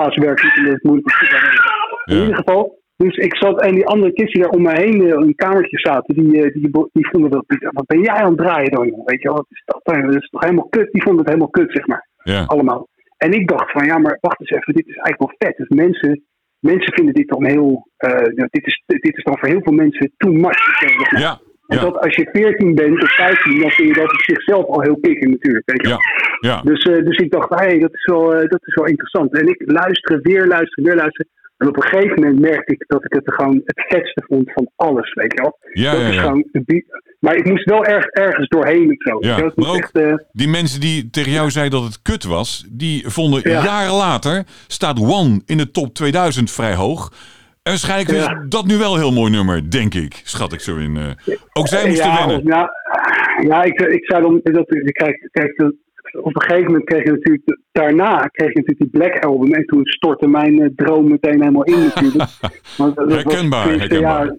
[0.58, 1.30] omdat het moeilijk was.
[2.06, 2.22] In Ja.
[2.22, 2.84] ieder geval...
[2.97, 5.36] Dus ik zat, en die andere kids die daar om me heen eh, in een
[5.36, 8.72] kamertje zaten, die, eh, die, die vonden dat, die- wat ben jij aan het draaien
[8.72, 9.06] dan, joh?
[9.06, 9.80] Weet je wat is dat?
[9.84, 10.01] dan?
[10.06, 10.91] Dat is toch helemaal kut?
[10.91, 12.43] Die vonden het helemaal kut, zeg maar Ja.
[12.45, 12.88] allemaal.
[13.18, 15.58] En ik dacht van ja, maar wacht eens even, dit is eigenlijk wel vet.
[15.58, 16.24] Dus mensen,
[16.60, 19.74] mensen vinden dit dan heel, eh, ja, dit, is, dit is dan voor heel veel
[19.74, 20.78] mensen too much.
[20.80, 21.22] zeg maar.
[21.22, 21.39] Ja.
[21.68, 21.84] En Ja.
[21.84, 24.97] dat als je 14 bent of 15, dan vind je dat op zichzelf al heel
[25.01, 25.63] kicken natuurlijk.
[25.72, 25.97] Weet je Ja.
[26.39, 26.61] Ja.
[26.61, 29.34] Dus, eh, dus ik dacht, hé, hey, dat, is wel, eh, dat is wel interessant.
[29.39, 31.32] En ik luisterde, weer luisteren, weer luisteren.
[31.57, 34.70] En op een gegeven moment merkte ik dat ik het gewoon het vetste vond van
[34.76, 35.57] alles, weet je wel.
[35.74, 36.86] Ja, dat ja, is gewoon, die-
[37.20, 39.18] maar ik moest wel erg, ergens doorheen zo.
[39.20, 42.66] Ja, maar ook- echt, eh, Die mensen die tegen jou zeiden dat het kut was,
[42.72, 43.63] die vonden Ja.
[43.63, 47.11] jaren later staat One in de top 2000 vrij hoog.
[47.66, 48.45] En waarschijnlijk is Ja.
[48.49, 50.22] dat nu wel een heel mooi nummer, denk ik.
[50.24, 50.97] Schat ik zo in.
[50.97, 51.36] eh.
[51.53, 52.45] Ook zij moesten ja, winnen.
[52.45, 52.70] Ja,
[53.41, 54.39] ja ik, ik zou dan.
[54.43, 55.72] Dat, kijk, kijk,
[56.22, 57.59] op een gegeven moment kreeg je natuurlijk.
[57.72, 59.53] Daarna kreeg je natuurlijk die Black Album.
[59.53, 62.30] En toen stortte mijn eh, droom meteen helemaal in, natuurlijk.
[62.78, 64.36] Want dat was Herkenbaar, herkenbaar.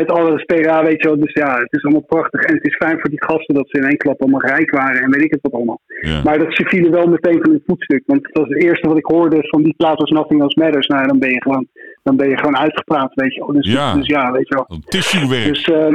[0.00, 1.18] Met alle respect, ja, weet je wel.
[1.18, 2.40] Dus ja, het is allemaal prachtig.
[2.42, 5.02] En het is fijn voor die gasten dat ze in één klap allemaal rijk waren.
[5.02, 5.80] En weet ik het wat allemaal.
[6.00, 6.20] Ja.
[6.24, 8.02] Maar dat ze vielen wel meteen van hun voetstuk.
[8.06, 10.86] Want dat was het eerste wat ik hoorde van die plaat was Nothing Else Matters.
[10.86, 11.66] Nou, dan ben je gewoon,
[12.02, 13.52] dan ben je gewoon uitgepraat, weet je wel.
[13.52, 13.94] Dus Ja.
[13.94, 14.78] dus ja, weet je wel.
[14.88, 15.44] Tissuewerk.
[15.54, 15.94] Dus eh,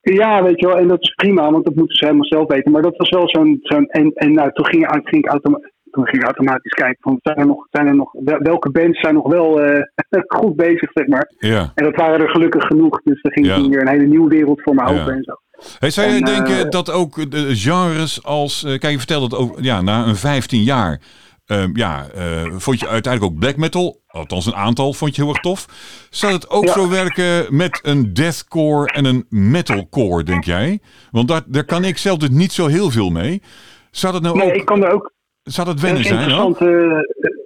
[0.00, 2.72] ja, weet je wel, en dat is prima, want dat moeten ze helemaal zelf weten.
[2.72, 3.58] Maar dat was wel zo'n.
[3.62, 5.60] zo'n en en nou, toen, ging, ging ik automa-
[6.00, 9.00] toen ging ik automatisch kijken van zijn er nog, zijn er nog, wel- welke bands
[9.00, 9.80] zijn nog wel eh,
[10.38, 11.32] goed bezig, zeg maar.
[11.38, 11.72] Ja.
[11.74, 13.54] En dat waren er gelukkig genoeg, dus er ging Ja.
[13.56, 15.00] toen weer een hele nieuwe wereld voor me Ja.
[15.00, 15.32] open en zo.
[15.78, 18.64] Hey, zou je En, denken eh, dat ook de genres als...
[18.64, 21.00] eh, kijk, je vertelde het ook, ja, na een 15 jaar...
[21.46, 25.30] ehm, ja, eh, vond je uiteindelijk ook black metal, althans een aantal, vond je heel
[25.30, 25.66] erg tof.
[26.10, 30.80] Zou het ook zo werken met een deathcore en een metalcore, denk jij?
[31.10, 33.42] Want daar, daar kan ik zelf dus niet zo heel veel mee.
[33.90, 35.12] Zou dat nou Nee, ook, ik kan er ook
[35.52, 36.18] zou dat wennen is zijn?
[36.58, 37.00] eh,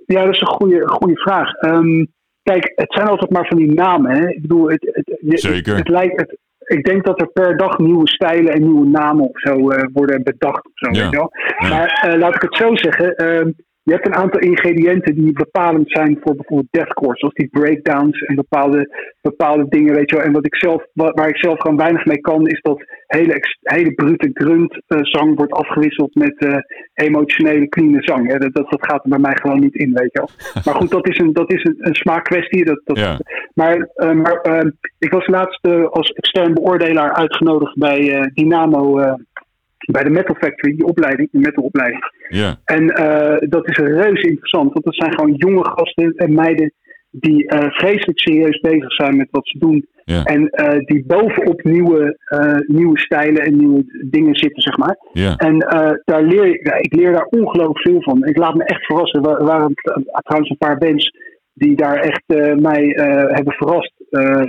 [0.06, 1.52] ja, dat is een goede, goede vraag.
[1.52, 2.04] Ehm,
[2.42, 4.10] kijk, het zijn altijd maar van die namen.
[4.10, 4.28] Hè?
[4.28, 5.76] Ik bedoel, het, het, je- Zeker.
[5.76, 9.40] Het, lijkt, het, ik denk dat er per dag nieuwe stijlen en nieuwe namen of
[9.40, 10.64] zo eh, worden bedacht.
[10.66, 11.00] Of zo, Ja.
[11.02, 11.30] weet je wel?
[11.58, 11.68] Ja.
[11.68, 13.14] Maar eh, laat ik het zo zeggen.
[13.16, 13.50] ehm,
[13.84, 18.34] je hebt een aantal ingrediënten die bepalend zijn voor bijvoorbeeld deathcore, zoals die breakdowns en
[18.34, 20.24] bepaalde, bepaalde dingen, weet je wel.
[20.24, 23.94] En wat ik zelf, waar ik zelf gewoon weinig mee kan, is dat hele, hele
[23.94, 26.56] brute grunt uh, zang wordt afgewisseld met uh,
[26.94, 28.30] emotionele clean zang.
[28.30, 28.38] Hè.
[28.38, 30.28] Dat, dat, gaat er bij mij gewoon niet in, weet je wel.
[30.64, 32.64] Maar goed, dat is een, dat is een, een smaakkwestie.
[32.64, 33.18] Dat, dat, Ja.
[33.54, 39.16] Maar, uh, maar ik was laatst als extern beoordelaar uitgenodigd bij Dynamo,
[39.92, 42.02] bij de Metal Factory, die opleiding, die metalopleiding.
[42.28, 42.60] Ja.
[42.64, 42.86] En
[43.48, 46.72] dat is reuze interessant, want dat zijn gewoon jonge gasten en meiden
[47.10, 49.86] die vreselijk serieus bezig zijn met wat ze doen.
[50.04, 50.24] Ja.
[50.24, 50.50] En
[50.84, 52.18] die bovenop nieuwe,
[52.66, 54.96] nieuwe stijlen en nieuwe dingen zitten, zeg maar.
[55.12, 55.36] Ja.
[55.36, 55.58] En
[56.04, 58.24] daar leer ik, ik leer daar ongelooflijk veel van.
[58.24, 59.22] Ik laat me echt verrassen.
[59.22, 59.74] Er waren
[60.22, 61.10] trouwens een paar bands
[61.54, 63.92] die daar echt uh, mij uh, hebben verrast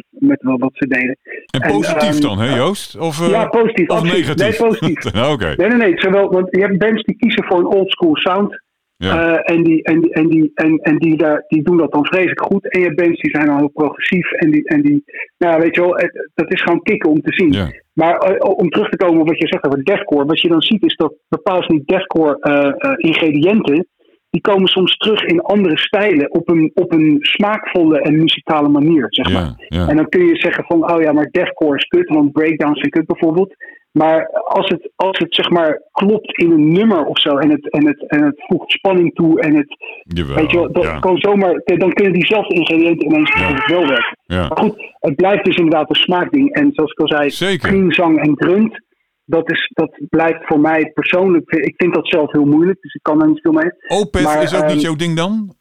[0.10, 1.18] met wat ze deden.
[1.52, 2.98] En positief en, dan, hè Joost?
[2.98, 3.90] Of, ja, positief.
[3.90, 4.18] Of absoluut.
[4.18, 4.60] negatief?
[4.60, 5.14] Nee, positief.
[5.34, 5.56] Okay.
[5.56, 6.00] Nee, nee, nee.
[6.00, 8.64] Zowel, want je hebt bands die kiezen voor een old school sound.
[8.98, 9.38] Ja.
[9.38, 12.42] en, die, en, die, en, die, en, en die, daar, die doen dat dan vreselijk
[12.42, 12.72] goed.
[12.72, 14.32] En je hebt bands die zijn dan heel progressief.
[14.32, 15.04] En die, en die
[15.38, 17.52] nou weet je wel, het, dat is gewoon kicken om te zien.
[17.52, 17.72] Ja.
[17.94, 20.26] Maar om terug te komen op wat je zegt over deathcore.
[20.26, 23.88] Wat je dan ziet is dat bepaalde die deathcore ingrediënten
[24.36, 29.06] die komen soms terug in andere stijlen op een, op een smaakvolle en muzikale manier,
[29.10, 29.44] zeg maar.
[29.44, 29.88] Ja, ja.
[29.88, 32.92] En dan kun je zeggen van, oh ja, maar deathcore is kut, want breakdowns zijn
[32.92, 33.56] kut bijvoorbeeld.
[33.92, 37.72] Maar als het, als het zeg maar klopt in een nummer of zo en het,
[37.72, 41.00] en het, en het voegt spanning toe en het, Jawel, weet je wel, dat ja.
[41.00, 43.64] kan zomaar, dan kunnen diezelfde ingrediënten ineens Ja.
[43.68, 44.18] wel werken.
[44.26, 44.48] Ja.
[44.48, 46.54] Maar goed, het blijft dus inderdaad een smaakding.
[46.54, 47.30] En zoals ik al zei,
[47.90, 48.84] zang en grunt,
[49.26, 53.04] dat, is, dat blijft voor mij persoonlijk, ik vind dat zelf heel moeilijk, dus ik
[53.04, 53.72] kan daar niet veel mee.
[53.88, 55.56] Opeth Maar, is ook ehm, niet jouw ding dan?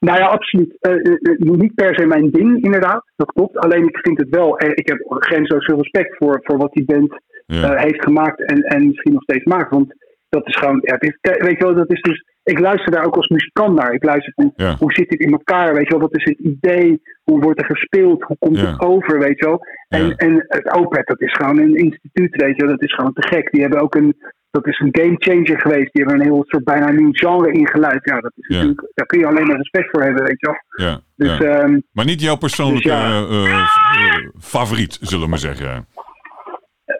[0.00, 0.76] Nou ja, absoluut.
[0.80, 3.04] Eh, eh, eh, niet per se mijn ding, inderdaad.
[3.16, 3.56] Dat klopt.
[3.56, 4.62] Alleen ik vind het wel.
[4.62, 7.76] ik heb grenzeloos veel respect voor, voor wat die band Ja.
[7.76, 9.70] heeft gemaakt en, en misschien nog steeds maakt.
[9.70, 9.94] Want
[10.28, 10.80] dat is gewoon.
[10.82, 12.27] Ja, het is, kijk, weet je wel, dat is dus.
[12.48, 13.92] Ik luister daar ook als muzikant naar.
[13.92, 14.76] Ik luister van Ja.
[14.78, 15.74] hoe zit dit in elkaar?
[15.74, 17.02] Weet je wel, wat is het idee?
[17.24, 18.22] Hoe wordt er gespeeld?
[18.22, 18.66] Hoe komt Ja.
[18.70, 19.18] het over?
[19.18, 19.60] Weet je wel?
[19.88, 20.14] En, Ja.
[20.14, 22.70] en het Opeth, dat is gewoon een instituut, weet je wel.
[22.72, 23.50] Dat is gewoon te gek.
[23.50, 24.16] Die hebben ook een.
[24.50, 25.92] Dat is een game changer geweest.
[25.92, 28.00] Die hebben een heel soort bijna nieuw genre ingeleid.
[28.04, 28.90] Ja, dat is natuurlijk.
[28.94, 30.86] Daar kun je alleen maar respect voor hebben, weet je wel.
[30.88, 31.00] Ja.
[31.16, 33.04] Dus ehm, Maar niet jouw persoonlijke dus ja.
[33.04, 35.86] eh, eh, eh, favoriet, zullen we maar zeggen.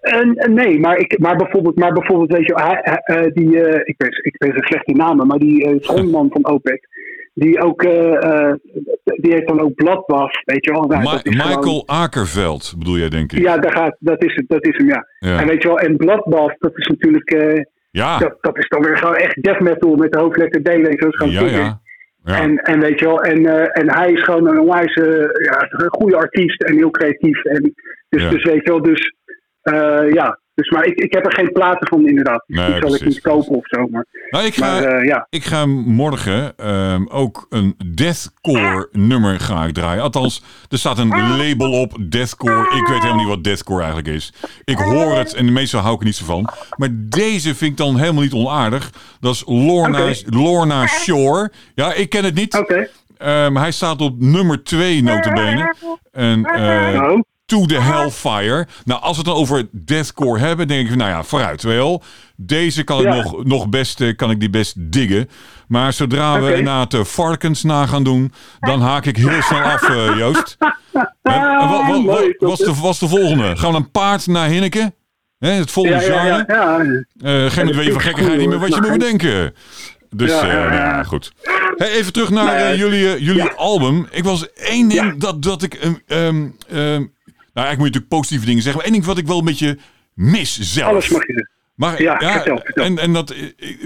[0.09, 3.81] En, en nee, maar, ik, maar, bijvoorbeeld, maar bijvoorbeeld, weet je, hij, eh, die, eh,
[3.85, 6.89] ik, ben, ik ben zo slecht in namen, maar die eh frontman van OPEC,
[7.35, 7.83] die ook,
[9.03, 10.83] die heeft dan ook Bloodbath, weet je wel.
[10.85, 13.39] Nou, Ma- gewoon- Michael Akerveld bedoel jij, denk ik.
[13.39, 15.07] ja, daar gaat, dat, is het, dat is hem, ja.
[15.19, 15.41] Ja.
[15.41, 17.31] En weet je wel, en Bloodbath, dat is natuurlijk,
[17.91, 20.97] Ja, dat, dat is dan weer gewoon echt death metal met de hoofdletter D, is
[20.99, 21.81] gewoon ja, ja.
[22.25, 22.41] ja.
[22.43, 24.95] En, en weet je wel, en, en hij is gewoon een onwijs
[25.43, 27.45] ja, een goede artiest en heel creatief.
[27.45, 27.75] En
[28.09, 29.15] dus, dus weet je wel, dus
[29.63, 30.39] eh, ja.
[30.59, 32.45] Dus, maar ik, ik heb er geen platen van inderdaad.
[32.47, 33.89] Dus Nee, die zal ik niet kopen of zo.
[33.91, 35.27] Maar, Nou, ik ga, maar eh, ja.
[35.31, 40.03] ik ga morgen ehm, ook een deathcore nummer ga ik draaien.
[40.03, 42.61] Althans, er staat een label op, deathcore.
[42.61, 44.33] Ik weet helemaal niet wat deathcore eigenlijk is.
[44.65, 46.49] Ik hoor het en meestal hou ik er niet zo van.
[46.77, 48.91] Maar deze vind ik dan helemaal niet onaardig.
[49.21, 50.13] Dat is Lorna.
[50.27, 51.51] Lorna Shore.
[51.75, 52.59] Ja, ik ken het niet.
[52.59, 52.89] Oké.
[53.19, 55.75] Ehm, hij staat op nummer 2 notabene.
[56.13, 58.67] En Oh, To the Hellfire.
[58.85, 62.03] Nou, als we het dan over deathcore hebben, denk ik nou ja, vooruit wel.
[62.37, 65.29] Deze kan ik nog, nog best, eh, kan ik die best diggen.
[65.69, 66.57] Maar zodra we Oké.
[66.57, 70.57] inderdaad de varkens na gaan doen, dan haak ik heel snel af, eh, Joost.
[71.23, 72.05] Wat, wat,
[72.39, 73.57] wat, is de, wat is de volgende?
[73.57, 74.93] Gaan we een paard naar Hinneke?
[75.39, 76.45] Hè, het volgende ja, ja, genre?
[76.47, 76.83] ja,
[77.15, 77.45] ja.
[77.45, 79.55] Eh, geen weet je van gekkigheid niet meer wat je moet bedenken.
[80.11, 80.75] Dus Ja, ja, ja, ja.
[80.75, 81.33] ja, goed.
[81.77, 84.07] Hey, even terug naar eh, jullie, eh, jullie album.
[84.11, 85.79] Ik was één ding dat, dat ik...
[86.07, 86.53] nou,
[87.65, 88.81] eigenlijk moet je natuurlijk positieve dingen zeggen.
[88.83, 89.79] Maar één ding wat ik wel een beetje
[90.15, 90.89] mis zelf.
[90.89, 91.49] Alles mag je.
[91.75, 92.85] Maar Ja, vertel, vertel.
[92.85, 93.35] En, en dat,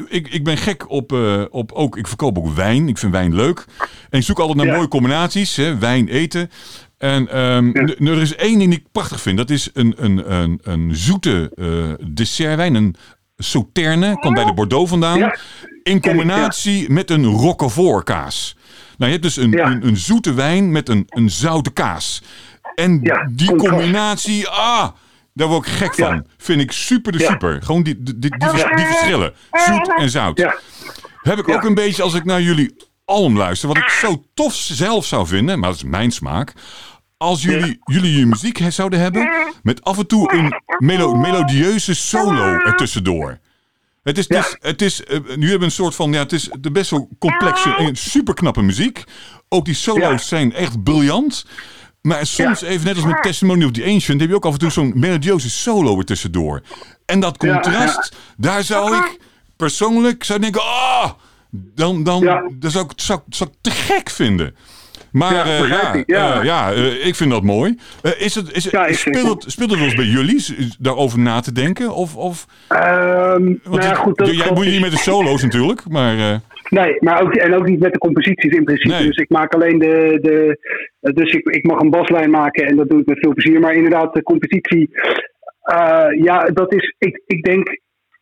[0.09, 2.89] ik, ik, ben gek op, eh, op ook, ik verkoop ook wijn.
[2.89, 3.65] Ik vind wijn leuk.
[4.11, 4.75] En ik zoek altijd naar Ja.
[4.75, 6.51] mooie combinaties, hè, wijn, eten.
[6.99, 9.37] En ehm, er is één ding die ik prachtig vind.
[9.37, 12.95] Dat is een, een, een, een zoete eh, dessertwijn, een
[13.37, 15.33] sauterne, komt bij de Bordeaux vandaan.
[15.83, 18.57] In combinatie met een roquefort kaas.
[18.97, 22.23] Nou, je hebt dus een, een, een zoete wijn met een, een zoute kaas.
[22.75, 23.75] En Ja, die contrast.
[23.75, 24.89] combinatie, ah,
[25.35, 26.07] daar word ik gek Ja.
[26.07, 26.27] van.
[26.39, 27.31] Vind ik super de Ja.
[27.31, 27.63] super.
[27.63, 29.33] Gewoon die, die, die, die, vers- die verschillen.
[29.53, 30.39] Zoet en zout.
[30.39, 30.55] Ja.
[31.23, 31.55] Heb ik Ja.
[31.55, 33.69] ook een beetje als ik naar jullie album luister.
[33.69, 35.59] Wat ik zo tof zelf zou vinden.
[35.59, 36.53] Maar dat is mijn smaak.
[37.17, 39.31] Als jullie, jullie je muziek zouden hebben.
[39.63, 43.39] Met af en toe een melo- melodieuze solo ertussendoor.
[44.03, 44.37] Het is, Ja.
[44.37, 46.71] het is, het is eh, nu hebben we een soort van, ja, het is de
[46.71, 49.05] best wel complexe en superknappe muziek.
[49.49, 50.17] Ook die solo's Ja.
[50.19, 51.47] zijn echt briljant.
[52.03, 52.67] Maar soms, Ja.
[52.67, 54.93] even net als met Testimony of the Ancient, heb je ook af en toe zo'n
[54.97, 56.63] melodieuze solo er tussendoor.
[57.07, 59.19] En dat contrast, daar zou ik
[59.57, 61.11] persoonlijk zou denken, ah,
[61.51, 62.25] dan, dan
[62.59, 64.55] dat zou, ik, zou, ik- zou ik te gek vinden.
[65.13, 66.39] Maar Ja, eh, ja, ik, ja.
[66.39, 67.79] eh, ja eh, ik vind dat mooi.
[68.19, 70.45] Is het, is Ja, speelt, het, speelt het wel eens bij jullie
[70.79, 71.95] daarover na te denken?
[71.95, 76.41] Of, of, want nou het- goed, dat, jij moet niet met de solo's natuurlijk, maar
[76.73, 78.95] Nee, maar ook, en ook niet met de composities in principe.
[78.95, 79.07] Nee.
[79.07, 80.19] Dus ik maak alleen de.
[80.23, 83.61] de dus ik, ik mag een baslijn maken en dat doe ik met veel plezier.
[83.61, 84.91] Maar inderdaad, de compositie.
[85.63, 86.95] eh, ja, dat is.
[86.99, 87.81] Ik, ik denk.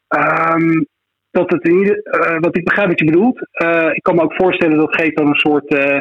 [0.09, 0.83] ehm,
[1.31, 3.41] dat het in ieder, eh, wat ik begrijp wat je bedoelt.
[3.53, 5.67] Eh, ik kan me ook voorstellen dat geeft dan een soort.
[5.75, 5.99] eh,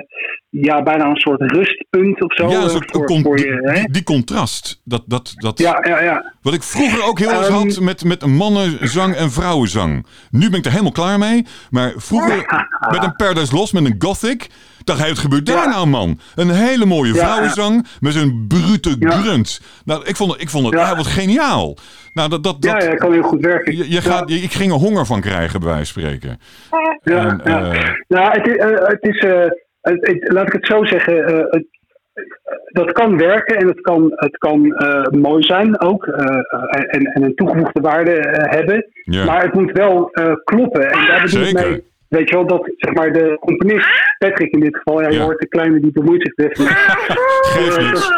[0.51, 2.47] ja, bijna een soort rustpunt of zo.
[2.49, 3.59] ja, een soort voor, con- voor je.
[3.63, 3.73] Hè?
[3.73, 4.81] die, die contrast.
[4.83, 6.33] Dat, dat, dat, Ja, ja, ja.
[6.41, 7.53] Wat ik vroeger ook heel eens Ehm.
[7.57, 10.05] had met, met mannenzang en vrouwenzang.
[10.31, 11.45] Nu ben ik er helemaal klaar mee.
[11.69, 12.37] Maar vroeger
[12.91, 14.47] met een Paradise Lost, met een gothic.
[14.97, 15.69] Wat gebeurt daar Ja.
[15.69, 16.19] nou man?
[16.35, 19.61] Een hele mooie vrouwenzang met zo'n brute grunt.
[19.85, 20.95] Nou, ik vond het, ik vond het Ja.
[20.95, 21.77] wat geniaal.
[22.13, 23.77] Nou, dat, dat, dat, ja, kan heel goed werken.
[23.77, 26.39] je, je gaat, je- ik ging er honger van krijgen, bij wijze van spreken.
[27.03, 27.71] Ja, En, ja.
[27.73, 29.39] eh, Nou, het, is- eh, het is, eh,
[29.81, 31.65] het- het- laat ik het zo zeggen, het,
[32.65, 34.61] dat kan werken en het kan, het kan
[35.11, 38.85] mooi zijn ook en, en een toegevoegde waarde hebben.
[39.03, 39.25] Ja.
[39.25, 40.11] Maar het moet wel
[40.43, 40.91] kloppen.
[40.91, 41.69] En daar bedoel ik Zeker.
[41.69, 43.87] mee, weet je wel, dat zeg maar de componist,
[44.17, 45.23] Patrick in dit geval, ja, je Ja.
[45.23, 48.17] hoort de kleine die bemoeit zich niets.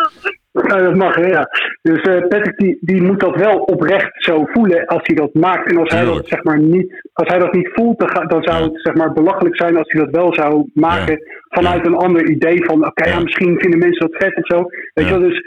[0.68, 1.48] Ja, dat mag, hè, ja.
[1.82, 5.70] Dus eh, Patrick die, die moet dat wel oprecht zo voelen als hij dat maakt.
[5.72, 8.44] En als hij dat, zeg maar, niet, als hij dat niet voelt, dan, ga- dan
[8.44, 8.64] zou Ja.
[8.64, 11.20] het zeg maar, belachelijk zijn als hij dat wel zou maken
[11.50, 13.16] vanuit een ander idee van oké, ja.
[13.16, 13.20] Ja.
[13.24, 14.58] misschien vinden mensen dat vet of zo.
[14.94, 15.14] Weet Ja.
[15.14, 15.42] je wel, dus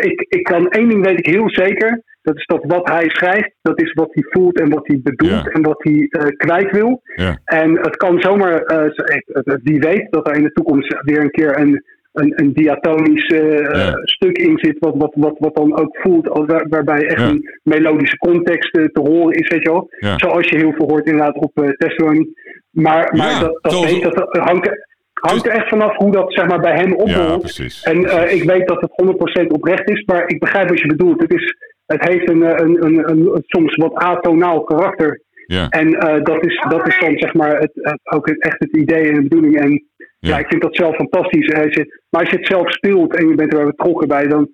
[0.00, 2.02] ik, ik kan één ding weet ik heel zeker.
[2.22, 5.30] Dat is dat wat hij schrijft, dat is wat hij voelt en wat hij bedoelt
[5.44, 5.50] Ja.
[5.50, 7.00] en wat hij eh, kwijt wil.
[7.14, 7.38] Ja.
[7.44, 11.30] En het kan zomaar, eh, eh, wie weet, dat er in de toekomst weer een
[11.30, 13.68] keer een, een, een diatonisch eh, Ja.
[13.70, 17.58] eh, stuk in zit, wat, wat, wat, wat dan ook voelt, waar- waarbij echt een
[17.62, 19.88] melodische context eh, te horen is, weet je wel.
[20.16, 22.26] Zoals je heel veel hoort inderdaad op eh, Testimony.
[22.70, 24.85] Maar, maar dat, dat, weet, dat hangt,
[25.20, 27.82] hangt er echt vanaf hoe dat zeg maar, bij hem ja, precies.
[27.82, 31.20] En eh, ik weet dat het 100% oprecht is, maar ik begrijp wat je bedoelt.
[31.20, 31.56] Het, is,
[31.86, 35.22] het heeft een, eh, een, een, een, soms wat atonaal karakter.
[35.46, 35.68] Ja.
[35.68, 39.08] En eh, dat, is, dat is dan zeg maar het, het- ook echt het idee
[39.08, 39.60] en de bedoeling.
[39.60, 39.80] En ja.
[40.18, 40.38] Ja.
[40.38, 41.54] ik vind dat zelf fantastisch.
[41.54, 44.48] Als je, maar als je het zelf speelt en je bent er betrokken bij, dan,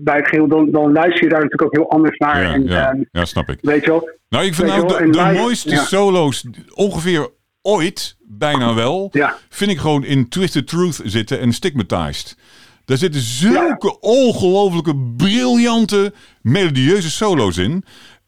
[0.00, 2.42] bij het geheel, dan, dan luister je daar natuurlijk ook heel anders naar.
[2.42, 3.58] Ja, en, ja, ja, snap ik.
[3.62, 4.10] weet je wel?
[4.28, 6.44] Nou, ik vind nou de, mooiste solo's
[6.74, 7.28] ongeveer
[7.62, 9.36] ooit, bijna wel, Ja.
[9.48, 12.36] vind ik gewoon in Twisted Truth zitten en Stigmatized.
[12.84, 16.12] Daar zitten zulke ongelooflijke, briljante,
[16.42, 17.84] melodieuze solo's in.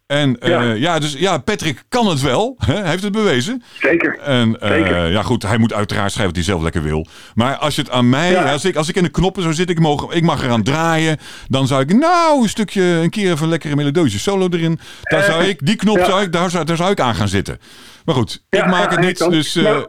[0.06, 0.62] En eh, ja.
[0.72, 0.98] Ja.
[0.98, 2.54] dus ja, Patrick kan het wel.
[2.58, 2.74] Hè?
[2.74, 3.62] Hij heeft het bewezen.
[3.80, 4.18] Zeker.
[4.18, 5.10] En eh, Zeker.
[5.10, 7.06] ja, goed, hij moet uiteraard schrijven wat hij zelf lekker wil.
[7.34, 8.52] Maar als je het aan mij, Ja.
[8.52, 11.18] als, ik, als ik in de knoppen zo zit, ik, mogen, ik mag eraan draaien.
[11.48, 14.78] Dan zou ik, nou, een stukje, een keer even een lekkere melodieuze solo erin.
[15.02, 16.04] Daar zou ik, die knop Ja.
[16.04, 17.58] zou ik, daar zou, daar zou ik aan gaan zitten.
[18.04, 19.30] Maar goed, ik Ja, maak het niet.
[19.30, 19.82] Dus eh,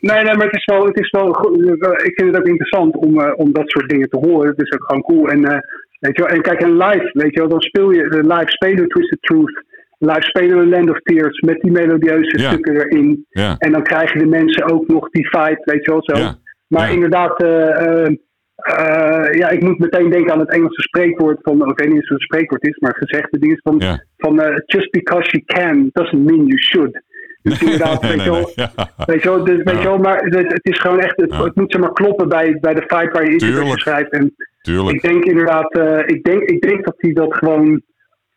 [0.00, 1.56] Nee, nee, maar het is wel, het is wel goed.
[2.04, 4.48] Ik vind het ook interessant om, eh, om dat soort dingen te horen.
[4.50, 5.28] Het is ook gewoon cool.
[5.28, 5.58] En, eh,
[6.00, 8.50] weet je wel, en kijk, en live, weet je wel, dan speel je de live
[8.50, 9.62] spelen we Twisted Truth.
[9.98, 12.48] Live spelen we Land of Tears met die melodieuze Ja.
[12.48, 13.26] stukken erin.
[13.28, 16.16] ja, En dan krijgen de mensen ook nog die vibe, weet je wel zo.
[16.16, 16.34] Ja.
[16.68, 18.14] Maar inderdaad, eh, eh,
[18.54, 22.08] eh, ja, ik moet meteen denken aan het Engelse spreekwoord van, ik weet niet of
[22.08, 23.82] het een spreekwoord is, maar gezegde ding is van,
[24.16, 27.02] van eh, just because you can doesn't mean you should.
[27.48, 29.04] Dus inderdaad, Nee, weet je nee, wel, nee, ja.
[29.06, 29.80] Weet je wel, dus, weet Ja.
[29.80, 32.58] je wel maar het, het is gewoon echt, het, het moet zeg maar kloppen bij,
[32.60, 33.80] bij de vibe waar je Tuurlijk.
[33.80, 34.10] schrijft.
[34.10, 34.96] En Tuurlijk.
[34.96, 37.82] ik denk inderdaad, eh, ik, denk, ik denk dat hij dat gewoon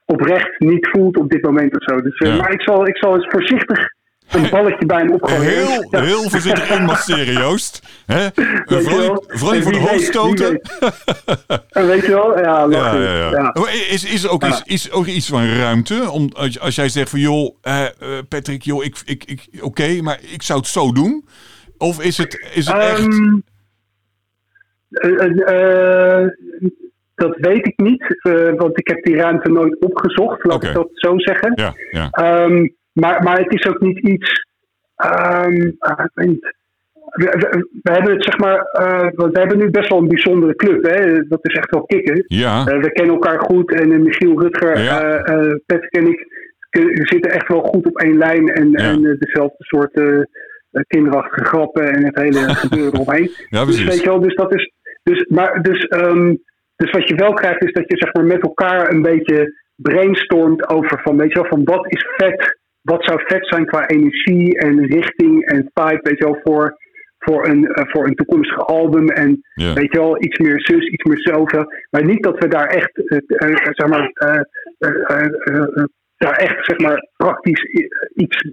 [0.06, 2.02] oprecht niet voelt op dit moment of zo.
[2.02, 2.36] Dus, eh, Ja.
[2.38, 3.80] Maar ik zal, ik zal eens voorzichtig
[4.34, 5.42] een balletje bij hem opgooien.
[5.42, 6.02] Heel, Ja.
[6.02, 7.82] heel voorzichtig inmasseren, Joost.
[8.06, 8.24] Hè?
[8.24, 8.32] je
[9.28, 10.50] Vooral niet voor de wie hoofd weet, stoten.
[10.50, 12.40] wie En weet je wel?
[12.40, 13.54] Ja, Ja, ja,
[13.90, 16.10] Is, is, er ook iets, is ook iets van ruimte?
[16.12, 17.92] Om, als, als jij zegt van, joh, eh, eh,
[18.30, 21.26] Patrick, joh, ik, ik, ik, oké, maar ik zou het zo doen.
[21.78, 23.00] Of is het, is het echt...
[23.00, 23.40] Ehm,
[24.92, 26.28] eh, eh, eh,
[27.16, 30.90] dat weet ik niet, eh, want ik heb die ruimte nooit opgezocht, laat ik dat
[30.94, 31.52] zo zeggen.
[31.56, 34.46] Ja, ja, Ehm, maar, maar het is ook niet iets.
[34.96, 36.56] ehm, ah, ik weet niet.
[37.12, 38.58] We, we- we hebben het zeg maar.
[38.60, 40.84] eh, want we hebben nu best wel een bijzondere club.
[40.84, 41.28] Hè?
[41.28, 42.24] Dat is echt wel kicken.
[42.28, 45.22] ja, Eh, we kennen elkaar goed en eh, Michiel Rutger, Ja.
[45.66, 46.40] Patrick en ik
[46.70, 48.78] we zitten echt wel goed op één lijn en, Ja.
[48.78, 50.02] en dezelfde soort
[50.88, 53.32] kinderachtige grappen en het hele gebeuren omheen.
[53.50, 54.04] ja, Dus weet precies.
[54.04, 54.72] je wel, dus dat is.
[55.04, 56.36] Dus, maar, dus, ehm,
[56.76, 60.70] dus wat je wel krijgt, is dat je zeg maar met elkaar een beetje brainstormt
[60.70, 64.58] over van, weet je wel, van wat is vet, wat zou vet zijn qua energie
[64.58, 66.78] en richting en vibe, weet je wel, voor,
[67.18, 69.10] voor, een, eh, voor een toekomstig album.
[69.10, 69.74] En Ja.
[69.74, 71.66] weet je wel, iets meer zus, iets meer zoveel.
[71.90, 74.12] Maar niet dat we daar echt, eh, eh, zeg maar,
[76.18, 77.64] daar echt, zeg maar, praktisch
[78.16, 78.50] iets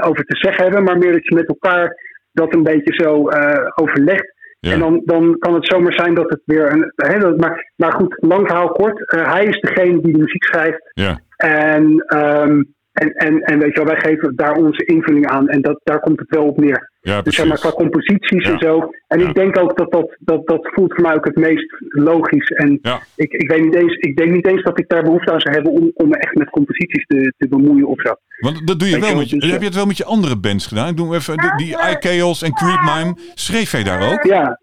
[0.00, 1.96] over te zeggen hebben, maar meer dat je met elkaar
[2.32, 3.28] dat een beetje zo
[3.74, 4.38] overlegt.
[4.60, 4.72] Ja.
[4.72, 6.92] En dan, dan kan het zomaar zijn dat het weer een.
[6.96, 9.02] Hè, dat, maar, maar goed, lang verhaal kort.
[9.06, 10.90] hij is degene die de muziek schrijft.
[10.92, 11.20] Ja.
[11.36, 12.62] En, ehm,
[13.00, 15.48] en, en, en weet je wel, wij geven daar onze invulling aan.
[15.48, 16.90] En dat, daar komt het wel op neer.
[17.00, 18.52] Ja, Dus zeg maar qua composities Ja.
[18.52, 18.90] en zo.
[19.06, 19.28] En Ja.
[19.28, 22.48] ik denk ook dat dat, dat dat voelt voor mij ook het meest logisch.
[22.50, 23.00] En Ja.
[23.16, 25.54] ik, ik, weet niet eens, ik denk niet eens dat ik daar behoefte aan zou
[25.54, 28.14] hebben om, om me echt met composities te, te bemoeien of zo.
[28.40, 29.96] Want dat doe je Weet wel je met je, dus, heb je het wel met
[29.96, 30.88] je andere bands gedaan?
[30.88, 33.14] Ik doe even die, die iChaos en Creep Mime.
[33.34, 34.24] Schreef jij daar ook?
[34.24, 34.60] Ja,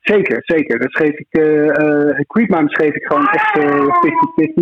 [0.00, 0.78] zeker, zeker.
[0.78, 3.86] Dat schreef ik, eh eh Creepmime schreef ik gewoon echt eh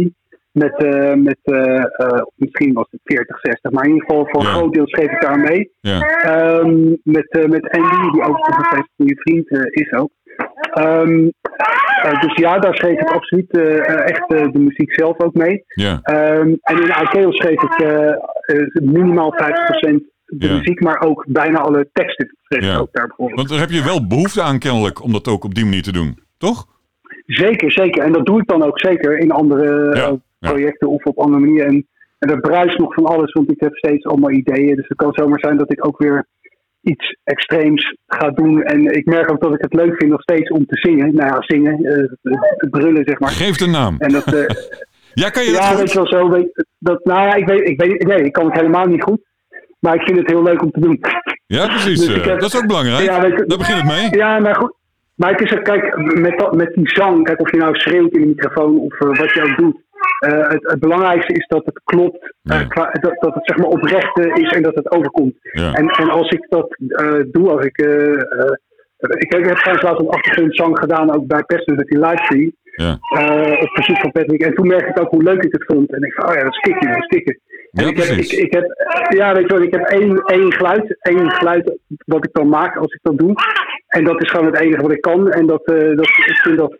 [0.02, 0.20] 50-50.
[0.52, 4.42] Met, eh, met eh, eh, misschien was het 40, 60, maar in ieder geval voor
[4.42, 4.48] Ja.
[4.48, 5.72] een groot deel schreef ik daar mee.
[5.80, 6.00] Ja.
[6.00, 10.10] Ehm, met, met Andy, die ook een goede vriend is ook.
[10.72, 11.28] Ehm,
[12.02, 13.50] eh, dus ja, daar schreef ik absoluut
[14.04, 15.64] echt de muziek zelf ook mee.
[15.66, 16.00] Ja.
[16.02, 22.36] Ehm, en in IKEA schreef ik minimaal 50% de muziek, maar ook bijna alle teksten
[22.42, 23.38] schreef ik ook daar bijvoorbeeld.
[23.38, 25.92] Want daar heb je wel behoefte aan kennelijk om dat ook op die manier te
[25.92, 26.18] doen.
[26.38, 26.66] Toch?
[27.26, 28.02] Zeker, zeker.
[28.02, 30.16] En dat doe ik dan ook zeker in andere ja.
[30.50, 31.66] Projecten of op andere manieren.
[31.68, 31.86] En,
[32.18, 34.76] en dat bruist nog van alles, want ik heb steeds allemaal ideeën.
[34.76, 36.26] Dus het kan zomaar zijn dat ik ook weer
[36.82, 38.62] iets extreems ga doen.
[38.62, 41.14] En ik merk ook dat ik het leuk vind nog steeds om te zingen.
[41.14, 43.30] Nou ja, zingen, eh, brullen zeg maar.
[43.30, 43.94] Geef de naam.
[43.98, 44.44] En dat, eh,
[45.14, 46.30] Ja, kan je dat ja, weet je wel zo.
[46.30, 49.20] Weet, dat, nou ja, ik weet, ik weet, nee, ik kan het helemaal niet goed.
[49.78, 51.00] Maar ik vind het heel leuk om te doen.
[51.46, 51.98] Ja, precies.
[52.06, 53.04] Dus eh, heb- dat is ook belangrijk.
[53.04, 54.08] Ja, weet Daar begint het mee.
[54.20, 54.74] Ja, maar goed.
[55.14, 58.20] Maar het is kijk, met, dat- met die zang, kijk of je nou schreeuwt in
[58.20, 59.76] de microfoon of wat je ook doet.
[60.18, 63.66] Eh, het, het belangrijkste is dat het klopt, eh, qua- dat, dat het zeg maar
[63.66, 65.34] oprecht eh, is en dat het overkomt.
[65.40, 65.72] Ja.
[65.74, 66.76] En, en als ik dat
[67.30, 67.78] doe, als ik.
[69.18, 72.52] ik, heb trouwens laatst een achtergrondzang gedaan, ook bij Pesten met die livestream.
[72.76, 72.92] Ja.
[73.60, 74.42] op verzoek van Patrick.
[74.42, 75.92] En toen merkte ik ook hoe leuk ik het vond.
[75.92, 77.40] En ik van, oh ja, dat is kicken, dat is kicken.
[77.72, 78.64] En ik heb, ik, ik heb,
[79.08, 82.76] ja, weet je wel, ik heb één, één geluid, één geluid wat ik dan maak
[82.76, 83.34] als ik dat doe.
[83.86, 85.30] En dat is gewoon het enige wat ik kan.
[85.30, 86.74] En dat, eh, dat, ik, vind dat,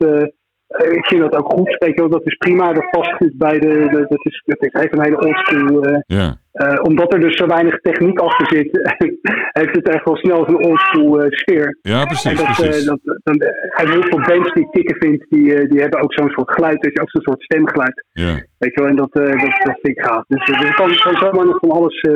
[0.79, 1.77] ik vind dat ook goed.
[1.79, 2.73] Weet je wel, dat is prima.
[2.73, 3.69] Dat past goed bij de.
[3.69, 5.83] de- dat, is, dat heeft een hele oldschool.
[5.83, 6.37] eh Ja.
[6.53, 8.69] eh, omdat er dus zo weinig techniek achter zit,
[9.61, 11.79] heeft het echt wel snel zo'n oldschool eh, sfeer.
[11.83, 12.37] ja, En, precies.
[12.37, 12.81] dat, precies.
[12.81, 13.35] eh, dat, dan,
[13.81, 16.53] en heel veel bands die ik kicken vind, die, eh, die hebben ook zo'n soort
[16.55, 18.05] geluid, weet je, ook zo'n soort stemgeluid.
[18.13, 18.33] Ja.
[18.59, 20.25] Weet je wel, en dat, eh, dat, dat vind ik gaaf.
[20.29, 22.13] Dus, eh, dus kan, kan zomaar nog van alles eh,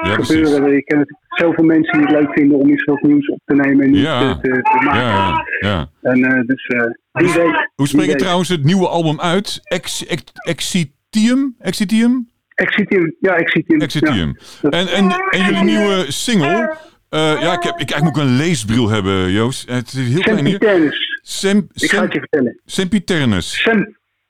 [0.00, 0.76] Ja, gebeuren.
[0.76, 3.84] Ik ken zoveel mensen die het leuk vinden om iets wat nieuws op te nemen
[3.84, 4.38] en niet Ja.
[4.38, 5.00] te, te, maken.
[5.02, 5.90] Ja, ja.
[6.02, 6.80] En eh, dus eh
[7.12, 7.68] wie weet.
[7.74, 9.60] Hoe spreek je trouwens het nieuwe album uit?
[9.62, 11.54] Ex, ex, Exitium?
[11.58, 12.30] Exitium?
[12.54, 13.80] Exitium, ja, Exitium.
[13.80, 14.36] Exitium.
[14.62, 14.70] Ja.
[14.70, 16.76] En, en, en jullie nieuwe single.
[17.08, 19.68] eh, ja, ik, heb, ik eigenlijk moet ik een leesbril hebben, Joost.
[19.70, 20.48] Het is heel klein hier.
[20.58, 21.20] Sempiternus.
[21.22, 22.60] Sem, Ik ga sem, het je vertellen.
[22.64, 23.62] Sempiternus.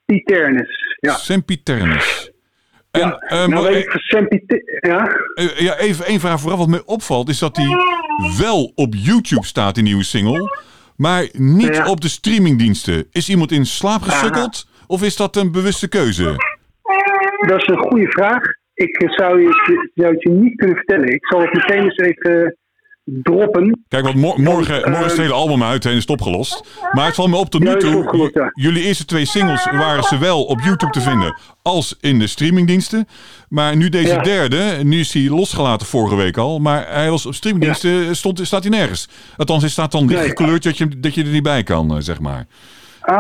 [0.07, 0.97] Sempiternus.
[1.01, 1.13] Ja.
[1.15, 2.32] Sempiternus.
[2.93, 3.19] En, ja.
[3.19, 4.63] eh, nou weet ik Sempiter...
[4.81, 5.17] Ja?
[5.35, 6.59] eh, ja, even één vraag vooraf.
[6.59, 7.77] Wat mij opvalt is dat die
[8.39, 10.51] wel op YouTube staat, die nieuwe single.
[10.97, 11.89] Maar niet Ja.
[11.91, 13.07] op de streamingdiensten.
[13.11, 14.69] Is iemand in slaap gesukkeld?
[14.87, 16.25] Of is dat een bewuste keuze?
[17.47, 18.43] Dat is een goede vraag.
[18.75, 21.09] Ik eh, zou, je, zou het je niet kunnen vertellen.
[21.09, 22.51] Ik zal het meteen eens even eh,
[23.05, 23.85] droppen.
[23.89, 26.63] Kijk, want mor- morgen, morgen is het eh, hele album uit en is het opgelost.
[26.93, 28.31] Maar het valt me op tot nu toe.
[28.35, 28.51] ja.
[28.53, 33.09] Jullie eerste twee singles waren zowel op YouTube te vinden als in de streamingdiensten.
[33.49, 34.23] Maar nu deze Ja.
[34.23, 36.59] derde, nu is hij losgelaten vorige week al.
[36.59, 39.09] Maar hij was op streamingdiensten, stond, staat hij nergens.
[39.37, 40.29] Althans, hij staat dan licht Nee.
[40.29, 42.47] gekleurd dat je, dat je er niet bij kan, eh, zeg maar.
[43.03, 43.17] Ah,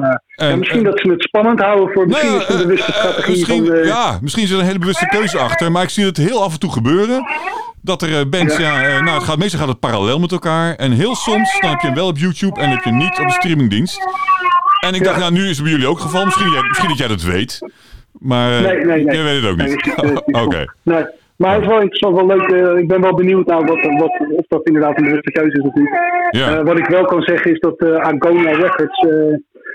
[0.00, 2.66] ja, En- misschien en- dat ze het spannend houden voor misschien Nou, is het een
[2.66, 3.82] bewuste strategie misschien, van de...
[3.84, 5.72] Ja, misschien zit er een hele bewuste keuze achter.
[5.72, 7.26] Maar ik zie het heel af en toe gebeuren.
[7.82, 8.88] Dat er eh, bands, ja, Ja.
[8.88, 10.74] eh, nou, het gaat, meestal gaat het parallel met elkaar.
[10.74, 13.18] En heel soms dan heb je hem wel op YouTube en heb je hem niet
[13.18, 13.98] op de streamingdienst.
[14.80, 16.24] En ik dacht, nou, nu is het bij jullie ook het geval.
[16.24, 17.58] Misschien, jij- misschien dat jij dat weet.
[18.12, 19.14] Maar eh, Nee, nee, nee.
[19.14, 19.94] jij weet het ook niet.
[20.44, 20.64] Oké.
[20.82, 21.04] Nee.
[21.36, 22.50] Maar het is wel interessant, wel leuk.
[22.50, 25.64] eh, ik ben wel benieuwd naar wat, wat, of dat inderdaad een bewuste keuze is
[25.64, 25.88] of niet.
[26.30, 26.58] Ja.
[26.58, 29.00] Eh, wat ik wel kan zeggen is dat eh Agonia Records,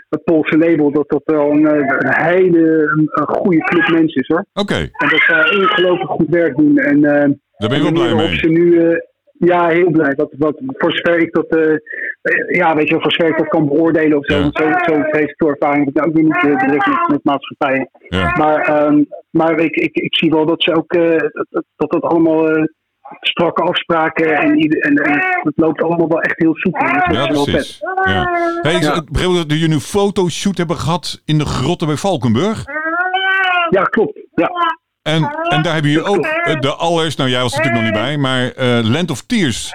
[0.10, 4.46] het Poolse label, dat dat wel een, een hele een, goede club mensen is hoor.
[4.54, 6.78] Oké, En dat zij ongelooflijk goed werk doen.
[6.78, 8.36] En, daar ben ik wel blij mee.
[8.36, 9.00] Ze nu,
[9.34, 10.14] ja, heel blij.
[10.16, 11.80] Wat, wat, voor zover ik dat,
[12.48, 14.36] ja, weet je wel, voor zover ik dat kan beoordelen of zo.
[14.38, 14.50] Ja.
[14.52, 17.90] Zo, zo presentatorervaring heb ik ook weer niet eh, direct met, met maatschappijen.
[18.08, 18.36] Ja.
[18.38, 21.18] Maar, ehm, maar ik, ik, ik zie wel dat ze ook, eh,
[21.50, 22.64] dat, dat, allemaal eh,
[23.20, 26.86] strakke afspraken en, en, en het loopt allemaal wel echt heel soepel.
[26.86, 27.80] Dus dat Ja, precies.
[28.06, 28.30] Ja.
[28.62, 29.04] Hey, ik Ja.
[29.12, 32.64] begreep dat jullie een fotoshoot hebben gehad in de grotten bij Valkenburg.
[33.70, 34.20] Ja, klopt.
[34.34, 34.50] Ja.
[35.02, 37.94] En, en daar hebben jullie ook eh, de allereerst, nou jij was er natuurlijk nog
[37.94, 39.74] niet bij, maar eh, Land of Tears,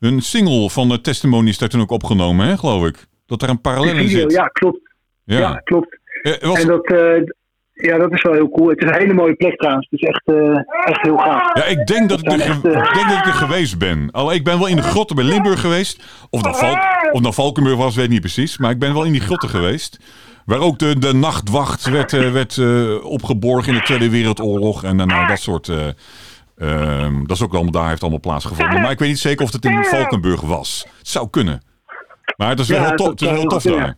[0.00, 3.06] een single van de Testimony is daar toen ook opgenomen, hè, geloof ik.
[3.26, 4.32] Dat er een parallel in zit.
[4.32, 4.78] ja, klopt.
[5.24, 5.54] Ja, Ja.
[5.64, 5.98] klopt.
[6.22, 6.94] Eh, was, En dat,
[7.72, 8.68] ja, dat is wel heel cool.
[8.68, 9.86] Het is een hele mooie plek trouwens.
[9.90, 10.22] Het is echt,
[10.84, 11.56] echt heel gaaf.
[11.56, 14.08] Ja, ik denk dat ik, er, echt, ik denk dat ik er geweest ben.
[14.10, 16.04] Al, ik ben wel in de grotten bij Limburg geweest.
[16.30, 16.78] Of Valk,
[17.12, 18.58] of dat Valkenburg was, weet ik niet precies.
[18.58, 19.98] Maar ik ben wel in die grotten geweest.
[20.44, 24.84] Waar ook de, de nachtwacht werd, eh, werd eh, opgeborgen in de Tweede Wereldoorlog.
[24.84, 25.68] En daarna dat soort...
[25.68, 25.88] eh,
[26.58, 28.80] ehm, dat is ook allemaal daar heeft allemaal plaatsgevonden.
[28.80, 30.86] Maar ik weet niet zeker of het in Valkenburg was.
[30.98, 31.60] Het zou kunnen.
[32.36, 33.96] Maar het is wel Ja, heel tof, het is zou tof daar.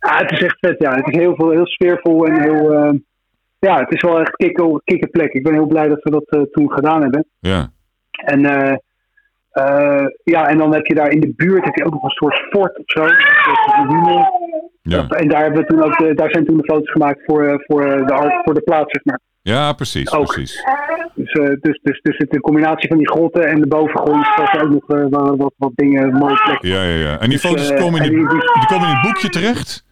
[0.00, 0.94] Ja, het is echt vet, ja.
[0.94, 2.72] Het is heel, veel, heel sfeervol en heel...
[2.72, 2.90] eh,
[3.58, 5.32] ja, het is wel echt kikker, kikkerplek.
[5.32, 7.26] Ik ben heel blij dat we dat eh, toen gedaan hebben.
[7.38, 7.70] Ja.
[8.10, 8.76] En eh,
[9.50, 12.10] eh, ja, en dan heb je daar in de buurt heb je ook nog een
[12.10, 13.02] soort fort of zo.
[13.02, 13.16] Een
[14.04, 14.47] soort.
[14.82, 15.06] Ja.
[15.08, 17.54] En daar, hebben we toen ook de, daar zijn toen de foto's gemaakt voor, eh,
[17.58, 19.20] voor, eh, de, voor de plaats, zeg maar.
[19.42, 20.12] ja, precies.
[20.12, 20.26] Ook.
[20.32, 20.64] precies.
[21.14, 24.60] Dus, eh, dus, dus, dus het, de combinatie van die grotten en de bovengrond was
[24.62, 26.68] ook nog wat, wat, wat dingen, mooie plekken.
[26.68, 27.12] Ja, ja, ja.
[27.12, 29.86] En die Dus, foto's komen, in die, die- komen in het boekje terecht?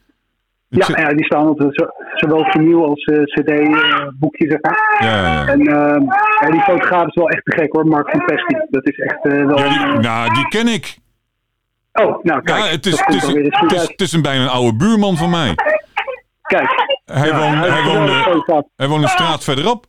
[0.69, 4.99] Ja, zit- ja, die staan op zo, zowel vinyl als cd-boekje, zeg maar.
[5.01, 5.47] ja, ja.
[5.49, 6.03] En ehm,
[6.41, 8.55] ja, die fotograaf is wel echt te gek hoor, Mark van Pesky.
[8.71, 9.59] Dat is echt wel...
[9.59, 10.97] Ja, die, een, nou, die ken ik.
[12.03, 12.59] Oh, nou kijk.
[12.65, 15.31] Ja, het is, het is, het is, het is een bijna een oude buurman van
[15.31, 15.55] mij.
[16.43, 16.71] Kijk.
[17.05, 19.87] Hij, Ja, hij is hij, woonde, hij een straat verderop.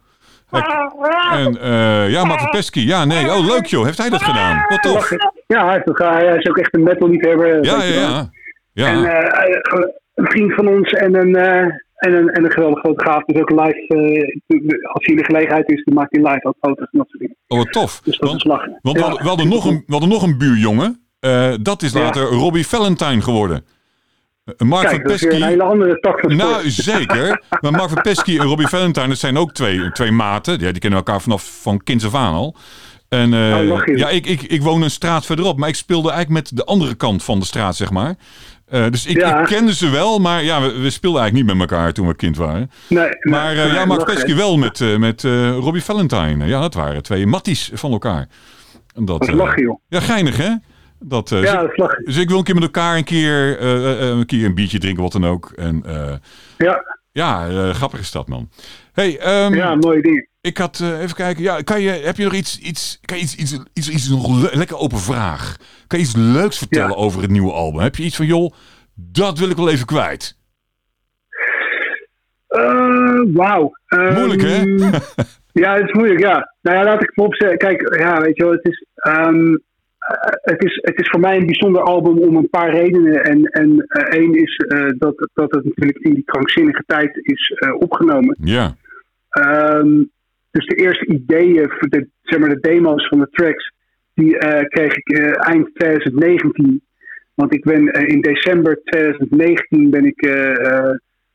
[1.31, 2.79] En eh, ja, Mark Pesky.
[2.79, 3.31] Ja, nee.
[3.33, 3.85] Oh, leuk joh.
[3.85, 4.65] Heeft hij dat gedaan?
[4.69, 5.09] Wat tof.
[5.47, 7.63] Ja, hij, heeft ook- hij is ook echt een metal-liefhebber.
[7.65, 8.09] Ja, weet ja, wel.
[8.09, 8.29] ja.
[8.73, 9.79] Ja, En eh,
[10.13, 11.57] een vriend van ons en een, eh,
[11.95, 13.23] en een, en een geweldige fotograaf.
[13.23, 16.87] Dus ook live, eh, als hij de gelegenheid is, dan maakt hij live ook foto's
[16.91, 17.35] en dat soort dingen.
[17.47, 18.01] oh, wat tof.
[18.03, 18.79] Dus dat Want, is lachen.
[18.81, 19.07] want we, Ja.
[19.07, 21.06] hadden, we, hadden nog een, we hadden nog een buurjongen.
[21.19, 21.99] Eh, dat is Ja.
[21.99, 23.65] later Robbie Valentine geworden.
[24.45, 25.51] Eh, Mark Kijk, van dat is weer een Pesky.
[25.51, 26.49] hele andere tak van sport.
[26.51, 27.41] Nou, zeker.
[27.61, 30.53] Maar Mark van Pesky en Robbie Valentine, dat zijn ook twee, twee maten.
[30.59, 32.55] Ja, die kennen elkaar vanaf van kinds af aan al.
[33.09, 33.29] En
[33.67, 33.97] lach je.
[33.97, 36.95] ja, ik, ik, ik woon een straat verderop, maar ik speelde eigenlijk met de andere
[36.95, 38.15] kant van de straat, zeg maar.
[38.69, 39.39] Dus ik, Ja.
[39.41, 42.15] ik kende ze wel, maar ja, we, we speelden eigenlijk niet met elkaar toen we
[42.15, 42.71] kind waren.
[42.89, 44.05] Nee, Maar ja, Mark.
[44.05, 45.23] Pesky wel met, met
[45.59, 46.45] Robbie Valentine.
[46.45, 48.27] Ja, dat waren twee matties van elkaar.
[48.95, 49.79] Dat, Dat joh.
[49.87, 50.49] Ja, geinig hè?
[50.99, 52.05] Dat, eh, Ja, dus, dat lachen.
[52.05, 54.79] dus ik wil een keer met elkaar een keer, eh, eh, een, keer een biertje
[54.79, 55.51] drinken, wat dan ook.
[55.55, 55.83] En
[56.57, 58.49] Ja, ja, grappig is dat, man.
[58.93, 60.27] Hey, ehm, ja, mooie dingen.
[60.41, 61.43] ik had even kijken.
[61.43, 64.41] Ja, kan je, heb je nog iets, iets, kan je iets, iets, iets, iets nog
[64.41, 65.55] le- lekker open vraag?
[65.87, 66.95] Kan je iets leuks vertellen Ja.
[66.95, 67.81] over het nieuwe album?
[67.81, 68.53] Heb je iets van, joh,
[68.95, 70.37] dat wil ik wel even kwijt?
[72.47, 73.71] Eh, Wauw.
[73.87, 74.63] Ehm, Moeilijk, hè?
[75.63, 76.53] ja, het is moeilijk, ja.
[76.61, 77.57] Nou ja, laat ik voorop zeggen.
[77.57, 79.57] Kijk, ja, weet je wel, het is, ehm, eh,
[80.41, 83.23] het is, het is voor mij een bijzonder album om een paar redenen.
[83.23, 87.53] En, en eh, één is eh, dat, dat het natuurlijk in die krankzinnige tijd is
[87.55, 88.37] eh, opgenomen.
[88.41, 88.75] Ja,
[89.29, 90.03] Ehm,
[90.51, 93.71] dus de eerste ideeën, voor de, zeg maar de demo's van de tracks,
[94.13, 96.81] die kreeg ik eind 2019.
[97.33, 100.29] Want ik ben in december 2019 ben ik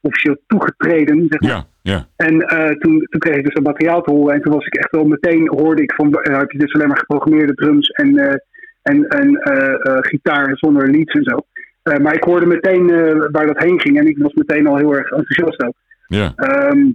[0.00, 1.26] officieel toegetreden.
[1.28, 1.50] Zeg maar.
[1.50, 2.08] ja, ja.
[2.16, 2.38] En
[2.78, 4.34] toen, toen kreeg ik dus dat materiaal te horen.
[4.34, 6.98] En toen was ik echt wel meteen, hoorde ik van, heb je dus alleen maar
[6.98, 8.40] geprogrammeerde drums en,
[8.82, 11.46] en, en eh, eh, gitaar zonder leads en zo.
[11.82, 12.86] Eh, maar ik hoorde meteen
[13.30, 15.74] waar dat heen ging en ik was meteen al heel erg enthousiast ook.
[16.06, 16.32] ja.
[16.36, 16.90] Ehm,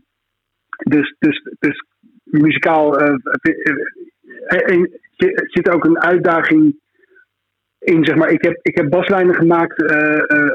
[0.78, 1.84] dus, dus, dus
[2.24, 3.00] muzikaal
[5.48, 6.80] zit- ook een uitdaging
[7.80, 8.06] in.
[8.06, 8.30] Zeg maar.
[8.30, 9.84] ik, heb, ik heb baslijnen gemaakt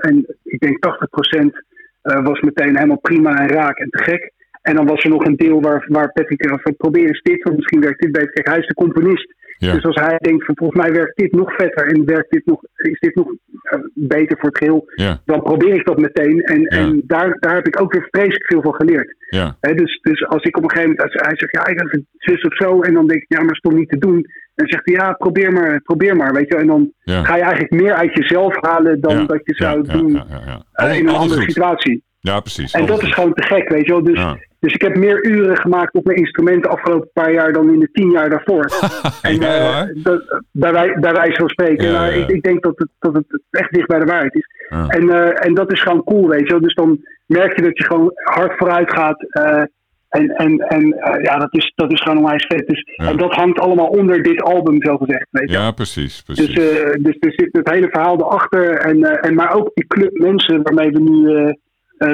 [0.01, 1.63] en ik denk 80%
[2.03, 4.33] eh, was meteen helemaal prima en raak en te gek.
[4.63, 7.57] En dan was er nog een deel waar, waar Patrick van probeer eens dit, want
[7.57, 8.33] misschien werkt dit beter.
[8.33, 9.35] Kijk, hij is de componist.
[9.59, 9.73] Ja.
[9.73, 12.61] Dus als hij denkt van volgens mij werkt dit nog vetter en werkt dit nog,
[12.75, 13.27] is dit nog
[13.63, 16.43] eh, beter voor het geheel, Ja, dan probeer ik dat meteen.
[16.43, 16.69] En, Ja.
[16.69, 19.15] en daar, daar heb ik ook weer vreselijk veel van geleerd.
[19.29, 21.91] ja, Hè, dus, dus als ik op een gegeven moment, hij zegt ja, ik heb
[21.91, 24.17] het zus of zo, en dan denk ik, ja, maar is toch niet te doen.
[24.17, 26.57] En dan zegt hij, ja, probeer maar, probeer maar, weet je.
[26.57, 30.27] En dan ga je eigenlijk meer uit jezelf halen dan dat je zou doen Ja,
[30.29, 30.63] ja, ja.
[30.73, 31.49] eh, in een andere goed.
[31.51, 32.03] situatie.
[32.23, 32.73] Ja, precies.
[32.73, 34.03] En dat is gewoon te gek, weet je wel.
[34.03, 34.37] Dus, Ja.
[34.61, 37.79] dus ik heb meer uren gemaakt op mijn instrumenten de afgelopen paar jaar dan in
[37.79, 38.65] de tien jaar daarvoor.
[39.23, 39.93] en Ja, eh, waar?
[39.95, 41.85] dat, bij, wij, bij wijze van spreken.
[41.87, 42.13] Ja, Nou.
[42.13, 44.47] Ik, ik denk dat het, dat het echt dicht bij de waarheid is.
[44.89, 46.61] En, eh, en dat is gewoon cool, weet je wel.
[46.61, 49.23] Dus dan merk je dat je gewoon hard vooruit gaat.
[49.29, 49.63] eh,
[50.09, 52.67] en en, en eh, ja, dat is, dat is gewoon onwijs vet.
[52.67, 52.83] Dus.
[52.97, 55.27] En dat hangt allemaal onder dit album, zo gezegd.
[55.31, 55.57] Weet je.
[55.57, 56.55] Ja, precies, precies.
[56.55, 58.77] Dus, eh, dus er zit het hele verhaal erachter.
[58.79, 61.55] En, eh, en, maar ook die club mensen waarmee we nu eh, eh,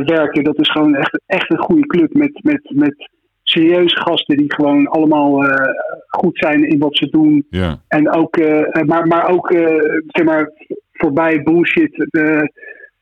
[0.04, 0.44] werken.
[0.44, 2.12] Dat is gewoon echt, echt een goede club.
[2.14, 3.08] Met, met, met
[3.42, 5.70] serieuze gasten die gewoon allemaal eh,
[6.06, 7.46] goed zijn in wat ze doen.
[7.50, 9.74] ja, En ook, eh, maar, maar ook eh,
[10.06, 10.50] zeg maar,
[10.92, 12.40] voorbij bullshit eh,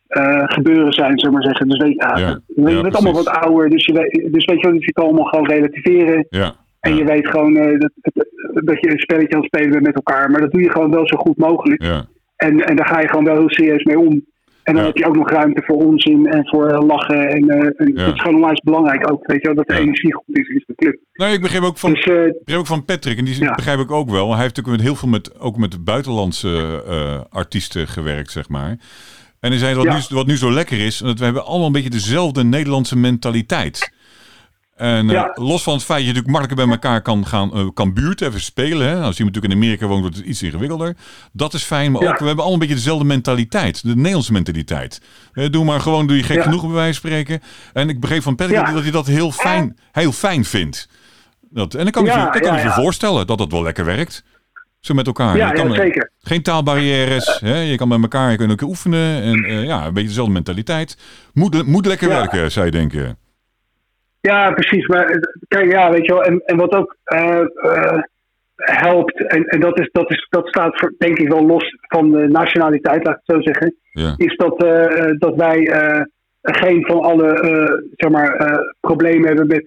[0.07, 1.69] eh, gebeuren zijn, zullen we maar zeggen.
[1.69, 3.71] Dus weet, ja, Ja, je bent ja, allemaal wat ouder.
[3.71, 6.27] Dus, je weet, dus weet je wel, je kan allemaal gewoon relativeren.
[6.31, 6.55] ja.
[6.81, 7.91] En je weet gewoon eh, dat,
[8.65, 10.31] dat je een spelletje aan het spelen bent met elkaar.
[10.31, 11.83] Maar dat doe je gewoon wel zo goed mogelijk.
[11.83, 12.05] ja.
[12.37, 14.25] En, en daar ga je gewoon wel heel serieus mee om.
[14.67, 14.89] En dan Ja.
[14.89, 17.29] heb je ook nog ruimte voor onzin en voor eh, lachen.
[17.29, 18.05] En, eh, en Ja.
[18.05, 19.81] dat is gewoon onwijs belangrijk ook, weet je wel, dat de Ja.
[19.81, 20.99] energie goed is in de club.
[21.13, 23.91] Nou, ik begreep ook van, Dus eh, begreep ook van Patrick, en die begrijp ik
[23.91, 24.33] ook wel.
[24.33, 26.83] Hij heeft natuurlijk met heel veel met, ook met buitenlandse
[27.31, 28.77] artiesten gewerkt, zeg maar.
[29.41, 31.73] En hij zei wat, nu, wat nu zo lekker is, dat we hebben allemaal een
[31.73, 33.93] beetje dezelfde Nederlandse mentaliteit.
[34.77, 37.67] En eh, los van het feit dat je natuurlijk makkelijker bij elkaar kan gaan, eh,
[37.75, 38.89] kan buurten, even spelen.
[38.89, 39.01] Hè?
[39.01, 40.97] Als je natuurlijk in Amerika woont, wordt het iets ingewikkelder.
[41.33, 42.09] Dat is fijn, maar Ja.
[42.09, 43.83] ook we hebben allemaal een beetje dezelfde mentaliteit.
[43.83, 45.01] De Nederlandse mentaliteit.
[45.51, 46.43] Doe maar gewoon, doe je gek Ja.
[46.43, 47.41] genoeg bij wijze van spreken.
[47.73, 50.89] En ik begreep van Patrick dat hij dat heel fijn, heel fijn vindt.
[51.51, 53.63] Dat, en dan kan ik, je, dat kan ja, ik je voorstellen dat dat wel
[53.63, 54.25] lekker werkt.
[54.81, 55.37] Zo met elkaar.
[55.37, 56.11] ja, Je kan ja, zeker.
[56.21, 57.39] Geen taalbarrières.
[57.41, 57.59] Hè?
[57.59, 59.23] Je kan met elkaar je kunt ook oefenen.
[59.23, 60.97] En eh, ja, een beetje dezelfde mentaliteit.
[61.33, 63.19] Moet, moet lekker werken, zou je denken.
[64.27, 64.87] Ja, precies.
[64.87, 66.25] Maar eh, kijk, ja, weet je wel.
[66.25, 67.99] En, en wat ook eh, eh,
[68.57, 72.11] helpt, en, en dat, is, dat, is, dat staat voor, denk ik wel los van
[72.11, 73.75] de nationaliteit, laat ik het zo zeggen.
[73.91, 74.15] Ja.
[74.17, 74.59] Is dat,
[75.19, 75.71] dat wij
[76.43, 77.29] geen van alle
[77.97, 79.65] zeg maar, problemen hebben met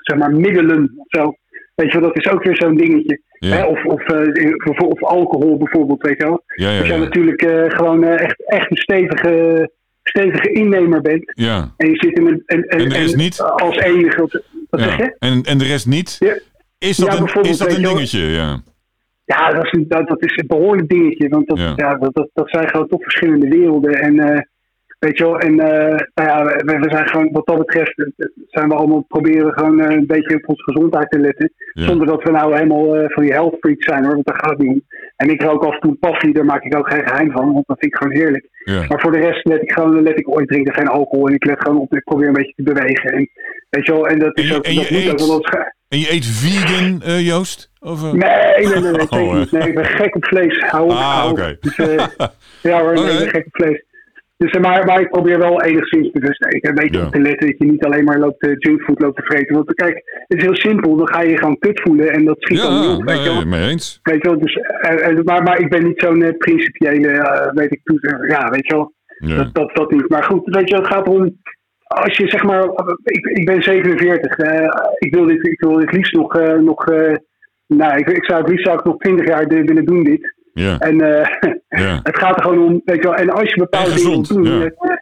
[0.00, 1.34] zeg maar middelen of zo.
[1.74, 3.20] Weet je wel, dat is ook weer zo'n dingetje.
[3.38, 3.56] Ja.
[3.56, 3.64] Hè?
[3.64, 4.08] Of, of,
[4.78, 6.42] of, alcohol bijvoorbeeld, weet je wel.
[6.46, 7.04] Ja, ja, jij ja.
[7.04, 9.70] natuurlijk gewoon echt, echt een stevige,
[10.04, 11.32] stevige innemer bent.
[11.34, 11.74] ja.
[11.76, 12.42] En je zit in een.
[12.46, 13.40] En, en, En de rest niet?
[13.40, 14.42] Als enige.
[14.70, 15.16] Wat, zeg je?
[15.18, 16.16] En, en de rest niet?
[16.18, 16.38] Ja.
[16.78, 18.20] Is dat Ja, een, is dat een dingetje?
[18.20, 18.62] Ja.
[19.24, 21.28] Ja, dat is, een, dat, dat is een behoorlijk dingetje.
[21.28, 21.72] Want dat, Ja.
[21.76, 21.94] ja.
[21.94, 23.92] dat, dat, dat zijn gewoon toch verschillende werelden.
[23.92, 24.40] En eh,
[25.04, 27.94] weet je wel, en eh, nou ja, we, we zijn gewoon, wat dat betreft,
[28.48, 31.52] zijn we allemaal proberen gewoon eh, een beetje op onze gezondheid te letten.
[31.72, 31.84] Ja.
[31.86, 34.50] Zonder dat we nou helemaal eh, van die health freaks zijn hoor, want daar gaat
[34.50, 34.82] het niet om.
[35.16, 37.52] En ik rook af en toe een passie, daar maak ik ook geen geheim van,
[37.52, 38.48] want dat vind ik gewoon heerlijk.
[38.64, 38.84] Ja.
[38.88, 41.44] Maar voor de rest let ik gewoon, let ik ooit drinken geen alcohol en ik
[41.44, 43.12] let gewoon op, ik probeer een beetje te bewegen.
[43.12, 43.28] En,
[43.70, 46.12] weet je wel, en dat is je- ook, en dat moet eet- ga- En je
[46.12, 47.70] eet vegan, Joost?
[47.80, 48.02] Of?
[48.02, 48.12] Nee,
[48.66, 49.52] nee, nee, nee, Oh.
[49.52, 50.58] Nee, ik ben gek op vlees.
[50.58, 51.56] Hou op, Ah, oké.
[51.60, 51.76] Dus,
[52.62, 53.12] ja hoor, nee, Oké.
[53.12, 53.84] ik ben gek op vlees.
[54.36, 56.68] Dus, eh, maar, maar ik probeer wel enigszins bewust te.
[56.68, 57.06] Een beetje Ja.
[57.06, 59.54] op te letten dat je niet alleen maar loopt, eh, junkfood loopt te vreten.
[59.54, 60.96] Want kijk, het is heel simpel.
[60.96, 63.04] Dan ga je je gewoon kut voelen en dat schiet dan niet Ja.
[63.04, 64.00] Weet je nee, mee eens.
[64.02, 64.38] Weet je wel?
[64.38, 68.74] Dus, eh, maar, maar ik ben niet zo'n principiële, weet ik, toe, ja, weet je
[68.74, 68.92] wel.
[69.18, 69.36] Ja.
[69.36, 70.08] Dat, dat, dat niet.
[70.08, 71.42] Maar goed, weet je, het gaat om.
[71.84, 72.64] Als je zeg maar.
[73.04, 74.36] Ik, ik ben 47.
[74.36, 76.40] eh, ik, wil dit, ik wil dit liefst nog.
[76.60, 76.84] nog
[77.66, 80.34] nou, ik, ik zou het liefst zou ik nog 20 jaar willen doen, dit.
[80.52, 80.78] Ja.
[80.78, 80.96] En
[81.82, 82.00] Ja.
[82.02, 82.80] het gaat er gewoon om.
[82.84, 84.58] Weet je wel, en als je bepaalde En dingen gezond, doen.
[84.60, 84.64] ja.
[84.64, 84.96] eh,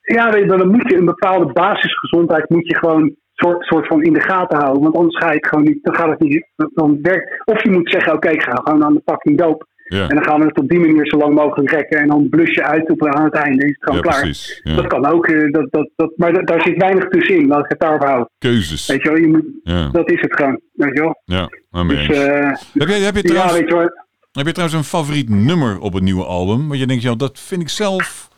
[0.00, 2.48] ja, dan moet je een bepaalde basisgezondheid.
[2.50, 4.82] Moet je gewoon soort, soort van in de gaten houden.
[4.82, 5.78] Want anders ga je het gewoon niet.
[5.82, 6.46] Dan gaat het niet.
[6.74, 9.66] Dan werkt, of je moet zeggen: oké, ik ga gewoon aan de fucking doop.
[9.88, 10.08] Ja.
[10.08, 11.98] En dan gaan we het op die manier zo lang mogelijk rekken.
[11.98, 13.64] En dan blus je uit op, aan het einde.
[13.64, 14.20] Is het gewoon Ja, klaar.
[14.20, 14.60] precies.
[14.62, 14.74] Ja.
[14.76, 15.26] Dat kan ook.
[15.26, 17.46] eh, Dat, dat, dat, maar da- daar zit weinig tussenin.
[17.46, 18.28] Laat ik het daarop houden.
[18.38, 18.86] Keuzes.
[18.86, 20.60] Weet je wel, je moet, dat is het gewoon.
[20.72, 21.20] Weet je wel.
[21.24, 21.48] Ja,
[21.86, 23.90] Dus eh, Heb je, heb, je ja, trouwens, weet je wel.
[24.36, 26.68] Heb je trouwens een favoriet nummer op het nieuwe album?
[26.68, 28.28] Waar je denkt, ja, dat vind ik zelf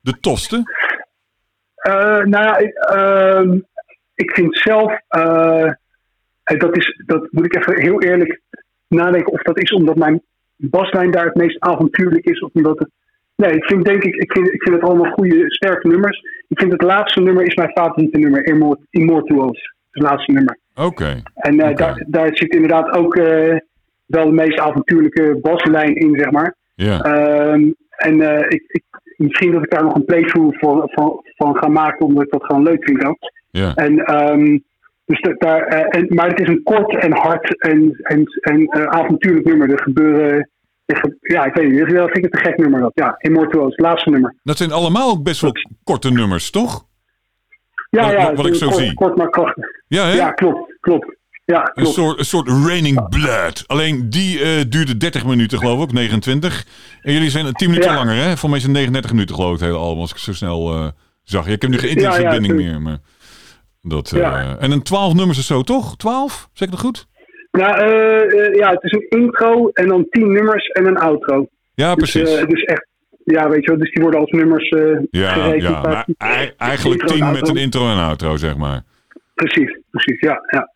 [0.00, 0.62] de tofste?
[1.74, 3.58] Eh, nou ja, ik, ehm,
[4.14, 4.98] ik vind zelf.
[5.08, 5.70] eh,
[6.44, 8.40] en dat, is, dat moet ik even heel eerlijk
[8.88, 10.22] nadenken of dat is omdat mijn
[10.56, 12.40] baslijn daar het meest avontuurlijk is.
[12.40, 12.90] Of omdat het.
[13.36, 16.20] Nee, ik vind, denk ik, ik vind, ik vind het allemaal goede, sterke nummers.
[16.48, 19.72] Ik vind het laatste nummer is mijn favoriete nummer, Immort- Immortals.
[19.90, 20.58] Het laatste nummer.
[20.74, 21.22] Oké.
[21.34, 23.56] En eh, daar, daar zit inderdaad ook eh,
[24.06, 26.54] wel de meest avontuurlijke baslijn in, zeg maar.
[26.74, 27.00] Ja.
[27.02, 28.84] Ehm, en eh, ik, ik,
[29.16, 32.44] misschien dat ik daar nog een playthrough voor, van, van ga maken, omdat ik dat
[32.44, 33.18] gewoon leuk vind ook.
[33.50, 33.74] Ja.
[33.74, 34.58] En, ehm,
[35.04, 38.66] dus da- daar, eh, en, maar het is een kort en hard en, en, en
[38.66, 39.70] eh, avontuurlijk nummer.
[39.70, 40.50] Er gebeuren.
[40.86, 41.78] er ge- ja, ik weet niet.
[41.88, 42.80] Dat vind ik het een gek nummer.
[42.80, 42.90] Dat.
[42.94, 44.34] Ja, Immortals, het laatste nummer.
[44.42, 45.52] Dat zijn allemaal ook best wel
[45.84, 46.84] korte nummers, toch?
[47.90, 48.94] Ja, Wat- ja, wat- ik zo kort, zie.
[48.94, 49.64] Kort maar krachtig.
[49.88, 50.12] Ja, hè?
[50.14, 51.15] Ja, klopt, klopt.
[51.46, 53.64] Ja, Een soort, een soort Raining Blood.
[53.66, 56.66] Alleen die eh, duurde 30 minuten, geloof ik, 29.
[57.02, 57.96] En jullie zijn 10 minuten Ja.
[57.96, 58.36] langer, hè?
[58.36, 60.86] Voor mij het 39 minuten, geloof ik, het hele album, als ik zo snel eh,
[61.22, 61.46] zag.
[61.46, 62.98] Ik heb nu geen internetverbinding meer, maar...
[63.82, 64.62] Dat, eh.
[64.62, 65.96] En een 12 nummers of zo, toch?
[65.96, 66.48] 12?
[66.52, 67.06] Zeg ik dat goed?
[67.50, 67.78] Nou,
[68.56, 71.48] ja, het is een intro en dan tien nummers en een outro.
[71.74, 72.46] Ja, Dus, precies.
[72.46, 72.86] dus echt,
[73.24, 74.68] ja, weet je wel, dus die worden als nummers
[75.10, 75.62] ja, gerekend.
[75.62, 76.04] ja.
[76.18, 78.82] Maar eigenlijk Intro en 10 met een intro en outro, zeg maar.
[79.34, 80.40] Precies, precies, ja.
[80.50, 80.74] ja.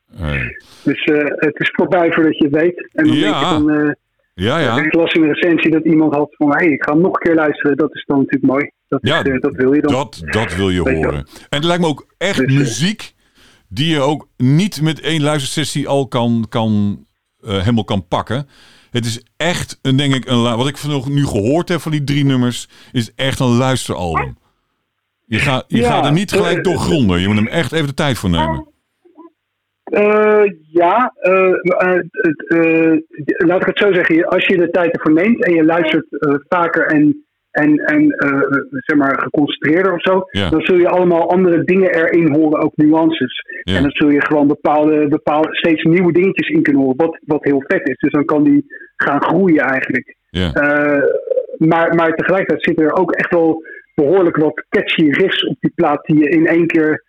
[0.82, 2.88] Dus eh, het is voorbij voordat je het weet.
[2.92, 3.20] En dan Ja.
[3.20, 3.92] denk je van, eh,
[4.34, 4.82] ja, ja.
[4.82, 7.12] ik las in een recensie dat iemand had van, hé, hey, ik ga hem nog
[7.14, 7.76] een keer luisteren.
[7.76, 8.70] Dat is dan natuurlijk mooi.
[8.88, 9.92] Dat, Ja, is, eh, dat wil je dan.
[9.92, 11.14] Dat, dat wil je horen.
[11.14, 13.14] En het lijkt me ook echt Dus, muziek
[13.68, 17.04] die je ook niet met één luistersessie al kan, kan,
[17.40, 18.48] helemaal kan pakken.
[18.90, 22.04] Het is echt, een, denk ik, een, wat ik van nu gehoord heb van die
[22.04, 24.38] drie nummers, is echt een luisteralbum.
[25.26, 27.20] Je, gaat je Ja, gaat er niet gelijk doorgronden.
[27.20, 28.68] Je moet hem echt even de tijd voor nemen.
[29.90, 30.42] Eh,
[30.72, 31.52] ja, eh,
[32.48, 32.98] eh,
[33.36, 34.24] laat ik het zo zeggen.
[34.24, 36.06] Als je de tijd ervoor neemt en je luistert
[36.48, 38.14] vaker en en, en
[38.70, 40.50] zeg maar geconcentreerder of zo, Ja.
[40.50, 43.42] dan zul je allemaal andere dingen erin horen, ook nuances.
[43.62, 43.76] Ja.
[43.76, 47.44] En dan zul je gewoon bepaalde, bepaalde, steeds nieuwe dingetjes in kunnen horen, wat, wat
[47.44, 47.96] heel vet is.
[47.96, 48.64] Dus dan kan die
[48.96, 50.16] gaan groeien eigenlijk.
[50.30, 50.50] Ja.
[51.58, 53.62] Maar, maar tegelijkertijd zitten er ook echt wel
[53.94, 57.04] behoorlijk wat catchy riffs op die plaat die je in één keer,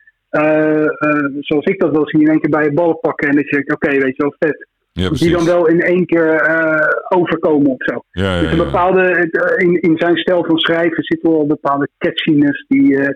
[1.40, 3.52] zoals ik dat wel zie, in één keer bij je ballen pakken en dat je
[3.56, 4.68] denkt, oké, weet je wel, vet.
[4.92, 8.04] ja, Die dan wel in één keer eh, overkomen of zo.
[8.12, 11.48] Ja, ja, Dus een bepaalde, eh, in, in zijn stijl van schrijven zit wel een
[11.48, 13.10] bepaalde catchiness die, eh,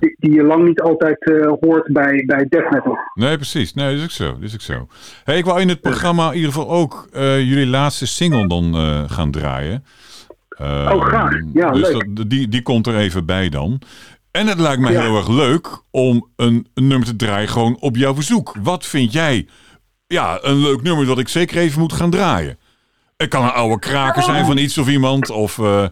[0.00, 2.98] die, die je lang niet altijd eh, hoort bij, bij death metal.
[3.14, 3.74] Nee, precies.
[3.74, 4.36] Nee, is ook zo.
[4.40, 4.86] Is ook zo.
[5.24, 8.74] Hey, ik wou in het programma in ieder geval ook eh, jullie laatste single dan
[8.74, 9.84] eh, gaan draaien.
[10.48, 11.34] Eh, Oh, graag.
[11.52, 12.16] Ja, dus leuk.
[12.16, 13.80] Dat, die, die komt er even bij dan.
[14.32, 15.00] En het lijkt mij Ja.
[15.00, 18.54] heel erg leuk om een, nummer te draaien gewoon op jouw verzoek.
[18.62, 19.46] Wat vind jij
[20.06, 22.58] ja, een leuk nummer dat ik zeker even moet gaan draaien?
[23.16, 25.30] Het kan een oude kraker zijn van iets of iemand.
[25.30, 25.84] Of, eh,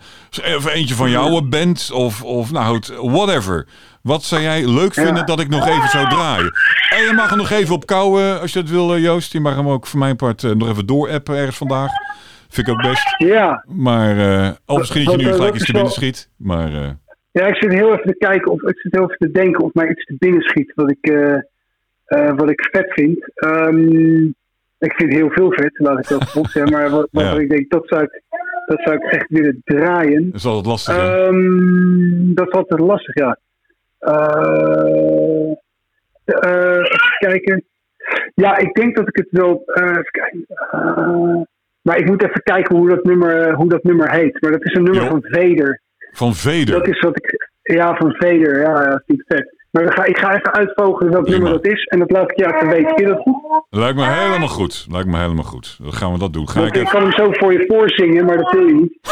[0.56, 1.90] of eentje van jouw band.
[1.92, 3.66] Of, of nou, whatever.
[4.02, 5.22] Wat zou jij leuk vinden Ja.
[5.22, 6.52] dat ik nog even zou draaien?
[6.90, 9.32] En je mag hem nog even opkouwen als je dat wil, eh, Joost.
[9.32, 11.90] Je mag hem ook voor mijn part eh, nog even doorappen ergens vandaag.
[12.48, 13.14] Vind ik ook best.
[13.18, 16.28] Ja, Maar, eh oh, misschien dat je nu gelijk iets te binnen schiet.
[16.36, 16.98] Maar,
[17.32, 19.72] ja, ik zit heel even te kijken of ik zit heel even te denken of
[19.74, 21.34] mij iets te binnen schiet wat ik, eh,
[22.04, 23.30] eh, wat ik vet vind.
[23.34, 24.24] Ehm,
[24.78, 26.72] ik vind heel veel vet, laat ik dat op zeggen.
[26.72, 27.38] Maar wat, wat Ja.
[27.38, 28.22] ik denk, dat zou ik,
[28.66, 30.24] dat zou ik echt willen draaien.
[30.24, 30.96] dat is altijd lastig?
[30.96, 33.38] Ehm, dat is altijd lastig, ja.
[36.24, 37.64] Eh, even kijken.
[38.34, 39.62] Ja, ik denk dat ik het wel.
[39.74, 40.46] even kijken.
[41.82, 44.40] Maar ik moet even kijken hoe dat nummer, hoe dat nummer heet.
[44.40, 45.08] Maar dat is een nummer Jo.
[45.08, 45.80] van Vader.
[46.12, 46.74] Van Veder.
[46.74, 47.50] Dat is wat ik.
[47.62, 48.60] Ja, van Vader.
[48.60, 49.58] Ja, ja, ik vet.
[49.70, 51.84] Maar dan ga, ik ga even uitvogelen welk nummer dat is.
[51.84, 52.86] En dat laat ik je even weten.
[52.88, 53.64] Vind je dat goed?
[53.70, 54.86] Lijkt me helemaal goed.
[54.90, 55.78] Lijkt me helemaal goed.
[55.82, 56.48] Dan gaan we dat doen.
[56.48, 58.98] Ga ik ik kan hem zo voor je voorzingen, maar dat wil je niet.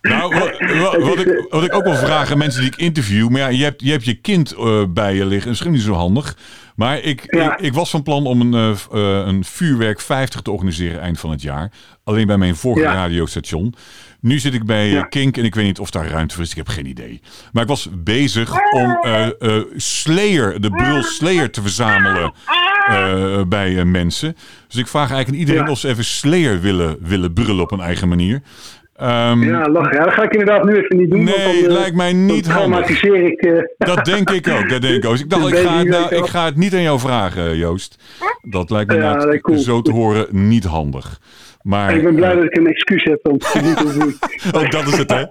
[0.00, 3.28] Nou, wat, wat, wat ik, wat ik ook wil vragen aan mensen die ik interview.
[3.28, 5.48] Maar ja, je hebt je, hebt je kind eh, bij je liggen.
[5.48, 6.36] Misschien niet zo handig.
[6.76, 7.52] Maar ik, Ja.
[7.56, 11.20] ik, ik was van plan om een, eh, eh, een vuurwerk 50 te organiseren eind
[11.20, 11.72] van het jaar.
[12.04, 12.92] Alleen bij mijn vorige Ja.
[12.94, 13.74] radiostation.
[14.26, 15.02] Nu zit ik bij eh, Ja.
[15.02, 16.50] Kink en ik weet niet of daar ruimte voor is.
[16.50, 17.20] Ik heb geen idee.
[17.52, 19.26] Maar ik was bezig om eh,
[19.76, 22.32] Slayer, de brul Slayer te verzamelen
[22.86, 24.36] eh, bij mensen.
[24.68, 25.70] Dus ik vraag eigenlijk aan iedereen Ja.
[25.70, 28.42] of ze even Slayer willen, willen brullen op een eigen manier.
[28.96, 29.96] Ehm, Ja, lachen.
[29.96, 31.24] Ja, dat ga ik inderdaad nu even niet doen.
[31.24, 33.02] want Nee, dan, lijkt mij niet handig.
[33.04, 33.66] ik.
[33.78, 35.12] Dat denk ik ook, dat denk ik ook.
[35.12, 37.98] Dus ik dacht, ik ga, nou, ik ga het niet aan jou vragen, Joost.
[38.42, 39.58] Dat lijkt me Ja, cool.
[39.58, 41.20] zo te horen niet handig.
[41.66, 43.20] Maar ik ben blij dat ik een excuus heb.
[43.62, 44.18] Niet te doen.
[44.62, 45.24] ook dat is het, hè?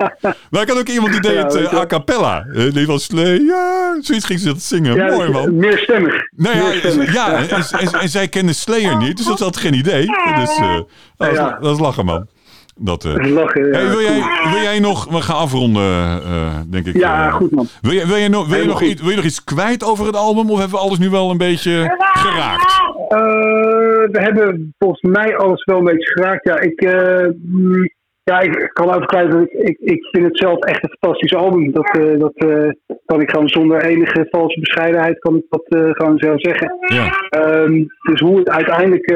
[0.50, 2.46] Maar ik had ook iemand die deed het eh, a cappella.
[2.54, 4.96] Eh, Die was ja, zoiets ging ze dat zingen.
[4.96, 5.56] Ja, Mooi, man.
[5.56, 6.14] Meerstemmig.
[6.38, 7.14] Ja, Meerstemmig.
[7.14, 10.06] ja en, en, en zij kende Slayer niet, dus dat had geen idee.
[10.36, 10.80] Dus eh,
[11.18, 12.28] dat, is, dat is lachen, man.
[12.78, 13.32] Dat, eh.
[13.34, 13.72] Lachen.
[13.72, 15.84] Hey, wil, jij, wil jij nog, we gaan afronden,
[16.24, 16.98] eh, denk ik.
[16.98, 17.34] ja eh.
[17.34, 17.68] goed man.
[17.82, 20.06] Wil je, wil, je nog, wil, je nog iets, wil je nog iets kwijt over
[20.06, 20.50] het album?
[20.50, 22.84] Of hebben we alles nu wel een beetje geraakt?
[23.10, 26.48] Eh, we hebben volgens mij alles wel een beetje geraakt.
[26.48, 27.90] Ja, ik, eh, mm,
[28.32, 31.72] ja, ik kan kwijt dat ik, ik, ik vind het zelf echt een fantastisch album.
[31.72, 32.70] Dat, eh, dat eh,
[33.06, 36.78] kan ik gewoon zonder enige valse bescheidenheid kan ik dat eh, gewoon zelf zeggen.
[36.80, 39.10] Ja, Ehm, dus hoe het uiteindelijk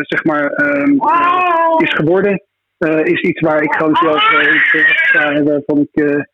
[0.00, 0.92] zeg maar, ehm,
[1.82, 2.42] is geworden,
[3.02, 4.22] is iets waar ik gewoon zelf
[5.08, 6.26] sta en waarvan ik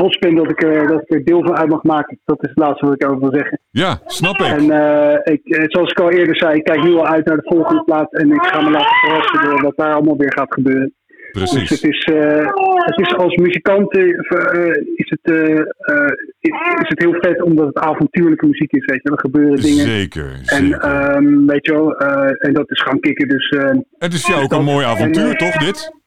[0.00, 2.18] trots ben dat ik, er, dat ik er deel van uit mag maken.
[2.24, 3.60] Dat is het laatste wat ik over wil zeggen.
[3.70, 4.46] ja snap ik.
[4.46, 7.36] En eh, ik, eh, zoals ik al eerder zei, ik kijk nu al uit naar
[7.36, 10.52] de volgende plaat en ik ga me laten verrassen door wat daar allemaal weer gaat
[10.54, 10.92] gebeuren.
[11.32, 11.82] Dus het Precies.
[11.82, 17.14] is, eh, het is als muzikant eh, eh, is, het, eh, eh, is, het heel
[17.20, 18.84] vet omdat het avontuurlijke muziek is.
[18.84, 19.84] Weet je, er gebeuren dingen.
[19.86, 20.78] Zeker, En zeker.
[20.80, 23.28] ehm, weet je wel, eh, en dat is gaan kicken.
[23.28, 25.98] Dus eh, Het is jou ook een mooi avontuur, toch, dit?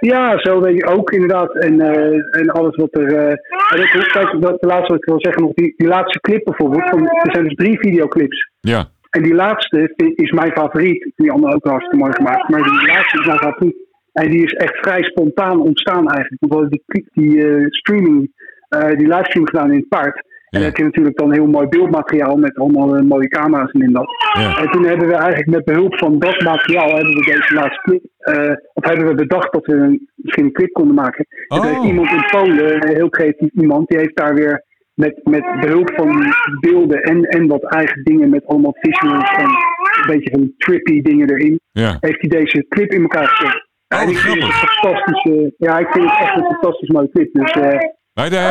[0.00, 1.54] Ja, zo weet je ook inderdaad.
[1.54, 3.14] En, eh, en alles wat er.
[3.16, 3.34] eh
[3.74, 6.44] en ik, kijk, dat de laatste wat ik wil zeggen nog, die, die laatste clip
[6.44, 6.88] bijvoorbeeld.
[6.88, 8.50] Van, er zijn dus drie videoclips.
[8.60, 11.12] Ja, En die laatste is mijn favoriet.
[11.16, 12.48] Die andere ook hartstikke mooi gemaakt.
[12.48, 13.76] Maar die laatste is mijn favoriet.
[14.12, 16.36] En die is echt vrij spontaan ontstaan eigenlijk.
[16.38, 18.32] Want we hadden die, die eh, streaming,
[18.68, 20.22] eh, die livestream gedaan in het paard.
[20.46, 23.80] En dan heb je natuurlijk dan heel mooi beeldmateriaal met allemaal eh, mooie camera's en
[23.82, 24.06] in dat.
[24.58, 28.04] En toen hebben we eigenlijk met behulp van dat materiaal hebben we deze laatste clip,
[28.18, 31.26] eh, of hebben we bedacht dat we een, misschien een clip konden maken.
[31.48, 31.86] En toen Oh.
[31.86, 34.64] iemand in Polen, een heel creatief iemand, die heeft daar weer
[34.94, 40.06] met, met behulp van beelden en, en wat eigen dingen met allemaal visuals en een
[40.16, 41.96] beetje van trippy dingen erin, ja.
[42.00, 43.64] heeft hij deze clip in elkaar gezet.
[43.88, 47.10] Oh, en ik vind het een fantastische, ja, ik vind het echt een fantastisch mooie
[47.10, 47.32] clip.
[47.32, 47.94] Dus, hij,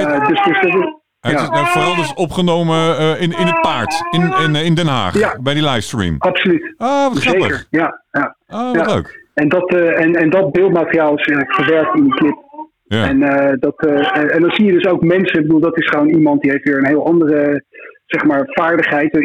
[0.05, 3.61] eh, dus, dus dat is- hij is nou, vooral dus opgenomen eh, in, in het
[3.61, 5.37] paard, in, in, in Den Haag, Ja.
[5.41, 6.15] bij die livestream.
[6.19, 6.73] absoluut.
[6.77, 7.43] Ah, wat grappig.
[7.43, 8.01] Zeker, ja.
[8.11, 8.35] ja.
[8.47, 8.93] Ah, wat Ja.
[8.93, 9.23] leuk.
[9.33, 12.43] En dat, eh, en, en dat beeldmateriaal is uh, verwerkt in die clip.
[12.87, 13.07] Ja.
[13.07, 13.19] En,
[13.59, 16.41] dat, en, en, dan zie je dus ook mensen, ik bedoel, dat is gewoon iemand
[16.41, 17.63] die heeft weer een heel andere
[18.05, 19.17] zeg maar, vaardigheid.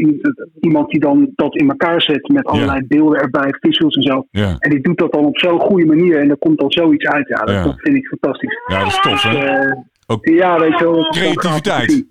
[0.60, 2.86] Iemand die dan dat in elkaar zet met allerlei Ja.
[2.89, 4.27] beelden erbij, visuals en zo.
[4.31, 4.56] Ja.
[4.59, 7.28] En die doet dat dan op zo'n goede manier en er komt dan zoiets uit.
[7.28, 7.62] Ja, dat, Ja.
[7.64, 8.55] dat vind ik fantastisch.
[8.66, 9.39] ja, dat is tof, hè?
[9.47, 9.72] Eh,
[10.11, 11.07] Ook ja, weet je wel.
[11.11, 12.05] creativiteit.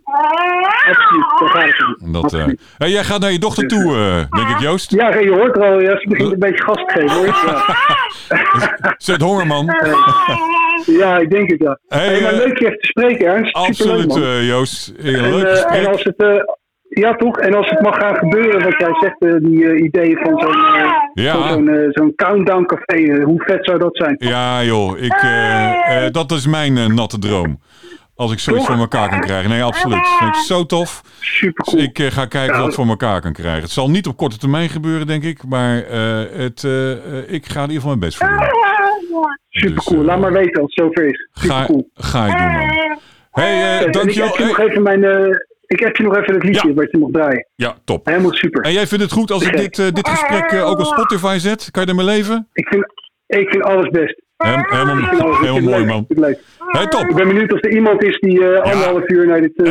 [0.89, 2.13] Absoluut.
[2.13, 2.31] Dat,
[2.77, 4.91] hey, jij gaat naar je dochter toe, eh, denk ik, Joost.
[4.91, 7.25] Ja, je hoort er al, ja, ze begint een beetje gas te geven hoor.
[7.25, 7.65] Ja,
[8.97, 9.65] Zet honger, man.
[10.85, 11.79] ja ik denk het ja.
[11.87, 13.53] Hey, Hey, maar eh, leuk je even te spreken, Ernst.
[13.55, 14.13] Absoluut,
[14.47, 14.93] Joost.
[15.03, 16.45] En, Leuk en als het,
[16.89, 20.55] ja toch, en als het mag gaan gebeuren, wat jij zegt, die ideeën van zo'n
[21.13, 21.47] Ja.
[21.47, 24.15] van zo'n countdown café, hoe vet zou dat zijn?
[24.17, 24.97] Ja, joh.
[24.97, 25.15] Ik,
[26.13, 27.59] dat is mijn natte droom.
[28.19, 28.73] Als ik zoiets Toch?
[28.75, 29.49] voor elkaar kan krijgen.
[29.49, 29.97] Nee, absoluut.
[29.97, 31.01] Dat vind ik zo tof.
[31.19, 33.61] Super Dus ik eh, ga kijken of ik voor elkaar kan krijgen.
[33.61, 35.45] Het zal niet op korte termijn gebeuren, denk ik.
[35.47, 36.91] Maar eh, het, eh,
[37.33, 39.27] ik ga in ieder geval mijn best voor doen.
[39.49, 40.03] Super dus, cool.
[40.03, 41.27] Laat maar weten als het zover is.
[41.33, 41.89] Super Ga, cool.
[41.93, 42.99] ga ik doen, man.
[43.31, 44.27] hey, En ik dankjewel.
[44.27, 45.03] heb je nog even mijn,
[45.65, 46.73] ik heb je nog even het liedje Ja.
[46.73, 47.47] wat je mag draaien.
[47.55, 48.05] ja, top.
[48.05, 48.61] Helemaal super.
[48.63, 51.71] En jij vindt het goed als ik dit, dit gesprek ook op Spotify zet?
[51.71, 52.47] Kan je ermee leven?
[52.53, 52.85] Ik vind,
[53.27, 54.21] ik vind alles best.
[54.39, 56.05] Hem- helemaal helemaal het mooi, man.
[56.07, 56.39] Het.
[56.67, 57.01] Hey, top.
[57.09, 59.51] Ik ben benieuwd of er iemand is die eh, anderhalf uur naar dit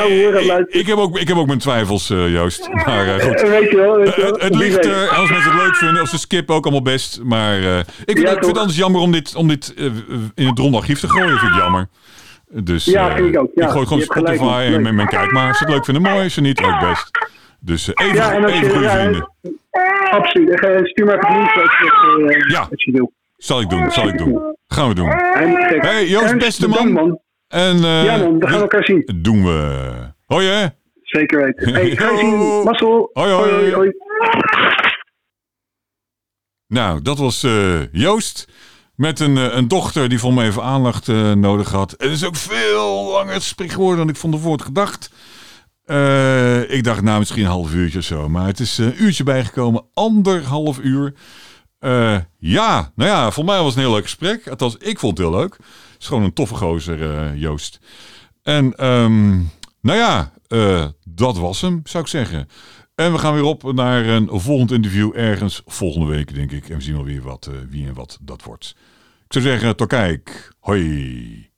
[0.00, 2.68] oude horen ik, heb ook, ik heb ook mijn twijfels, Joost.
[2.72, 3.40] Maar goed.
[3.40, 3.96] Weet je wel.
[3.96, 4.32] Weet je wel.
[4.32, 7.20] het, het ligt er, als mensen het leuk vinden, of ze skippen ook allemaal best.
[7.22, 9.74] Maar ik, vind, Ja, ik vind het anders jammer om dit, om dit
[10.34, 11.38] in het drondarchief te gooien.
[11.38, 11.88] vind ik jammer.
[12.48, 13.50] Dus Ja, vind ik ook.
[13.54, 15.48] Ja, ik gooi gewoon Spotify en men, men kijkt maar.
[15.48, 16.22] Als ze het leuk vinden, mooi.
[16.24, 17.10] Als ze niet, ook best.
[17.60, 19.30] Dus even, Ja, even goede ja, vrienden.
[20.10, 20.58] Absoluut.
[20.82, 22.60] Stuur maar even eh, Ja.
[22.60, 23.12] als je wil.
[23.44, 24.56] Zal ik doen, zal ik doen.
[24.66, 25.10] Gaan we doen.
[25.10, 25.82] Te gek.
[25.82, 27.20] Hey, Joost, beste man.
[27.48, 29.20] En, eh, Ja man, we gaan elkaar zien.
[29.22, 29.92] Doen we.
[30.26, 30.66] Hoi hè.
[31.02, 31.74] Zeker weten.
[31.74, 32.30] Hey, ga je zien.
[32.30, 32.64] Yo.
[32.64, 33.10] Mazzel.
[33.12, 33.92] Hoi, hoi.
[36.66, 38.48] Nou, dat was eh, Joost.
[38.94, 41.90] Met een, eh, een dochter die voor me even aandacht eh, nodig had.
[41.90, 45.10] Het is ook veel langer gesprek geworden dan ik van tevoren gedacht.
[45.84, 48.28] Eh, ik dacht nou misschien een half uurtje of zo.
[48.28, 49.84] Maar het is eh, een uurtje bijgekomen.
[49.94, 51.14] Anderhalf uur.
[51.84, 54.48] Eh, ja, nou ja, voor mij was het een heel leuk gesprek.
[54.48, 55.52] Althans, ik vond het heel leuk.
[55.52, 57.80] Het is gewoon een toffe gozer, eh, Joost.
[58.42, 59.30] En ehm,
[59.80, 62.48] nou ja, eh, dat was hem, zou ik zeggen.
[62.94, 66.68] En we gaan weer op naar een volgend interview ergens volgende week, denk ik.
[66.68, 68.74] En we zien wel weer wat, wie en wat dat wordt.
[69.26, 70.52] Ik zou zeggen, tot kijk.
[70.60, 71.52] Hoi.